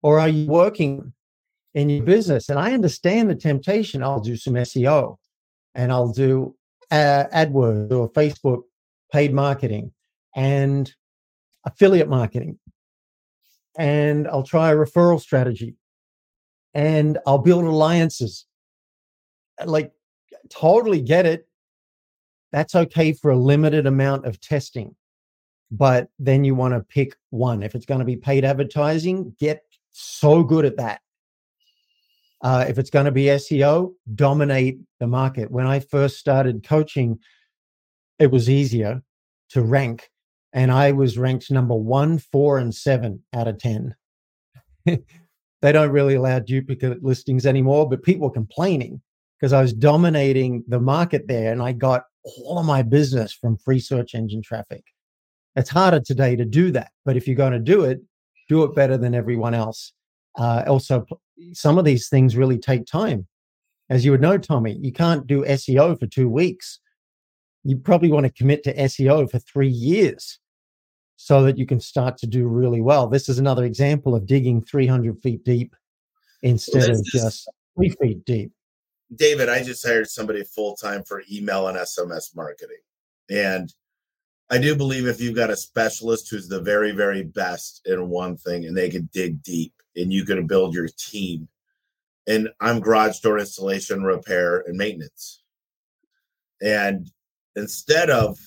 Or 0.02 0.20
are 0.20 0.30
you 0.30 0.48
working 0.48 1.14
in 1.74 1.90
your 1.90 2.04
business? 2.04 2.50
And 2.50 2.58
I 2.58 2.74
understand 2.74 3.30
the 3.30 3.36
temptation. 3.36 4.04
I'll 4.04 4.22
do 4.22 4.38
some 4.38 4.54
SEO 4.54 5.18
and 5.76 5.92
I'll 5.92 6.14
do 6.14 6.56
uh, 6.92 7.26
AdWords 7.34 7.92
or 7.92 8.12
Facebook 8.12 8.62
paid 9.12 9.34
marketing 9.34 9.92
and 10.36 10.92
affiliate 11.66 12.10
marketing. 12.10 12.60
And 13.78 14.28
I'll 14.28 14.44
try 14.44 14.72
a 14.72 14.76
referral 14.76 15.20
strategy 15.20 15.76
and 16.74 17.18
I'll 17.26 17.40
build 17.40 17.66
alliances. 17.66 18.46
Like, 19.66 19.92
totally 20.50 21.02
get 21.02 21.26
it. 21.26 21.48
That's 22.52 22.76
okay 22.76 23.14
for 23.14 23.32
a 23.32 23.38
limited 23.38 23.86
amount 23.86 24.26
of 24.26 24.40
testing. 24.40 24.96
But 25.72 26.10
then 26.18 26.44
you 26.44 26.56
want 26.56 26.74
to 26.74 26.80
pick 26.80 27.16
one. 27.30 27.62
If 27.62 27.76
it's 27.76 27.86
going 27.86 28.00
to 28.00 28.06
be 28.06 28.16
paid 28.16 28.44
advertising, 28.44 29.36
get 29.40 29.64
so 29.92 30.44
good 30.44 30.66
at 30.66 30.78
that. 30.78 31.02
Uh, 32.42 32.66
if 32.68 32.80
it's 32.80 32.90
going 32.90 33.06
to 33.06 33.12
be 33.12 33.26
SEO, 33.26 33.94
dominate 34.16 34.80
the 35.00 35.08
market. 35.08 35.52
When 35.52 35.68
I 35.68 35.80
first 35.80 36.18
started 36.18 36.66
coaching, 36.66 37.20
it 38.18 38.32
was 38.32 38.50
easier 38.50 39.04
to 39.50 39.62
rank, 39.62 40.10
and 40.54 40.72
I 40.72 40.94
was 40.94 41.18
ranked 41.18 41.52
number 41.52 41.76
one, 41.76 42.18
four, 42.18 42.58
and 42.58 42.74
seven 42.74 43.24
out 43.34 43.48
of 43.48 43.60
10. 43.60 43.94
they 44.86 45.02
don't 45.62 45.92
really 45.92 46.16
allow 46.16 46.40
duplicate 46.40 47.04
listings 47.04 47.46
anymore, 47.46 47.90
but 47.90 48.04
people 48.04 48.28
were 48.28 48.34
complaining 48.34 49.02
because 49.40 49.54
I 49.54 49.62
was 49.62 49.74
dominating 49.74 50.64
the 50.68 50.80
market 50.80 51.28
there 51.28 51.52
and 51.52 51.62
I 51.62 51.72
got 51.72 52.04
all 52.24 52.60
of 52.60 52.66
my 52.66 52.82
business 52.82 53.32
from 53.32 53.58
free 53.58 53.80
search 53.80 54.14
engine 54.14 54.42
traffic. 54.42 54.84
It's 55.56 55.70
harder 55.70 56.00
today 56.00 56.36
to 56.36 56.46
do 56.46 56.72
that, 56.72 56.92
but 57.06 57.18
if 57.18 57.28
you're 57.28 57.36
going 57.36 57.54
to 57.54 57.60
do 57.60 57.86
it, 57.86 58.02
do 58.50 58.64
it 58.64 58.76
better 58.76 58.98
than 58.98 59.16
everyone 59.16 59.54
else. 59.54 59.94
Uh, 60.38 60.64
also, 60.68 61.06
some 61.54 61.78
of 61.78 61.86
these 61.86 62.10
things 62.10 62.36
really 62.36 62.58
take 62.58 62.86
time. 62.86 63.28
As 63.90 64.06
you 64.06 64.12
would 64.12 64.22
know, 64.22 64.38
Tommy, 64.38 64.78
you 64.80 64.92
can't 64.92 65.26
do 65.26 65.44
SEO 65.44 66.00
for 66.00 66.06
two 66.06 66.30
weeks. 66.30 66.80
You 67.64 67.78
probably 67.78 68.12
want 68.12 68.26
to 68.26 68.32
commit 68.32 68.64
to 68.64 68.76
SEO 68.76 69.30
for 69.30 69.40
three 69.40 69.70
years 69.70 70.40
so 71.16 71.44
that 71.44 71.58
you 71.58 71.66
can 71.66 71.80
start 71.80 72.18
to 72.18 72.28
do 72.28 72.48
really 72.48 72.82
well. 72.82 73.08
This 73.08 73.28
is 73.28 73.40
another 73.40 73.66
example 73.66 74.16
of 74.16 74.26
digging 74.26 74.62
300 74.64 75.22
feet 75.22 75.44
deep 75.44 75.76
instead 76.44 76.90
well, 76.90 77.00
of 77.00 77.06
just 77.06 77.50
three 77.76 77.90
feet 78.02 78.24
deep. 78.26 78.52
David, 79.16 79.50
I 79.50 79.64
just 79.64 79.86
hired 79.86 80.10
somebody 80.10 80.44
full 80.44 80.76
time 80.76 81.04
for 81.04 81.24
email 81.32 81.68
and 81.68 81.78
SMS 81.78 82.36
marketing. 82.36 82.78
And 83.30 83.74
I 84.50 84.58
do 84.58 84.76
believe 84.76 85.08
if 85.08 85.22
you've 85.22 85.36
got 85.36 85.50
a 85.50 85.56
specialist 85.56 86.30
who's 86.30 86.48
the 86.48 86.62
very, 86.62 86.92
very 86.92 87.24
best 87.24 87.82
in 87.86 88.10
one 88.10 88.38
thing 88.38 88.66
and 88.66 88.76
they 88.76 88.90
can 88.90 89.10
dig 89.14 89.42
deep 89.44 89.74
and 89.96 90.12
you 90.12 90.26
can 90.26 90.48
build 90.48 90.74
your 90.74 90.88
team. 90.98 91.48
And 92.28 92.50
I'm 92.60 92.80
garage 92.80 93.20
door 93.20 93.40
installation, 93.40 94.04
repair, 94.04 94.60
and 94.62 94.78
maintenance. 94.78 95.42
And 96.62 97.10
instead 97.56 98.10
of 98.10 98.38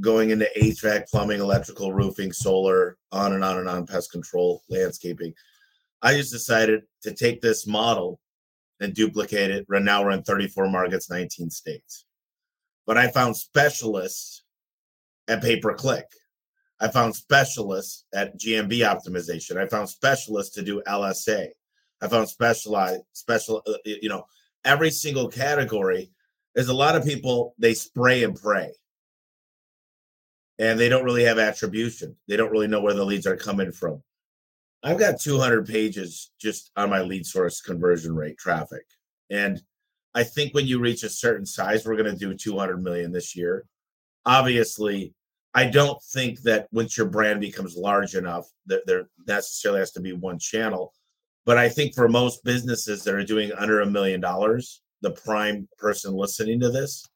going 0.00 0.30
into 0.30 0.48
HVAC, 0.56 1.08
plumbing, 1.08 1.40
electrical, 1.40 1.92
roofing, 1.92 2.32
solar, 2.32 2.96
on 3.12 3.32
and 3.32 3.44
on 3.44 3.58
and 3.58 3.68
on, 3.68 3.86
pest 3.86 4.10
control, 4.10 4.62
landscaping. 4.68 5.32
I 6.02 6.14
just 6.14 6.32
decided 6.32 6.82
to 7.02 7.14
take 7.14 7.40
this 7.40 7.66
model 7.66 8.20
and 8.82 8.94
duplicate 8.94 9.50
it. 9.50 9.66
Right 9.68 9.82
now 9.82 10.02
we're 10.02 10.10
in 10.10 10.22
34 10.22 10.68
markets, 10.68 11.10
19 11.10 11.50
states. 11.50 12.04
But 12.86 12.98
I 12.98 13.08
found 13.08 13.36
specialists 13.36 14.42
at 15.28 15.42
pay 15.42 15.58
per 15.60 15.74
click. 15.74 16.06
I 16.80 16.88
found 16.88 17.14
specialists 17.14 18.04
at 18.12 18.38
GMB 18.38 18.78
optimization. 18.80 19.56
I 19.56 19.68
found 19.68 19.88
specialists 19.88 20.54
to 20.56 20.62
do 20.62 20.82
LSA. 20.86 21.48
I 22.00 22.08
found 22.08 22.28
specialized 22.28 23.02
special, 23.12 23.62
uh, 23.66 23.74
you 23.84 24.08
know, 24.08 24.24
every 24.64 24.90
single 24.90 25.28
category. 25.28 26.10
There's 26.54 26.68
a 26.68 26.74
lot 26.74 26.96
of 26.96 27.04
people 27.04 27.54
they 27.58 27.74
spray 27.74 28.24
and 28.24 28.34
pray 28.34 28.72
and 30.58 30.78
they 30.78 30.88
don't 30.88 31.04
really 31.04 31.24
have 31.24 31.38
attribution. 31.38 32.16
They 32.28 32.36
don't 32.36 32.50
really 32.50 32.68
know 32.68 32.80
where 32.80 32.94
the 32.94 33.04
leads 33.04 33.26
are 33.26 33.36
coming 33.36 33.72
from. 33.72 34.02
I've 34.82 34.98
got 34.98 35.20
200 35.20 35.66
pages 35.66 36.32
just 36.40 36.70
on 36.76 36.90
my 36.90 37.02
lead 37.02 37.24
source 37.24 37.60
conversion 37.60 38.14
rate 38.14 38.36
traffic. 38.36 38.84
And 39.30 39.62
I 40.14 40.24
think 40.24 40.54
when 40.54 40.66
you 40.66 40.80
reach 40.80 41.04
a 41.04 41.08
certain 41.08 41.46
size, 41.46 41.86
we're 41.86 41.96
going 41.96 42.12
to 42.12 42.16
do 42.16 42.34
200 42.34 42.82
million 42.82 43.12
this 43.12 43.36
year. 43.36 43.64
Obviously, 44.26 45.14
I 45.54 45.66
don't 45.66 46.02
think 46.02 46.40
that 46.42 46.68
once 46.72 46.96
your 46.96 47.06
brand 47.06 47.40
becomes 47.40 47.76
large 47.76 48.14
enough 48.14 48.46
that 48.66 48.86
there 48.86 49.08
necessarily 49.26 49.80
has 49.80 49.92
to 49.92 50.00
be 50.00 50.12
one 50.12 50.38
channel. 50.38 50.92
But 51.44 51.58
I 51.58 51.68
think 51.68 51.94
for 51.94 52.08
most 52.08 52.44
businesses 52.44 53.04
that 53.04 53.14
are 53.14 53.24
doing 53.24 53.52
under 53.52 53.80
a 53.80 53.86
million 53.86 54.20
dollars, 54.20 54.82
the 55.00 55.10
prime 55.10 55.68
person 55.78 56.14
listening 56.14 56.60
to 56.60 56.70
this, 56.70 57.06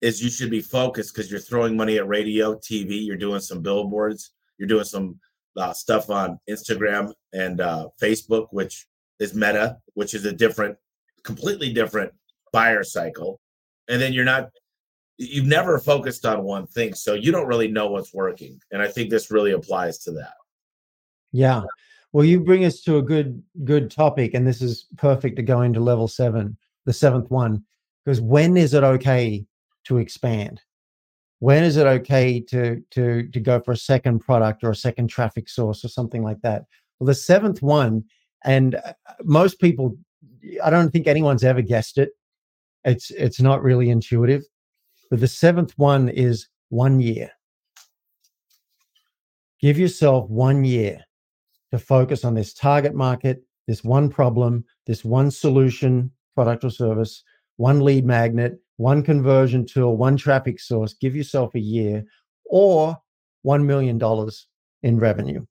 is 0.00 0.22
you 0.22 0.30
should 0.30 0.50
be 0.50 0.60
focused 0.60 1.14
because 1.14 1.30
you're 1.30 1.40
throwing 1.40 1.76
money 1.76 1.96
at 1.96 2.06
radio, 2.06 2.54
TV, 2.56 3.06
you're 3.06 3.16
doing 3.16 3.40
some 3.40 3.62
billboards, 3.62 4.32
you're 4.58 4.68
doing 4.68 4.84
some 4.84 5.18
uh, 5.56 5.72
stuff 5.72 6.10
on 6.10 6.38
Instagram 6.48 7.12
and 7.32 7.60
uh, 7.60 7.88
Facebook, 8.00 8.48
which 8.50 8.86
is 9.20 9.34
Meta, 9.34 9.78
which 9.94 10.14
is 10.14 10.24
a 10.24 10.32
different, 10.32 10.76
completely 11.22 11.72
different 11.72 12.12
buyer 12.52 12.82
cycle. 12.82 13.40
And 13.88 14.00
then 14.00 14.12
you're 14.12 14.24
not, 14.24 14.50
you've 15.18 15.46
never 15.46 15.78
focused 15.78 16.26
on 16.26 16.42
one 16.42 16.66
thing. 16.66 16.94
So 16.94 17.14
you 17.14 17.30
don't 17.32 17.46
really 17.46 17.68
know 17.68 17.88
what's 17.88 18.14
working. 18.14 18.60
And 18.70 18.82
I 18.82 18.88
think 18.88 19.10
this 19.10 19.30
really 19.30 19.52
applies 19.52 19.98
to 20.00 20.12
that. 20.12 20.34
Yeah. 21.32 21.62
Well, 22.12 22.24
you 22.24 22.40
bring 22.40 22.64
us 22.64 22.80
to 22.82 22.98
a 22.98 23.02
good, 23.02 23.42
good 23.64 23.90
topic. 23.90 24.34
And 24.34 24.46
this 24.46 24.62
is 24.62 24.86
perfect 24.96 25.36
to 25.36 25.42
go 25.42 25.62
into 25.62 25.80
level 25.80 26.08
seven, 26.08 26.56
the 26.84 26.92
seventh 26.92 27.30
one. 27.30 27.64
Because 28.04 28.20
when 28.20 28.56
is 28.56 28.74
it 28.74 28.84
okay 28.84 29.46
to 29.84 29.98
expand? 29.98 30.60
When 31.44 31.62
is 31.62 31.76
it 31.76 31.86
okay 31.86 32.40
to 32.40 32.82
to 32.92 33.28
to 33.28 33.38
go 33.38 33.60
for 33.60 33.72
a 33.72 33.76
second 33.76 34.20
product 34.20 34.64
or 34.64 34.70
a 34.70 34.74
second 34.74 35.08
traffic 35.08 35.46
source 35.50 35.84
or 35.84 35.88
something 35.88 36.22
like 36.22 36.40
that? 36.40 36.64
Well, 36.98 37.06
the 37.06 37.14
seventh 37.14 37.60
one, 37.60 38.04
and 38.46 38.76
uh, 38.76 38.94
most 39.24 39.60
people, 39.60 39.94
I 40.64 40.70
don't 40.70 40.90
think 40.90 41.06
anyone's 41.06 41.44
ever 41.44 41.60
guessed 41.60 41.98
it. 41.98 42.12
It's 42.86 43.10
it's 43.10 43.42
not 43.42 43.62
really 43.62 43.90
intuitive, 43.90 44.42
but 45.10 45.20
the 45.20 45.28
seventh 45.28 45.74
one 45.76 46.08
is 46.08 46.48
one 46.70 46.98
year. 46.98 47.30
Give 49.60 49.78
yourself 49.78 50.30
one 50.30 50.64
year 50.64 51.04
to 51.72 51.78
focus 51.78 52.24
on 52.24 52.32
this 52.32 52.54
target 52.54 52.94
market, 52.94 53.44
this 53.66 53.84
one 53.84 54.08
problem, 54.08 54.64
this 54.86 55.04
one 55.04 55.30
solution, 55.30 56.10
product 56.34 56.64
or 56.64 56.70
service, 56.70 57.22
one 57.56 57.80
lead 57.80 58.06
magnet, 58.06 58.58
one 58.76 59.02
conversion 59.02 59.66
tool, 59.66 59.96
one 59.96 60.16
traffic 60.16 60.60
source, 60.60 60.94
give 60.94 61.14
yourself 61.14 61.54
a 61.54 61.60
year 61.60 62.04
or 62.44 62.96
$1 63.46 63.64
million 63.64 64.00
in 64.82 64.98
revenue. 64.98 65.44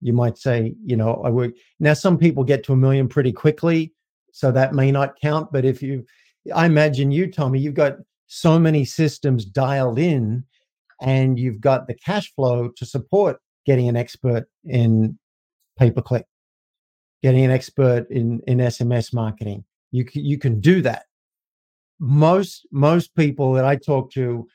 You 0.00 0.12
might 0.12 0.38
say, 0.38 0.74
you 0.84 0.96
know, 0.96 1.20
I 1.24 1.30
work. 1.30 1.52
Now, 1.80 1.94
some 1.94 2.18
people 2.18 2.44
get 2.44 2.62
to 2.64 2.72
a 2.72 2.76
million 2.76 3.08
pretty 3.08 3.32
quickly, 3.32 3.92
so 4.32 4.52
that 4.52 4.74
may 4.74 4.92
not 4.92 5.20
count. 5.20 5.52
But 5.52 5.64
if 5.64 5.82
you, 5.82 6.06
I 6.54 6.66
imagine 6.66 7.10
you, 7.10 7.30
Tommy, 7.30 7.58
you've 7.58 7.74
got 7.74 7.96
so 8.26 8.58
many 8.58 8.84
systems 8.84 9.44
dialed 9.44 9.98
in 9.98 10.44
and 11.00 11.38
you've 11.38 11.60
got 11.60 11.86
the 11.86 11.94
cash 11.94 12.32
flow 12.34 12.68
to 12.76 12.86
support 12.86 13.38
getting 13.66 13.88
an 13.88 13.96
expert 13.96 14.48
in 14.64 15.18
pay 15.78 15.90
per 15.90 16.02
click, 16.02 16.26
getting 17.22 17.44
an 17.44 17.50
expert 17.50 18.08
in, 18.10 18.40
in 18.46 18.58
SMS 18.58 19.12
marketing. 19.12 19.64
You, 19.90 20.06
you 20.12 20.38
can 20.38 20.60
do 20.60 20.82
that 20.82 21.07
most 21.98 22.66
most 22.70 23.14
people 23.14 23.52
that 23.54 23.64
I 23.64 23.76
talk 23.76 24.12
to 24.12 24.48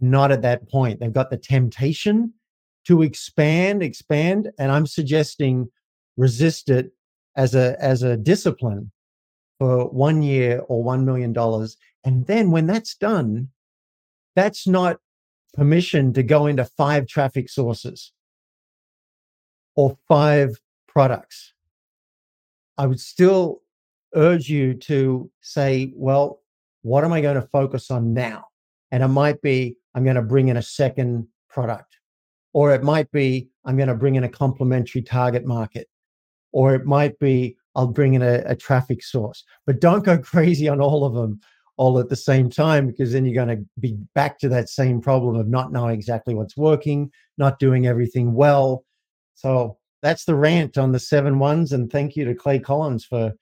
not 0.00 0.32
at 0.32 0.42
that 0.42 0.68
point. 0.68 1.00
They've 1.00 1.12
got 1.12 1.30
the 1.30 1.36
temptation 1.36 2.32
to 2.86 3.02
expand, 3.02 3.82
expand, 3.82 4.50
and 4.58 4.70
I'm 4.70 4.86
suggesting 4.86 5.70
resist 6.16 6.70
it 6.70 6.92
as 7.36 7.54
a 7.54 7.76
as 7.82 8.02
a 8.02 8.16
discipline 8.16 8.90
for 9.58 9.88
one 9.88 10.22
year 10.22 10.62
or 10.68 10.82
one 10.82 11.04
million 11.04 11.32
dollars. 11.32 11.76
And 12.04 12.26
then 12.26 12.50
when 12.50 12.66
that's 12.66 12.94
done, 12.94 13.48
that's 14.34 14.66
not 14.66 14.98
permission 15.54 16.12
to 16.12 16.22
go 16.22 16.46
into 16.46 16.64
five 16.64 17.06
traffic 17.06 17.48
sources 17.48 18.12
or 19.74 19.96
five 20.08 20.60
products. 20.86 21.52
I 22.78 22.86
would 22.86 23.00
still 23.00 23.62
urge 24.14 24.48
you 24.48 24.74
to 24.74 25.30
say, 25.40 25.92
well, 25.94 26.42
what 26.86 27.04
am 27.04 27.12
I 27.12 27.20
going 27.20 27.34
to 27.34 27.48
focus 27.48 27.90
on 27.90 28.14
now? 28.14 28.44
And 28.92 29.02
it 29.02 29.08
might 29.08 29.42
be, 29.42 29.76
I'm 29.94 30.04
going 30.04 30.14
to 30.14 30.22
bring 30.22 30.48
in 30.48 30.56
a 30.56 30.62
second 30.62 31.26
product, 31.50 31.96
or 32.52 32.72
it 32.72 32.84
might 32.84 33.10
be, 33.10 33.48
I'm 33.64 33.76
going 33.76 33.88
to 33.88 33.94
bring 33.96 34.14
in 34.14 34.22
a 34.22 34.28
complementary 34.28 35.02
target 35.02 35.44
market, 35.44 35.88
or 36.52 36.76
it 36.76 36.86
might 36.86 37.18
be 37.18 37.56
I'll 37.74 37.88
bring 37.88 38.14
in 38.14 38.22
a, 38.22 38.42
a 38.46 38.54
traffic 38.54 39.02
source. 39.02 39.42
But 39.66 39.80
don't 39.80 40.04
go 40.04 40.16
crazy 40.32 40.68
on 40.68 40.80
all 40.80 41.04
of 41.04 41.14
them 41.14 41.40
all 41.76 41.98
at 41.98 42.08
the 42.08 42.16
same 42.16 42.48
time 42.48 42.86
because 42.86 43.12
then 43.12 43.24
you're 43.24 43.44
going 43.44 43.58
to 43.58 43.66
be 43.80 43.98
back 44.14 44.38
to 44.38 44.48
that 44.50 44.68
same 44.68 45.00
problem 45.00 45.34
of 45.34 45.48
not 45.48 45.72
knowing 45.72 45.94
exactly 45.94 46.36
what's 46.36 46.56
working, 46.56 47.10
not 47.36 47.58
doing 47.58 47.88
everything 47.88 48.32
well. 48.32 48.84
So 49.34 49.76
that's 50.02 50.24
the 50.24 50.36
rant 50.36 50.78
on 50.78 50.92
the 50.92 51.00
seven 51.00 51.40
ones. 51.40 51.72
And 51.72 51.90
thank 51.90 52.14
you 52.14 52.24
to 52.26 52.34
Clay 52.34 52.60
Collins 52.60 53.04
for 53.04 53.32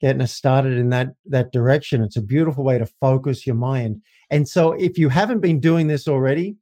getting 0.00 0.22
us 0.22 0.32
started 0.32 0.78
in 0.78 0.90
that 0.90 1.14
that 1.26 1.52
direction. 1.52 2.02
It's 2.02 2.16
a 2.16 2.22
beautiful 2.22 2.64
way 2.64 2.78
to 2.78 2.86
focus 3.00 3.46
your 3.46 3.56
mind. 3.56 4.02
And 4.30 4.48
so 4.48 4.72
if 4.72 4.98
you 4.98 5.08
haven't 5.08 5.40
been 5.40 5.60
doing 5.60 5.86
this 5.86 6.08
already, 6.08 6.56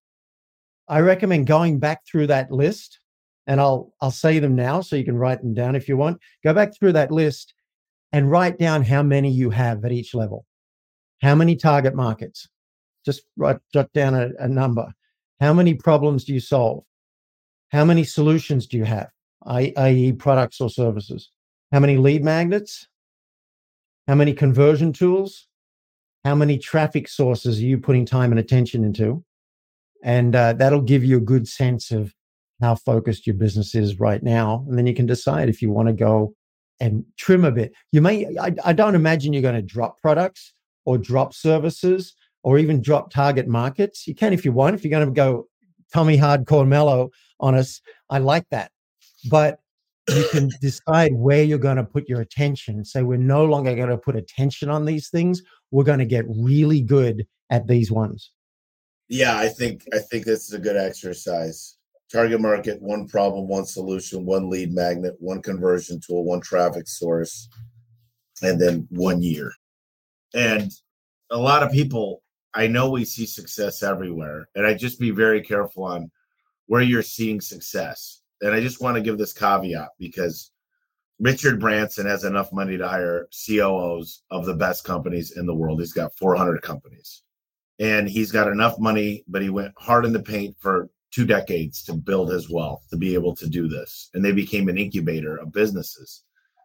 I 0.88 1.00
recommend 1.00 1.46
going 1.46 1.78
back 1.78 2.06
through 2.06 2.26
that 2.28 2.50
list 2.50 2.98
and 3.46 3.60
I'll 3.60 3.92
I'll 4.00 4.10
say 4.10 4.38
them 4.38 4.54
now 4.54 4.80
so 4.80 4.96
you 4.96 5.04
can 5.04 5.18
write 5.18 5.40
them 5.42 5.54
down 5.54 5.74
if 5.74 5.88
you 5.88 5.96
want. 5.96 6.20
Go 6.44 6.54
back 6.54 6.74
through 6.74 6.92
that 6.92 7.10
list 7.10 7.54
and 8.12 8.30
write 8.30 8.58
down 8.58 8.82
how 8.82 9.02
many 9.02 9.30
you 9.30 9.50
have 9.50 9.84
at 9.84 9.92
each 9.92 10.14
level. 10.14 10.46
How 11.22 11.34
many 11.34 11.56
target 11.56 11.94
markets? 11.94 12.48
Just 13.04 13.22
write 13.36 13.58
jot 13.72 13.92
down 13.92 14.14
a, 14.14 14.30
a 14.38 14.48
number. 14.48 14.92
How 15.40 15.52
many 15.52 15.74
problems 15.74 16.24
do 16.24 16.32
you 16.32 16.40
solve? 16.40 16.84
How 17.70 17.84
many 17.84 18.04
solutions 18.04 18.66
do 18.66 18.76
you 18.76 18.84
have, 18.84 19.08
i.e., 19.46 20.12
products 20.12 20.60
or 20.60 20.68
services? 20.68 21.30
How 21.72 21.80
many 21.80 21.96
lead 21.96 22.22
magnets? 22.22 22.86
How 24.08 24.14
many 24.14 24.32
conversion 24.32 24.92
tools? 24.92 25.46
How 26.24 26.34
many 26.34 26.58
traffic 26.58 27.08
sources 27.08 27.58
are 27.58 27.62
you 27.62 27.78
putting 27.78 28.06
time 28.06 28.32
and 28.32 28.38
attention 28.38 28.84
into? 28.84 29.24
And 30.02 30.34
uh, 30.34 30.52
that'll 30.54 30.82
give 30.82 31.04
you 31.04 31.16
a 31.16 31.20
good 31.20 31.48
sense 31.48 31.90
of 31.90 32.12
how 32.60 32.74
focused 32.74 33.26
your 33.26 33.34
business 33.34 33.74
is 33.74 33.98
right 33.98 34.22
now. 34.22 34.64
And 34.68 34.78
then 34.78 34.86
you 34.86 34.94
can 34.94 35.06
decide 35.06 35.48
if 35.48 35.62
you 35.62 35.70
want 35.70 35.88
to 35.88 35.94
go 35.94 36.34
and 36.80 37.04
trim 37.16 37.44
a 37.44 37.52
bit. 37.52 37.72
You 37.92 38.02
may, 38.02 38.26
I, 38.38 38.54
I 38.64 38.72
don't 38.72 38.94
imagine 38.94 39.32
you're 39.32 39.42
going 39.42 39.54
to 39.54 39.62
drop 39.62 40.00
products 40.00 40.52
or 40.84 40.98
drop 40.98 41.34
services 41.34 42.14
or 42.42 42.58
even 42.58 42.82
drop 42.82 43.10
target 43.10 43.46
markets. 43.46 44.06
You 44.06 44.14
can 44.14 44.32
if 44.32 44.44
you 44.44 44.52
want. 44.52 44.74
If 44.74 44.84
you're 44.84 44.90
going 44.90 45.06
to 45.06 45.12
go 45.12 45.46
Tommy 45.92 46.18
Hardcore 46.18 46.66
Mello 46.66 47.10
on 47.38 47.54
us, 47.54 47.80
I 48.10 48.18
like 48.18 48.46
that. 48.50 48.72
But 49.30 49.60
you 50.08 50.26
can 50.30 50.50
decide 50.60 51.12
where 51.14 51.42
you're 51.42 51.58
going 51.58 51.76
to 51.76 51.84
put 51.84 52.08
your 52.08 52.20
attention. 52.20 52.84
So 52.84 53.04
we're 53.04 53.18
no 53.18 53.44
longer 53.44 53.74
going 53.74 53.88
to 53.88 53.98
put 53.98 54.16
attention 54.16 54.68
on 54.68 54.84
these 54.84 55.08
things. 55.10 55.42
We're 55.70 55.84
going 55.84 56.00
to 56.00 56.06
get 56.06 56.24
really 56.28 56.80
good 56.80 57.26
at 57.50 57.66
these 57.66 57.90
ones. 57.90 58.32
Yeah, 59.08 59.36
I 59.36 59.48
think 59.48 59.84
I 59.92 59.98
think 59.98 60.24
this 60.24 60.46
is 60.46 60.54
a 60.54 60.58
good 60.58 60.76
exercise 60.76 61.76
target 62.12 62.40
market, 62.40 62.80
one 62.82 63.08
problem, 63.08 63.48
one 63.48 63.64
solution, 63.64 64.26
one 64.26 64.50
lead 64.50 64.72
magnet, 64.72 65.14
one 65.18 65.40
conversion 65.40 65.98
tool, 65.98 66.24
one 66.24 66.40
traffic 66.40 66.86
source, 66.86 67.48
and 68.42 68.60
then 68.60 68.86
one 68.90 69.22
year. 69.22 69.52
And 70.34 70.70
a 71.30 71.38
lot 71.38 71.62
of 71.62 71.72
people, 71.72 72.22
I 72.52 72.66
know 72.66 72.90
we 72.90 73.06
see 73.06 73.24
success 73.24 73.82
everywhere, 73.82 74.48
and 74.54 74.66
I 74.66 74.74
just 74.74 75.00
be 75.00 75.10
very 75.10 75.40
careful 75.40 75.84
on 75.84 76.10
where 76.66 76.82
you're 76.82 77.02
seeing 77.02 77.40
success. 77.40 78.21
And 78.42 78.54
I 78.54 78.60
just 78.60 78.80
want 78.80 78.96
to 78.96 79.02
give 79.02 79.18
this 79.18 79.32
caveat 79.32 79.90
because 79.98 80.50
Richard 81.18 81.60
Branson 81.60 82.06
has 82.06 82.24
enough 82.24 82.52
money 82.52 82.76
to 82.76 82.88
hire 82.88 83.28
COOs 83.46 84.22
of 84.30 84.44
the 84.44 84.54
best 84.54 84.84
companies 84.84 85.36
in 85.36 85.46
the 85.46 85.54
world. 85.54 85.80
He's 85.80 85.92
got 85.92 86.16
400 86.16 86.60
companies. 86.62 87.22
And 87.78 88.08
he's 88.08 88.32
got 88.32 88.48
enough 88.48 88.78
money, 88.78 89.24
but 89.28 89.42
he 89.42 89.48
went 89.48 89.72
hard 89.78 90.04
in 90.04 90.12
the 90.12 90.22
paint 90.22 90.56
for 90.60 90.90
two 91.12 91.24
decades 91.24 91.82
to 91.84 91.94
build 91.94 92.30
his 92.30 92.50
wealth 92.50 92.84
to 92.90 92.96
be 92.96 93.14
able 93.14 93.36
to 93.36 93.48
do 93.48 93.68
this. 93.68 94.10
And 94.14 94.24
they 94.24 94.32
became 94.32 94.68
an 94.68 94.78
incubator 94.78 95.36
of 95.36 95.52
businesses. 95.52 96.24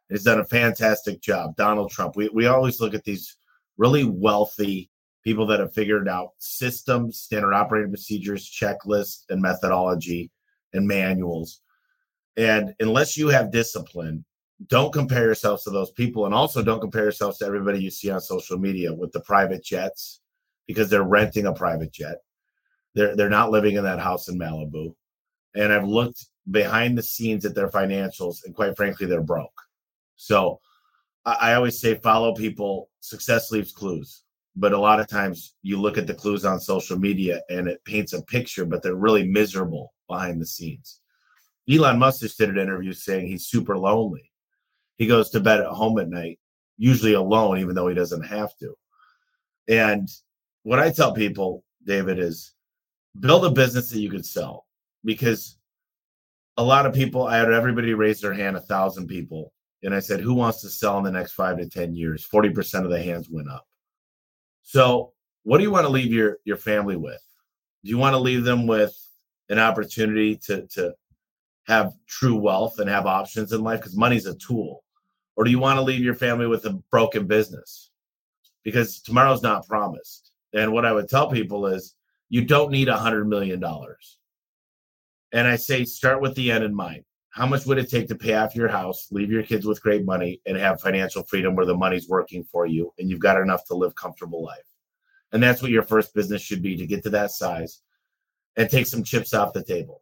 He's 0.09 0.23
done 0.23 0.39
a 0.39 0.45
fantastic 0.45 1.21
job. 1.21 1.55
Donald 1.55 1.91
Trump. 1.91 2.15
We, 2.15 2.29
we 2.29 2.47
always 2.47 2.79
look 2.79 2.93
at 2.93 3.03
these 3.03 3.35
really 3.77 4.05
wealthy 4.05 4.89
people 5.23 5.45
that 5.45 5.59
have 5.59 5.73
figured 5.73 6.07
out 6.07 6.29
systems, 6.37 7.19
standard 7.19 7.53
operating 7.53 7.91
procedures, 7.91 8.49
checklists, 8.49 9.23
and 9.29 9.41
methodology 9.41 10.31
and 10.73 10.87
manuals. 10.87 11.61
And 12.37 12.73
unless 12.79 13.17
you 13.17 13.27
have 13.29 13.51
discipline, 13.51 14.23
don't 14.67 14.93
compare 14.93 15.25
yourselves 15.25 15.63
to 15.63 15.71
those 15.71 15.91
people. 15.91 16.25
And 16.25 16.33
also 16.33 16.63
don't 16.63 16.79
compare 16.79 17.03
yourselves 17.03 17.39
to 17.39 17.45
everybody 17.45 17.81
you 17.81 17.91
see 17.91 18.09
on 18.09 18.21
social 18.21 18.57
media 18.57 18.93
with 18.93 19.11
the 19.11 19.21
private 19.21 19.63
jets 19.63 20.21
because 20.67 20.89
they're 20.89 21.03
renting 21.03 21.47
a 21.47 21.53
private 21.53 21.91
jet 21.91 22.17
they're 22.97 23.15
they're 23.15 23.29
not 23.29 23.51
living 23.51 23.75
in 23.75 23.83
that 23.83 23.99
house 23.99 24.27
in 24.27 24.39
Malibu. 24.39 24.93
And 25.55 25.71
I've 25.71 25.87
looked 25.87 26.25
behind 26.49 26.97
the 26.97 27.03
scenes 27.03 27.45
at 27.45 27.53
their 27.53 27.69
financials, 27.69 28.43
and 28.43 28.55
quite 28.55 28.75
frankly, 28.75 29.05
they're 29.05 29.21
broke. 29.21 29.61
So 30.15 30.59
I, 31.23 31.51
I 31.51 31.53
always 31.53 31.79
say 31.79 31.95
follow 31.95 32.33
people. 32.33 32.89
Success 32.99 33.51
leaves 33.51 33.71
clues. 33.71 34.23
But 34.55 34.73
a 34.73 34.79
lot 34.79 34.99
of 34.99 35.07
times 35.07 35.53
you 35.61 35.79
look 35.79 35.99
at 35.99 36.07
the 36.07 36.15
clues 36.15 36.43
on 36.43 36.59
social 36.59 36.97
media 36.97 37.41
and 37.49 37.67
it 37.67 37.83
paints 37.85 38.13
a 38.13 38.23
picture, 38.23 38.65
but 38.65 38.81
they're 38.81 38.95
really 38.95 39.27
miserable 39.27 39.93
behind 40.07 40.41
the 40.41 40.47
scenes. 40.47 41.01
Elon 41.69 41.99
Musk 41.99 42.21
just 42.21 42.37
did 42.37 42.49
an 42.49 42.57
interview 42.57 42.93
saying 42.93 43.27
he's 43.27 43.47
super 43.47 43.77
lonely. 43.77 44.31
He 44.97 45.07
goes 45.07 45.29
to 45.31 45.39
bed 45.39 45.59
at 45.59 45.67
home 45.67 45.99
at 45.99 46.09
night, 46.09 46.39
usually 46.77 47.13
alone, 47.13 47.59
even 47.59 47.75
though 47.75 47.87
he 47.87 47.95
doesn't 47.95 48.23
have 48.23 48.55
to. 48.57 48.73
And 49.67 50.09
what 50.63 50.79
I 50.79 50.91
tell 50.91 51.13
people, 51.13 51.63
David, 51.85 52.19
is 52.19 52.53
build 53.19 53.45
a 53.45 53.49
business 53.49 53.89
that 53.89 53.99
you 53.99 54.09
can 54.09 54.23
sell 54.23 54.65
because 55.03 55.57
a 56.57 56.63
lot 56.63 56.85
of 56.85 56.93
people 56.93 57.25
i 57.25 57.37
had 57.37 57.51
everybody 57.51 57.93
raise 57.93 58.21
their 58.21 58.33
hand 58.33 58.55
a 58.55 58.61
thousand 58.61 59.07
people 59.07 59.53
and 59.83 59.93
i 59.93 59.99
said 59.99 60.19
who 60.19 60.33
wants 60.33 60.61
to 60.61 60.69
sell 60.69 60.97
in 60.97 61.03
the 61.03 61.11
next 61.11 61.33
five 61.33 61.57
to 61.57 61.67
ten 61.67 61.95
years 61.95 62.27
40% 62.27 62.83
of 62.83 62.89
the 62.89 63.01
hands 63.01 63.29
went 63.29 63.49
up 63.49 63.65
so 64.63 65.13
what 65.43 65.57
do 65.57 65.63
you 65.63 65.71
want 65.71 65.85
to 65.85 65.91
leave 65.91 66.11
your 66.11 66.37
your 66.45 66.57
family 66.57 66.95
with 66.95 67.21
do 67.83 67.89
you 67.89 67.97
want 67.97 68.13
to 68.13 68.19
leave 68.19 68.43
them 68.43 68.67
with 68.67 68.95
an 69.49 69.59
opportunity 69.59 70.35
to 70.45 70.67
to 70.67 70.93
have 71.67 71.93
true 72.07 72.35
wealth 72.35 72.79
and 72.79 72.89
have 72.89 73.05
options 73.05 73.51
in 73.51 73.61
life 73.61 73.79
because 73.79 73.95
money's 73.95 74.25
a 74.25 74.35
tool 74.35 74.83
or 75.35 75.43
do 75.43 75.51
you 75.51 75.59
want 75.59 75.77
to 75.77 75.83
leave 75.83 76.03
your 76.03 76.15
family 76.15 76.47
with 76.47 76.65
a 76.65 76.73
broken 76.91 77.27
business 77.27 77.91
because 78.63 79.01
tomorrow's 79.01 79.43
not 79.43 79.67
promised 79.67 80.31
and 80.53 80.71
what 80.71 80.85
i 80.85 80.91
would 80.91 81.09
tell 81.09 81.29
people 81.29 81.67
is 81.67 81.95
you 82.29 82.43
don't 82.43 82.71
need 82.71 82.89
a 82.89 82.97
hundred 82.97 83.27
million 83.27 83.59
dollars. 83.59 84.17
And 85.31 85.47
I 85.47 85.55
say 85.55 85.85
start 85.85 86.21
with 86.21 86.35
the 86.35 86.51
end 86.51 86.63
in 86.63 86.75
mind. 86.75 87.03
How 87.29 87.45
much 87.45 87.65
would 87.65 87.77
it 87.77 87.89
take 87.89 88.07
to 88.07 88.15
pay 88.15 88.33
off 88.33 88.55
your 88.55 88.67
house, 88.67 89.07
leave 89.11 89.31
your 89.31 89.43
kids 89.43 89.65
with 89.65 89.81
great 89.81 90.05
money, 90.05 90.41
and 90.45 90.57
have 90.57 90.81
financial 90.81 91.23
freedom 91.23 91.55
where 91.55 91.65
the 91.65 91.77
money's 91.77 92.07
working 92.07 92.43
for 92.43 92.65
you 92.65 92.91
and 92.97 93.09
you've 93.09 93.19
got 93.19 93.39
enough 93.39 93.65
to 93.65 93.75
live 93.75 93.95
comfortable 93.95 94.43
life? 94.43 94.65
And 95.31 95.43
that's 95.43 95.61
what 95.61 95.71
your 95.71 95.83
first 95.83 96.13
business 96.13 96.41
should 96.41 96.61
be 96.61 96.75
to 96.77 96.87
get 96.87 97.03
to 97.03 97.09
that 97.11 97.31
size 97.31 97.81
and 98.55 98.69
take 98.69 98.87
some 98.87 99.03
chips 99.03 99.33
off 99.33 99.53
the 99.53 99.63
table. 99.63 100.01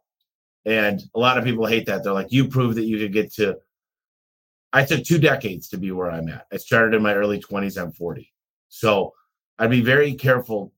And 0.66 1.00
a 1.14 1.18
lot 1.18 1.38
of 1.38 1.44
people 1.44 1.64
hate 1.64 1.86
that. 1.86 2.02
They're 2.02 2.12
like, 2.12 2.32
you 2.32 2.48
proved 2.48 2.76
that 2.76 2.84
you 2.84 2.98
could 2.98 3.12
get 3.12 3.32
to. 3.34 3.56
I 4.72 4.84
took 4.84 5.04
two 5.04 5.18
decades 5.18 5.68
to 5.68 5.78
be 5.78 5.92
where 5.92 6.10
I'm 6.10 6.28
at. 6.28 6.46
I 6.52 6.56
started 6.56 6.94
in 6.94 7.02
my 7.02 7.14
early 7.14 7.40
20s. 7.40 7.80
I'm 7.80 7.92
40. 7.92 8.30
So 8.68 9.14
I'd 9.58 9.70
be 9.70 9.80
very 9.80 10.14
careful 10.14 10.72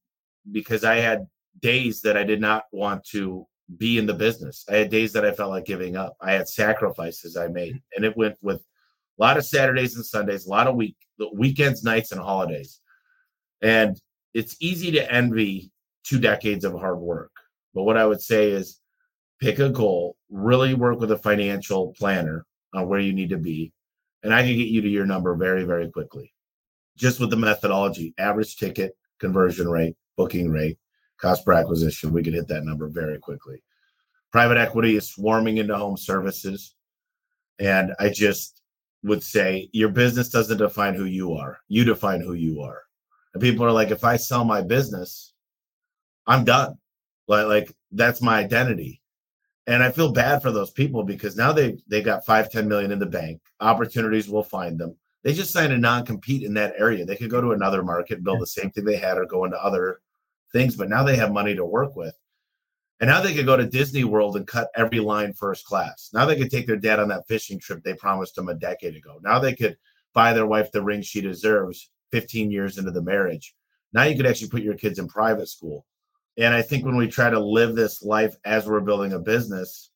because 0.52 0.84
I 0.84 0.96
had 0.96 1.26
days 1.60 2.02
that 2.02 2.16
I 2.16 2.22
did 2.22 2.40
not 2.40 2.64
want 2.70 3.02
to 3.06 3.46
be 3.76 3.98
in 3.98 4.06
the 4.06 4.14
business. 4.14 4.64
I 4.68 4.76
had 4.76 4.90
days 4.90 5.12
that 5.14 5.24
I 5.24 5.32
felt 5.32 5.50
like 5.50 5.64
giving 5.64 5.96
up. 5.96 6.16
I 6.20 6.32
had 6.32 6.48
sacrifices 6.48 7.36
I 7.36 7.48
made, 7.48 7.74
mm-hmm. 7.74 7.96
and 7.96 8.04
it 8.04 8.16
went 8.16 8.36
with 8.40 8.60
a 8.60 9.22
lot 9.22 9.36
of 9.36 9.44
Saturdays 9.44 9.96
and 9.96 10.04
Sundays, 10.04 10.46
a 10.46 10.50
lot 10.50 10.66
of 10.66 10.76
week 10.76 10.96
weekends, 11.34 11.82
nights, 11.82 12.12
and 12.12 12.20
holidays. 12.20 12.80
And 13.60 14.00
it's 14.34 14.56
easy 14.60 14.92
to 14.92 15.12
envy 15.12 15.72
two 16.04 16.20
decades 16.20 16.64
of 16.64 16.78
hard 16.78 16.98
work. 16.98 17.32
But 17.74 17.82
what 17.82 17.96
I 17.96 18.06
would 18.06 18.22
say 18.22 18.50
is 18.50 18.80
pick 19.40 19.58
a 19.58 19.68
goal, 19.68 20.16
really 20.30 20.74
work 20.74 21.00
with 21.00 21.12
a 21.12 21.18
financial 21.18 21.94
planner 21.98 22.44
on 22.74 22.88
where 22.88 23.00
you 23.00 23.12
need 23.12 23.30
to 23.30 23.38
be, 23.38 23.72
and 24.22 24.34
I 24.34 24.42
can 24.42 24.56
get 24.56 24.68
you 24.68 24.82
to 24.82 24.88
your 24.88 25.06
number 25.06 25.34
very, 25.34 25.64
very 25.64 25.90
quickly. 25.90 26.32
Just 26.96 27.20
with 27.20 27.30
the 27.30 27.36
methodology, 27.36 28.14
average 28.18 28.56
ticket, 28.56 28.96
conversion 29.18 29.68
rate, 29.68 29.96
booking 30.16 30.50
rate, 30.50 30.78
cost 31.18 31.44
per 31.44 31.52
acquisition, 31.52 32.12
we 32.12 32.22
could 32.22 32.34
hit 32.34 32.48
that 32.48 32.64
number 32.64 32.88
very 32.88 33.18
quickly. 33.18 33.62
Private 34.32 34.58
equity 34.58 34.96
is 34.96 35.08
swarming 35.08 35.58
into 35.58 35.76
home 35.76 35.96
services. 35.96 36.74
And 37.58 37.94
I 37.98 38.10
just 38.10 38.62
would 39.02 39.22
say 39.22 39.68
your 39.72 39.88
business 39.88 40.28
doesn't 40.28 40.58
define 40.58 40.94
who 40.94 41.04
you 41.04 41.34
are. 41.34 41.58
You 41.68 41.84
define 41.84 42.20
who 42.20 42.34
you 42.34 42.60
are. 42.62 42.82
And 43.34 43.42
people 43.42 43.64
are 43.64 43.72
like, 43.72 43.90
if 43.90 44.04
I 44.04 44.16
sell 44.16 44.44
my 44.44 44.60
business, 44.60 45.32
I'm 46.26 46.44
done. 46.44 46.78
Like, 47.26 47.46
like 47.46 47.72
that's 47.92 48.20
my 48.20 48.38
identity. 48.38 48.97
And 49.68 49.82
I 49.82 49.92
feel 49.92 50.10
bad 50.10 50.40
for 50.40 50.50
those 50.50 50.70
people 50.70 51.04
because 51.04 51.36
now 51.36 51.52
they 51.52 51.76
they 51.86 52.00
got 52.00 52.24
five, 52.24 52.50
10 52.50 52.66
million 52.66 52.90
in 52.90 52.98
the 52.98 53.06
bank. 53.06 53.42
Opportunities 53.60 54.26
will 54.26 54.42
find 54.42 54.78
them. 54.78 54.96
They 55.22 55.34
just 55.34 55.52
signed 55.52 55.74
a 55.74 55.78
non-compete 55.78 56.42
in 56.42 56.54
that 56.54 56.72
area. 56.78 57.04
They 57.04 57.16
could 57.16 57.28
go 57.28 57.42
to 57.42 57.52
another 57.52 57.82
market, 57.82 58.24
build 58.24 58.40
the 58.40 58.46
same 58.46 58.70
thing 58.70 58.86
they 58.86 58.96
had, 58.96 59.18
or 59.18 59.26
go 59.26 59.44
into 59.44 59.62
other 59.62 60.00
things, 60.52 60.74
but 60.74 60.88
now 60.88 61.02
they 61.02 61.16
have 61.16 61.32
money 61.32 61.54
to 61.54 61.66
work 61.66 61.96
with. 61.96 62.14
And 63.00 63.08
now 63.08 63.20
they 63.20 63.34
could 63.34 63.44
go 63.44 63.58
to 63.58 63.66
Disney 63.66 64.04
World 64.04 64.36
and 64.36 64.46
cut 64.46 64.70
every 64.74 65.00
line 65.00 65.34
first 65.34 65.66
class. 65.66 66.08
Now 66.14 66.24
they 66.24 66.36
could 66.36 66.50
take 66.50 66.66
their 66.66 66.76
dad 66.76 66.98
on 66.98 67.08
that 67.08 67.28
fishing 67.28 67.60
trip 67.60 67.82
they 67.84 67.92
promised 67.92 68.38
him 68.38 68.48
a 68.48 68.54
decade 68.54 68.96
ago. 68.96 69.20
Now 69.22 69.38
they 69.38 69.54
could 69.54 69.76
buy 70.14 70.32
their 70.32 70.46
wife 70.46 70.72
the 70.72 70.82
ring 70.82 71.02
she 71.02 71.20
deserves 71.20 71.90
15 72.10 72.50
years 72.50 72.78
into 72.78 72.90
the 72.90 73.02
marriage. 73.02 73.54
Now 73.92 74.04
you 74.04 74.16
could 74.16 74.26
actually 74.26 74.48
put 74.48 74.62
your 74.62 74.76
kids 74.76 74.98
in 74.98 75.08
private 75.08 75.48
school. 75.48 75.84
And 76.38 76.54
I 76.54 76.62
think 76.62 76.84
when 76.84 76.96
we 76.96 77.08
try 77.08 77.28
to 77.28 77.40
live 77.40 77.74
this 77.74 78.02
life 78.02 78.34
as 78.44 78.66
we're 78.66 78.80
building 78.80 79.12
a 79.12 79.18
business, 79.18 79.90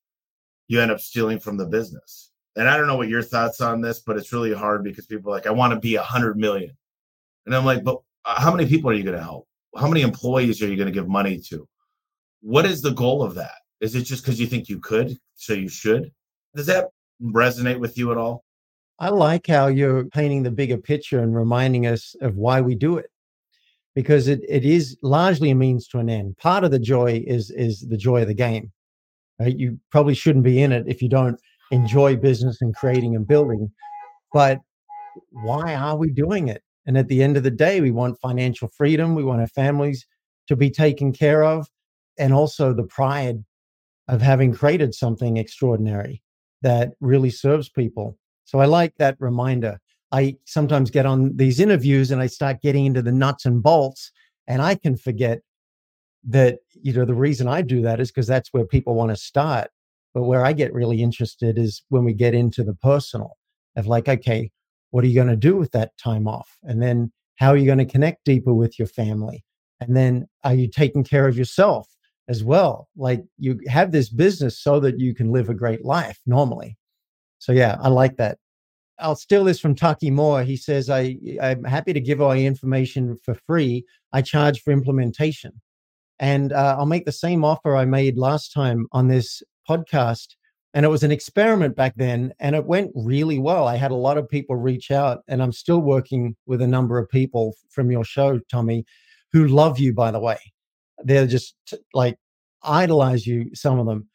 you 0.66 0.80
end 0.80 0.90
up 0.90 1.00
stealing 1.00 1.38
from 1.38 1.56
the 1.56 1.66
business. 1.66 2.32
And 2.56 2.68
I 2.68 2.76
don't 2.76 2.88
know 2.88 2.96
what 2.96 3.08
your 3.08 3.22
thoughts 3.22 3.60
on 3.60 3.80
this, 3.80 4.00
but 4.00 4.16
it's 4.16 4.32
really 4.32 4.52
hard 4.52 4.82
because 4.82 5.06
people 5.06 5.30
are 5.30 5.36
like, 5.36 5.46
I 5.46 5.52
want 5.52 5.72
to 5.72 5.78
be 5.78 5.94
a 5.94 6.02
hundred 6.02 6.36
million. 6.36 6.76
And 7.46 7.54
I'm 7.54 7.64
like, 7.64 7.84
but 7.84 8.00
uh, 8.24 8.40
how 8.40 8.54
many 8.54 8.68
people 8.68 8.90
are 8.90 8.94
you 8.94 9.04
going 9.04 9.16
to 9.16 9.22
help? 9.22 9.46
How 9.76 9.88
many 9.88 10.02
employees 10.02 10.60
are 10.62 10.68
you 10.68 10.76
going 10.76 10.86
to 10.86 10.92
give 10.92 11.08
money 11.08 11.38
to? 11.48 11.66
What 12.40 12.66
is 12.66 12.82
the 12.82 12.90
goal 12.90 13.22
of 13.22 13.34
that? 13.36 13.54
Is 13.80 13.94
it 13.94 14.02
just 14.02 14.24
because 14.24 14.40
you 14.40 14.46
think 14.46 14.68
you 14.68 14.80
could, 14.80 15.16
so 15.36 15.54
you 15.54 15.68
should? 15.68 16.12
Does 16.54 16.66
that 16.66 16.88
resonate 17.22 17.78
with 17.78 17.96
you 17.96 18.10
at 18.10 18.18
all? 18.18 18.44
I 18.98 19.08
like 19.08 19.46
how 19.46 19.68
you're 19.68 20.04
painting 20.06 20.42
the 20.42 20.50
bigger 20.50 20.76
picture 20.76 21.20
and 21.20 21.34
reminding 21.34 21.86
us 21.86 22.14
of 22.20 22.36
why 22.36 22.60
we 22.60 22.74
do 22.74 22.98
it. 22.98 23.11
Because 23.94 24.26
it, 24.26 24.40
it 24.48 24.64
is 24.64 24.96
largely 25.02 25.50
a 25.50 25.54
means 25.54 25.86
to 25.88 25.98
an 25.98 26.08
end. 26.08 26.36
Part 26.38 26.64
of 26.64 26.70
the 26.70 26.78
joy 26.78 27.22
is 27.26 27.50
is 27.50 27.86
the 27.88 27.96
joy 27.96 28.22
of 28.22 28.28
the 28.28 28.34
game. 28.34 28.72
You 29.40 29.78
probably 29.90 30.14
shouldn't 30.14 30.44
be 30.44 30.62
in 30.62 30.72
it 30.72 30.84
if 30.86 31.02
you 31.02 31.08
don't 31.08 31.38
enjoy 31.70 32.16
business 32.16 32.60
and 32.60 32.74
creating 32.74 33.16
and 33.16 33.26
building. 33.26 33.70
But 34.32 34.60
why 35.30 35.74
are 35.74 35.96
we 35.96 36.10
doing 36.10 36.48
it? 36.48 36.62
And 36.86 36.96
at 36.96 37.08
the 37.08 37.22
end 37.22 37.36
of 37.36 37.42
the 37.42 37.50
day, 37.50 37.80
we 37.80 37.90
want 37.90 38.20
financial 38.20 38.68
freedom. 38.68 39.14
We 39.14 39.24
want 39.24 39.40
our 39.40 39.46
families 39.48 40.06
to 40.48 40.56
be 40.56 40.70
taken 40.70 41.12
care 41.12 41.44
of 41.44 41.66
and 42.18 42.32
also 42.32 42.72
the 42.72 42.84
pride 42.84 43.36
of 44.08 44.20
having 44.20 44.52
created 44.52 44.94
something 44.94 45.36
extraordinary 45.36 46.22
that 46.62 46.92
really 47.00 47.30
serves 47.30 47.68
people. 47.68 48.18
So 48.44 48.58
I 48.58 48.66
like 48.66 48.94
that 48.98 49.16
reminder. 49.18 49.78
I 50.12 50.36
sometimes 50.44 50.90
get 50.90 51.06
on 51.06 51.36
these 51.36 51.58
interviews 51.58 52.10
and 52.10 52.20
I 52.20 52.26
start 52.26 52.62
getting 52.62 52.86
into 52.86 53.02
the 53.02 53.12
nuts 53.12 53.44
and 53.44 53.62
bolts, 53.62 54.12
and 54.46 54.62
I 54.62 54.74
can 54.74 54.96
forget 54.96 55.40
that, 56.24 56.58
you 56.82 56.92
know, 56.92 57.04
the 57.04 57.14
reason 57.14 57.48
I 57.48 57.62
do 57.62 57.82
that 57.82 58.00
is 58.00 58.10
because 58.10 58.26
that's 58.26 58.52
where 58.52 58.64
people 58.64 58.94
want 58.94 59.10
to 59.10 59.16
start. 59.16 59.70
But 60.14 60.24
where 60.24 60.44
I 60.44 60.52
get 60.52 60.72
really 60.72 61.02
interested 61.02 61.58
is 61.58 61.82
when 61.88 62.04
we 62.04 62.12
get 62.12 62.34
into 62.34 62.62
the 62.62 62.74
personal 62.74 63.36
of 63.76 63.86
like, 63.86 64.08
okay, 64.08 64.50
what 64.90 65.02
are 65.02 65.06
you 65.06 65.14
going 65.14 65.28
to 65.28 65.36
do 65.36 65.56
with 65.56 65.72
that 65.72 65.96
time 65.96 66.28
off? 66.28 66.58
And 66.62 66.82
then 66.82 67.10
how 67.36 67.48
are 67.48 67.56
you 67.56 67.66
going 67.66 67.78
to 67.78 67.86
connect 67.86 68.24
deeper 68.24 68.52
with 68.52 68.78
your 68.78 68.86
family? 68.86 69.42
And 69.80 69.96
then 69.96 70.28
are 70.44 70.54
you 70.54 70.68
taking 70.68 71.02
care 71.02 71.26
of 71.26 71.36
yourself? 71.36 71.88
as 72.28 72.44
well. 72.44 72.88
Like 72.96 73.24
you 73.38 73.60
have 73.68 73.92
this 73.92 74.08
business 74.08 74.58
so 74.58 74.80
that 74.80 74.98
you 74.98 75.14
can 75.14 75.32
live 75.32 75.48
a 75.48 75.54
great 75.54 75.84
life 75.84 76.18
normally. 76.26 76.76
So 77.38 77.52
yeah, 77.52 77.76
I 77.80 77.88
like 77.88 78.16
that. 78.16 78.38
I'll 79.02 79.16
steal 79.16 79.44
this 79.44 79.60
from 79.60 79.74
Taki 79.74 80.10
Moore. 80.10 80.42
He 80.44 80.56
says, 80.56 80.88
I, 80.88 81.16
I'm 81.42 81.64
happy 81.64 81.92
to 81.92 82.00
give 82.00 82.20
away 82.20 82.46
information 82.46 83.18
for 83.22 83.34
free. 83.46 83.84
I 84.12 84.22
charge 84.22 84.62
for 84.62 84.72
implementation. 84.72 85.60
And 86.18 86.52
uh, 86.52 86.76
I'll 86.78 86.86
make 86.86 87.04
the 87.04 87.12
same 87.12 87.44
offer 87.44 87.74
I 87.74 87.84
made 87.84 88.16
last 88.16 88.52
time 88.52 88.86
on 88.92 89.08
this 89.08 89.42
podcast. 89.68 90.28
And 90.74 90.86
it 90.86 90.88
was 90.88 91.02
an 91.02 91.12
experiment 91.12 91.76
back 91.76 91.94
then, 91.96 92.32
and 92.40 92.56
it 92.56 92.64
went 92.64 92.92
really 92.94 93.38
well. 93.38 93.68
I 93.68 93.76
had 93.76 93.90
a 93.90 93.94
lot 93.96 94.16
of 94.16 94.26
people 94.26 94.56
reach 94.56 94.90
out, 94.90 95.22
and 95.28 95.42
I'm 95.42 95.52
still 95.52 95.80
working 95.80 96.34
with 96.46 96.62
a 96.62 96.66
number 96.66 96.96
of 96.96 97.10
people 97.10 97.54
from 97.68 97.90
your 97.90 98.04
show, 98.04 98.38
Tommy, 98.50 98.86
who 99.32 99.48
love 99.48 99.78
you, 99.78 99.92
by 99.92 100.10
the 100.10 100.20
way. 100.20 100.38
They're 101.04 101.26
just 101.26 101.56
like 101.92 102.16
idolize 102.62 103.26
you, 103.26 103.50
some 103.54 103.78
of 103.78 103.84
them. 103.86 104.08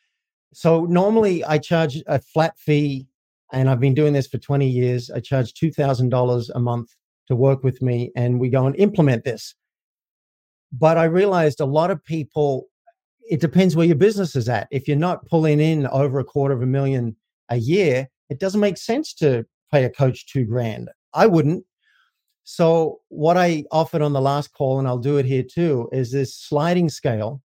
So 0.54 0.86
normally 0.86 1.44
I 1.44 1.60
charge 1.60 2.02
a 2.08 2.20
flat 2.20 2.58
fee, 2.58 3.06
and 3.52 3.70
I've 3.70 3.80
been 3.80 3.94
doing 3.94 4.14
this 4.14 4.28
for 4.28 4.38
20 4.38 4.68
years. 4.68 5.10
I 5.10 5.20
charge 5.20 5.54
$2,000 5.54 6.50
a 6.54 6.60
month 6.60 6.96
to 7.28 7.36
work 7.36 7.64
with 7.64 7.82
me, 7.82 8.12
and 8.16 8.40
we 8.40 8.50
go 8.50 8.66
and 8.66 8.76
implement 8.78 9.24
this. 9.24 9.56
But 10.72 10.98
I 10.98 11.06
realized 11.06 11.60
a 11.60 11.66
lot 11.66 11.92
of 11.92 12.04
people, 12.04 12.68
it 13.30 13.40
depends 13.40 13.76
where 13.76 13.86
your 13.86 13.96
business 13.96 14.36
is 14.36 14.50
at. 14.50 14.68
If 14.72 14.88
you're 14.88 14.98
not 14.98 15.26
pulling 15.28 15.60
in 15.60 15.88
over 15.88 16.20
a 16.20 16.26
quarter 16.26 16.54
of 16.54 16.62
a 16.62 16.68
million 16.68 17.16
a 17.50 17.58
year, 17.58 18.08
it 18.30 18.40
doesn't 18.40 18.60
make 18.60 18.78
sense 18.78 19.14
to 19.16 19.46
pay 19.72 19.86
a 19.86 19.90
coach 19.90 20.28
two 20.28 20.46
grand. 20.46 20.90
I 21.14 21.28
wouldn't. 21.28 21.66
So, 22.44 23.00
what 23.10 23.36
I 23.38 23.66
offered 23.72 24.02
on 24.02 24.14
the 24.14 24.22
last 24.22 24.54
call, 24.54 24.80
and 24.80 24.88
I'll 24.88 24.98
do 24.98 25.18
it 25.18 25.26
here 25.26 25.44
too, 25.44 25.90
is 25.92 26.12
this 26.12 26.36
sliding 26.36 26.88
scale 26.90 27.42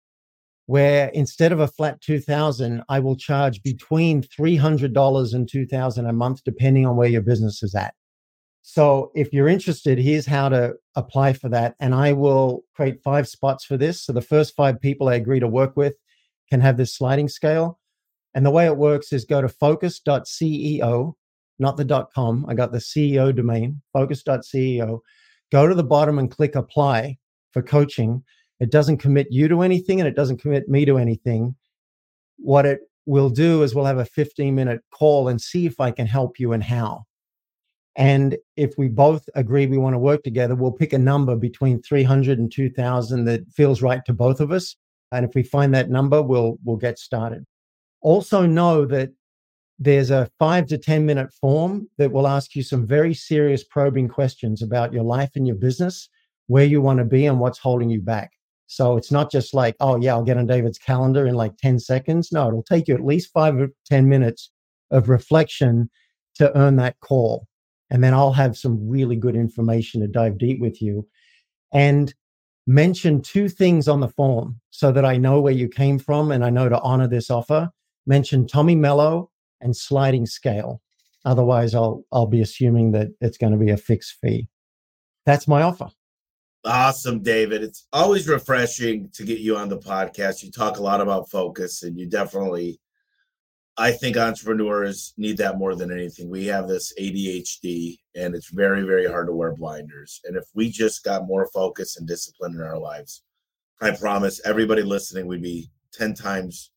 where 0.68 1.07
instead 1.09 1.51
of 1.51 1.59
a 1.59 1.68
flat 1.68 1.99
2000 2.01 2.84
i 2.89 2.99
will 2.99 3.15
charge 3.15 3.63
between 3.63 4.22
$300 4.22 5.34
and 5.34 5.49
2000 5.49 6.05
a 6.05 6.13
month 6.13 6.43
depending 6.43 6.86
on 6.86 6.95
where 6.95 7.09
your 7.09 7.22
business 7.22 7.63
is 7.63 7.74
at. 7.74 7.95
So 8.61 9.11
if 9.15 9.34
you're 9.34 9.47
interested 9.47 9.97
here's 9.97 10.26
how 10.26 10.49
to 10.49 10.76
apply 10.95 11.34
for 11.34 11.49
that 11.49 11.76
and 11.80 11.95
i 11.95 12.13
will 12.13 12.63
create 12.76 13.01
five 13.01 13.28
spots 13.28 13.65
for 13.65 13.78
this. 13.78 14.03
So 14.03 14.13
the 14.13 14.22
first 14.22 14.55
five 14.55 14.80
people 14.80 15.09
i 15.09 15.15
agree 15.15 15.39
to 15.39 15.47
work 15.47 15.76
with 15.76 15.95
can 16.49 16.61
have 16.61 16.78
this 16.78 16.95
sliding 16.95 17.28
scale. 17.28 17.80
And 18.34 18.45
the 18.45 18.51
way 18.51 18.65
it 18.68 18.78
works 18.78 19.11
is 19.11 19.26
go 19.26 19.41
to 19.41 19.49
focus.ceo 19.49 21.13
not 21.59 21.76
the 21.76 22.07
com. 22.13 22.45
I 22.47 22.53
got 22.53 22.72
the 22.72 22.78
ceo 22.80 23.36
domain 23.36 23.82
focus.ceo 23.93 24.99
go 25.49 25.68
to 25.68 25.74
the 25.74 25.84
bottom 25.84 26.20
and 26.20 26.30
click 26.30 26.55
apply 26.55 27.18
for 27.51 27.61
coaching 27.61 28.24
it 28.60 28.72
doesn't 28.72 28.97
commit 28.97 29.28
you 29.30 29.47
to 29.47 29.62
anything 29.62 29.99
and 29.99 30.08
it 30.08 30.16
doesn't 30.16 30.41
commit 30.41 30.68
me 30.68 30.86
to 30.86 30.97
anything. 30.97 31.55
What 32.38 32.66
it 32.66 32.82
will 33.05 33.30
do 33.30 33.64
is 33.64 33.74
we'll 33.74 33.86
have 33.86 33.97
a 33.97 34.05
15 34.05 34.53
minute 34.53 34.82
call 34.91 35.28
and 35.28 35.41
see 35.41 35.66
if 35.66 35.80
I 35.80 35.91
can 35.91 36.08
help 36.08 36.39
you 36.39 36.53
and 36.53 36.64
how. 36.64 37.05
And 37.95 38.38
if 38.55 38.76
we 38.78 38.89
both 38.89 39.28
agree 39.34 39.66
we 39.66 39.80
want 39.80 39.95
to 39.95 39.99
work 39.99 40.24
together, 40.24 40.53
we'll 40.53 40.72
pick 40.72 40.93
a 40.93 40.99
number 40.99 41.36
between 41.36 41.82
300 41.82 42.38
and 42.38 42.51
2000 42.51 43.26
that 43.26 43.51
feels 43.51 43.82
right 43.82 44.05
to 44.05 44.14
both 44.14 44.39
of 44.39 44.51
us. 44.51 44.76
And 45.12 45.26
if 45.26 45.34
we 45.34 45.41
find 45.41 45.74
that 45.74 45.89
number, 45.89 46.22
we'll 46.22 46.58
we'll 46.64 46.78
get 46.78 46.99
started. 46.99 47.43
Also 48.01 48.45
know 48.45 48.86
that 48.86 49.10
there's 49.80 50.12
a 50.12 50.30
5 50.38 50.68
to 50.68 50.78
10 50.78 51.05
minute 51.05 51.32
form 51.34 51.89
that 51.97 52.12
will 52.12 52.28
ask 52.28 52.55
you 52.55 52.64
some 52.64 52.86
very 52.86 53.14
serious 53.14 53.64
probing 53.64 54.08
questions 54.08 54.62
about 54.62 54.93
your 54.93 55.03
life 55.03 55.32
and 55.36 55.47
your 55.47 55.55
business, 55.55 56.10
where 56.47 56.66
you 56.66 56.82
want 56.82 56.99
to 56.99 57.05
be 57.05 57.26
and 57.26 57.39
what's 57.39 57.60
holding 57.60 57.89
you 57.89 58.01
back. 58.01 58.32
So 58.68 58.97
it's 58.97 59.11
not 59.11 59.32
just 59.32 59.53
like, 59.53 59.76
oh, 59.80 59.97
yeah, 59.97 60.13
I'll 60.13 60.24
get 60.24 60.38
on 60.38 60.45
David's 60.45 60.78
calendar 60.78 61.26
in 61.26 61.36
like 61.36 61.57
10 61.57 61.80
seconds. 61.80 62.32
No, 62.32 62.49
it'll 62.49 62.63
take 62.63 62.88
you 62.88 62.95
at 62.95 63.05
least 63.05 63.32
five 63.34 63.55
or 63.59 63.70
10 63.86 64.07
minutes 64.07 64.51
of 64.91 65.09
reflection 65.09 65.89
to 66.36 66.55
earn 66.57 66.76
that 66.76 66.99
call. 66.99 67.47
And 67.89 68.03
then 68.03 68.13
I'll 68.13 68.34
have 68.34 68.57
some 68.57 68.88
really 68.88 69.15
good 69.15 69.36
information 69.36 70.01
to 70.01 70.07
dive 70.07 70.38
deep 70.38 70.59
with 70.59 70.82
you. 70.82 71.07
And 71.74 72.13
mention 72.68 73.22
two 73.22 73.47
things 73.47 73.88
on 73.88 74.01
the 74.01 74.09
form 74.09 74.59
so 74.70 74.91
that 74.91 75.05
I 75.05 75.15
know 75.15 75.39
where 75.39 75.53
you 75.53 75.70
came 75.70 75.97
from 75.97 76.32
and 76.32 76.43
I 76.43 76.49
know 76.49 76.68
to 76.68 76.80
honor 76.82 77.07
this 77.07 77.32
offer. 77.32 77.72
Mention 78.05 78.45
Tommy 78.45 78.76
Mello 78.76 79.32
and 79.61 79.76
sliding 79.76 80.26
scale. 80.26 80.82
Otherwise, 81.26 81.74
I'll 81.74 82.03
I'll 82.11 82.28
be 82.28 82.41
assuming 82.41 82.91
that 82.91 83.07
it's 83.22 83.38
going 83.38 83.53
to 83.53 83.59
be 83.59 83.72
a 83.72 83.78
fixed 83.78 84.18
fee. 84.22 84.47
That's 85.26 85.47
my 85.47 85.61
offer. 85.61 85.89
Awesome, 86.68 87.24
David. 87.24 87.63
It's 87.63 87.88
always 87.93 88.28
refreshing 88.28 89.09
to 89.13 89.24
get 89.24 89.39
you 89.39 89.55
on 89.55 89.70
the 89.70 89.78
podcast. 89.78 90.43
You 90.43 90.51
talk 90.51 90.80
a 90.80 90.84
lot 90.84 90.99
about 90.99 91.30
focus, 91.30 91.84
and 91.84 91.97
you 91.97 92.05
definitely, 92.07 92.78
I 93.78 93.93
think 93.93 94.18
entrepreneurs 94.18 95.13
need 95.15 95.38
that 95.38 95.57
more 95.57 95.76
than 95.76 95.93
anything. 95.93 96.30
We 96.30 96.45
have 96.47 96.68
this 96.68 96.93
ADHD, 96.99 97.99
and 98.15 98.36
it's 98.36 98.49
very, 98.49 98.82
very 98.82 99.07
hard 99.07 99.28
to 99.28 99.34
wear 99.34 99.55
blinders. 99.55 100.20
And 100.26 100.36
if 100.36 100.43
we 100.55 100.70
just 100.70 101.05
got 101.05 101.26
more 101.26 101.47
focus 101.53 101.95
and 101.95 102.05
discipline 102.05 102.55
in 102.55 102.61
our 102.61 102.78
lives, 102.78 103.24
I 103.80 103.91
promise 103.91 104.41
everybody 104.43 104.82
listening 104.82 105.26
would 105.28 105.41
be 105.41 105.72
10 105.93 106.15
times 106.15 106.72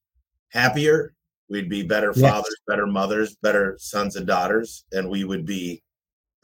happier. 0.51 1.14
We'd 1.49 1.68
be 1.68 1.82
better 1.82 2.12
yes. 2.14 2.30
fathers, 2.30 2.57
better 2.68 2.86
mothers, 2.86 3.34
better 3.43 3.74
sons 3.80 4.14
and 4.14 4.24
daughters, 4.26 4.84
and 4.93 5.11
we 5.11 5.24
would 5.24 5.45
be 5.45 5.82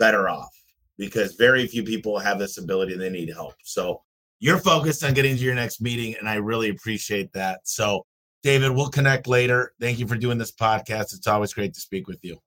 better 0.01 0.29
off 0.29 0.51
because 0.99 1.35
very 1.35 1.67
few 1.67 1.83
people 1.83 2.19
have 2.19 2.39
this 2.39 2.59
ability 2.59 2.93
and 2.93 3.03
they 3.03 3.11
need 3.11 3.31
help. 3.33 3.55
So 3.63 4.03
you're 4.39 4.59
focused 4.59 5.05
on 5.05 5.15
getting 5.15 5.37
to 5.37 5.43
your 5.43 5.55
next 5.55 5.81
meeting, 5.81 6.15
and 6.19 6.29
I 6.29 6.35
really 6.35 6.69
appreciate 6.69 7.33
that. 7.33 7.61
So, 7.65 8.05
David, 8.43 8.71
we'll 8.71 8.91
connect 8.91 9.27
later. 9.27 9.73
Thank 9.81 9.99
you 9.99 10.07
for 10.07 10.17
doing 10.17 10.39
this 10.39 10.53
podcast. 10.53 11.15
It's 11.15 11.27
always 11.27 11.55
great 11.55 11.75
to 11.75 11.81
speak 11.81 12.07
with 12.07 12.23
you. 12.23 12.39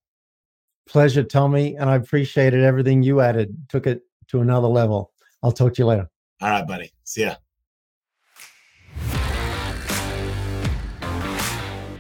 Pleasure, 0.88 1.24
Tommy. 1.24 1.76
And 1.76 1.90
I 1.90 1.96
appreciated 1.96 2.64
everything 2.64 3.04
you 3.04 3.22
added, 3.22 3.56
took 3.70 3.88
it 3.88 4.02
to 4.30 4.42
another 4.42 4.68
level. 4.68 5.12
I'll 5.44 5.52
talk 5.52 5.74
to 5.76 5.82
you 5.82 5.88
later. 5.88 6.10
All 6.42 6.50
right, 6.50 6.68
buddy. 6.68 6.92
See 7.04 7.24
ya. 7.24 7.36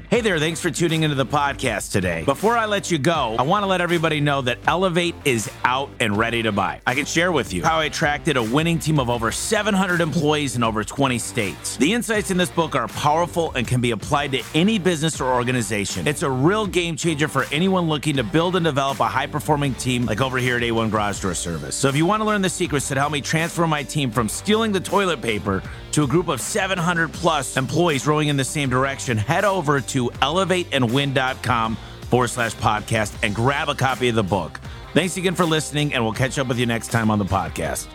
Hey 0.09 0.21
there, 0.21 0.39
thanks 0.39 0.59
for 0.59 0.71
tuning 0.71 1.03
into 1.03 1.15
the 1.15 1.23
podcast 1.23 1.91
today. 1.91 2.23
Before 2.23 2.57
I 2.57 2.65
let 2.65 2.89
you 2.89 2.97
go, 2.97 3.35
I 3.37 3.43
want 3.43 3.61
to 3.61 3.67
let 3.67 3.79
everybody 3.79 4.19
know 4.19 4.41
that 4.41 4.57
Elevate 4.65 5.13
is 5.23 5.51
out 5.63 5.91
and 5.99 6.17
ready 6.17 6.41
to 6.41 6.51
buy. 6.51 6.81
I 6.87 6.95
can 6.95 7.05
share 7.05 7.31
with 7.31 7.53
you 7.53 7.63
how 7.63 7.77
I 7.77 7.85
attracted 7.85 8.35
a 8.35 8.41
winning 8.41 8.79
team 8.79 8.99
of 8.99 9.11
over 9.11 9.31
700 9.31 10.01
employees 10.01 10.55
in 10.55 10.63
over 10.63 10.83
20 10.83 11.19
states. 11.19 11.77
The 11.77 11.93
insights 11.93 12.31
in 12.31 12.37
this 12.37 12.49
book 12.49 12.75
are 12.75 12.87
powerful 12.87 13.51
and 13.51 13.67
can 13.67 13.81
be 13.81 13.91
applied 13.91 14.31
to 14.31 14.41
any 14.55 14.79
business 14.79 15.21
or 15.21 15.31
organization. 15.31 16.07
It's 16.07 16.23
a 16.23 16.31
real 16.31 16.65
game 16.65 16.95
changer 16.95 17.27
for 17.27 17.45
anyone 17.51 17.87
looking 17.87 18.15
to 18.15 18.23
build 18.23 18.55
and 18.55 18.65
develop 18.65 19.01
a 19.01 19.07
high 19.07 19.27
performing 19.27 19.75
team 19.75 20.07
like 20.07 20.21
over 20.21 20.39
here 20.39 20.57
at 20.57 20.63
A1 20.63 20.89
Garage 20.89 21.21
Door 21.21 21.35
Service. 21.35 21.75
So 21.75 21.87
if 21.87 21.95
you 21.95 22.07
want 22.07 22.21
to 22.21 22.25
learn 22.25 22.41
the 22.41 22.49
secrets 22.49 22.89
that 22.89 22.97
help 22.97 23.11
me 23.11 23.21
transfer 23.21 23.67
my 23.67 23.83
team 23.83 24.09
from 24.09 24.27
stealing 24.27 24.71
the 24.71 24.79
toilet 24.79 25.21
paper 25.21 25.61
to 25.91 26.03
a 26.03 26.07
group 26.07 26.27
of 26.27 26.41
700 26.41 27.11
plus 27.13 27.57
employees 27.57 28.05
rowing 28.07 28.27
in 28.27 28.37
the 28.37 28.43
same 28.43 28.69
direction, 28.69 29.17
head 29.17 29.45
over 29.45 29.81
to 29.81 30.09
elevateandwin.com 30.09 31.75
forward 32.01 32.27
slash 32.27 32.55
podcast 32.55 33.15
and 33.23 33.35
grab 33.35 33.69
a 33.69 33.75
copy 33.75 34.09
of 34.09 34.15
the 34.15 34.23
book. 34.23 34.59
Thanks 34.93 35.17
again 35.17 35.35
for 35.35 35.45
listening, 35.45 35.93
and 35.93 36.03
we'll 36.03 36.13
catch 36.13 36.39
up 36.39 36.47
with 36.47 36.57
you 36.57 36.65
next 36.65 36.89
time 36.89 37.11
on 37.11 37.19
the 37.19 37.25
podcast. 37.25 37.87